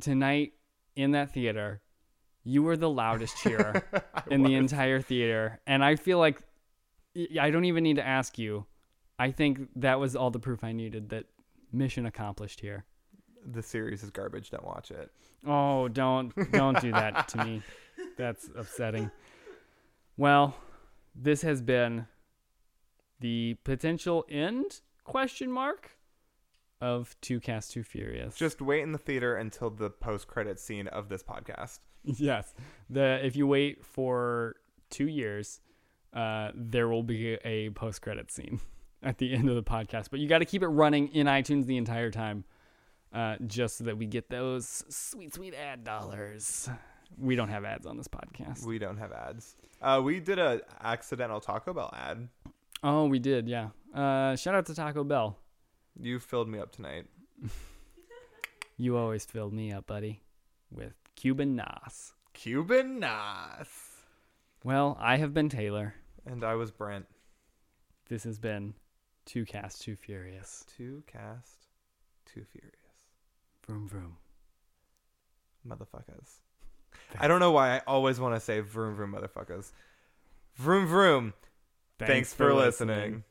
tonight 0.01 0.53
in 0.95 1.11
that 1.11 1.31
theater, 1.33 1.81
you 2.43 2.63
were 2.63 2.77
the 2.77 2.89
loudest 2.89 3.37
cheerer 3.37 3.83
in 4.31 4.43
the 4.43 4.55
entire 4.55 5.01
theater. 5.01 5.59
And 5.65 5.83
I 5.83 5.95
feel 5.95 6.19
like 6.19 6.41
I 7.39 7.51
don't 7.51 7.65
even 7.65 7.83
need 7.83 7.95
to 7.97 8.05
ask 8.05 8.37
you. 8.37 8.65
I 9.19 9.31
think 9.31 9.69
that 9.77 9.99
was 9.99 10.15
all 10.15 10.31
the 10.31 10.39
proof 10.39 10.63
I 10.63 10.71
needed 10.71 11.09
that 11.09 11.25
mission 11.71 12.05
accomplished 12.05 12.59
here. 12.59 12.85
The 13.45 13.61
series 13.61 14.03
is 14.03 14.09
garbage. 14.09 14.49
Don't 14.49 14.65
watch 14.65 14.91
it. 14.91 15.11
Oh, 15.45 15.87
don't 15.87 16.33
don't 16.51 16.79
do 16.79 16.91
that 16.91 17.27
to 17.29 17.43
me. 17.45 17.61
That's 18.17 18.49
upsetting. 18.55 19.11
Well, 20.17 20.55
this 21.15 21.41
has 21.41 21.61
been 21.61 22.07
the 23.19 23.57
potential 23.63 24.25
end 24.29 24.81
question 25.03 25.51
mark 25.51 25.91
of 26.81 27.15
Two 27.21 27.39
Cast 27.39 27.71
Two 27.71 27.83
Furious. 27.83 28.35
Just 28.35 28.61
wait 28.61 28.83
in 28.83 28.91
the 28.91 28.97
theater 28.97 29.35
until 29.35 29.69
the 29.69 29.89
post-credit 29.89 30.59
scene 30.59 30.87
of 30.87 31.09
this 31.09 31.23
podcast. 31.23 31.79
yes. 32.17 32.53
The 32.89 33.25
if 33.25 33.35
you 33.35 33.47
wait 33.47 33.85
for 33.85 34.55
2 34.91 35.07
years, 35.07 35.59
uh, 36.13 36.51
there 36.53 36.87
will 36.87 37.03
be 37.03 37.33
a 37.43 37.69
post 37.71 38.01
credit 38.01 38.31
scene 38.31 38.59
at 39.03 39.17
the 39.17 39.33
end 39.33 39.49
of 39.49 39.55
the 39.55 39.63
podcast, 39.63 40.09
but 40.11 40.19
you 40.19 40.27
got 40.27 40.39
to 40.39 40.45
keep 40.45 40.63
it 40.63 40.67
running 40.67 41.07
in 41.09 41.27
iTunes 41.27 41.65
the 41.65 41.77
entire 41.77 42.11
time. 42.11 42.43
Uh, 43.13 43.35
just 43.45 43.77
so 43.77 43.83
that 43.83 43.95
we 43.95 44.07
get 44.07 44.27
those 44.29 44.83
sweet, 44.89 45.33
sweet 45.35 45.53
ad 45.53 45.83
dollars. 45.83 46.67
We 47.15 47.35
don't 47.35 47.49
have 47.49 47.63
ads 47.63 47.85
on 47.85 47.95
this 47.95 48.07
podcast. 48.07 48.65
We 48.65 48.79
don't 48.79 48.97
have 48.97 49.11
ads. 49.11 49.55
Uh, 49.79 50.01
we 50.03 50.19
did 50.19 50.39
a 50.39 50.61
accidental 50.81 51.39
Taco 51.39 51.73
Bell 51.73 51.93
ad. 51.95 52.27
Oh, 52.81 53.05
we 53.05 53.19
did, 53.19 53.47
yeah. 53.47 53.69
Uh, 53.93 54.35
shout 54.35 54.55
out 54.55 54.65
to 54.65 54.73
Taco 54.73 55.03
Bell. 55.03 55.37
You 55.99 56.19
filled 56.19 56.49
me 56.49 56.57
up 56.57 56.71
tonight. 56.71 57.05
You 58.77 58.97
always 58.97 59.23
filled 59.23 59.53
me 59.53 59.71
up, 59.71 59.85
buddy, 59.85 60.21
with 60.71 60.93
Cuban 61.15 61.55
Nos. 61.55 62.13
Cuban 62.33 62.99
Nos. 62.99 63.67
Well, 64.63 64.97
I 64.99 65.17
have 65.17 65.33
been 65.33 65.49
Taylor. 65.49 65.95
And 66.25 66.43
I 66.43 66.55
was 66.55 66.71
Brent. 66.71 67.05
This 68.09 68.23
has 68.23 68.39
been 68.39 68.73
Two 69.25 69.45
Cast, 69.45 69.81
Too 69.81 69.95
Furious. 69.95 70.65
Two 70.77 71.03
cast, 71.07 71.67
Too 72.25 72.43
furious. 72.51 72.75
Vroom, 73.65 73.87
vroom. 73.87 74.17
Motherfuckers. 75.67 76.39
I 77.19 77.27
don't 77.27 77.39
know 77.39 77.51
why 77.51 77.77
I 77.77 77.81
always 77.87 78.19
want 78.19 78.35
to 78.35 78.39
say 78.39 78.59
vroom 78.59 78.95
vroom 78.95 79.13
motherfuckers. 79.13 79.71
Vroom 80.55 80.87
vroom. 80.87 81.33
Thanks, 81.99 82.33
for 82.33 82.53
listening. 82.53 83.23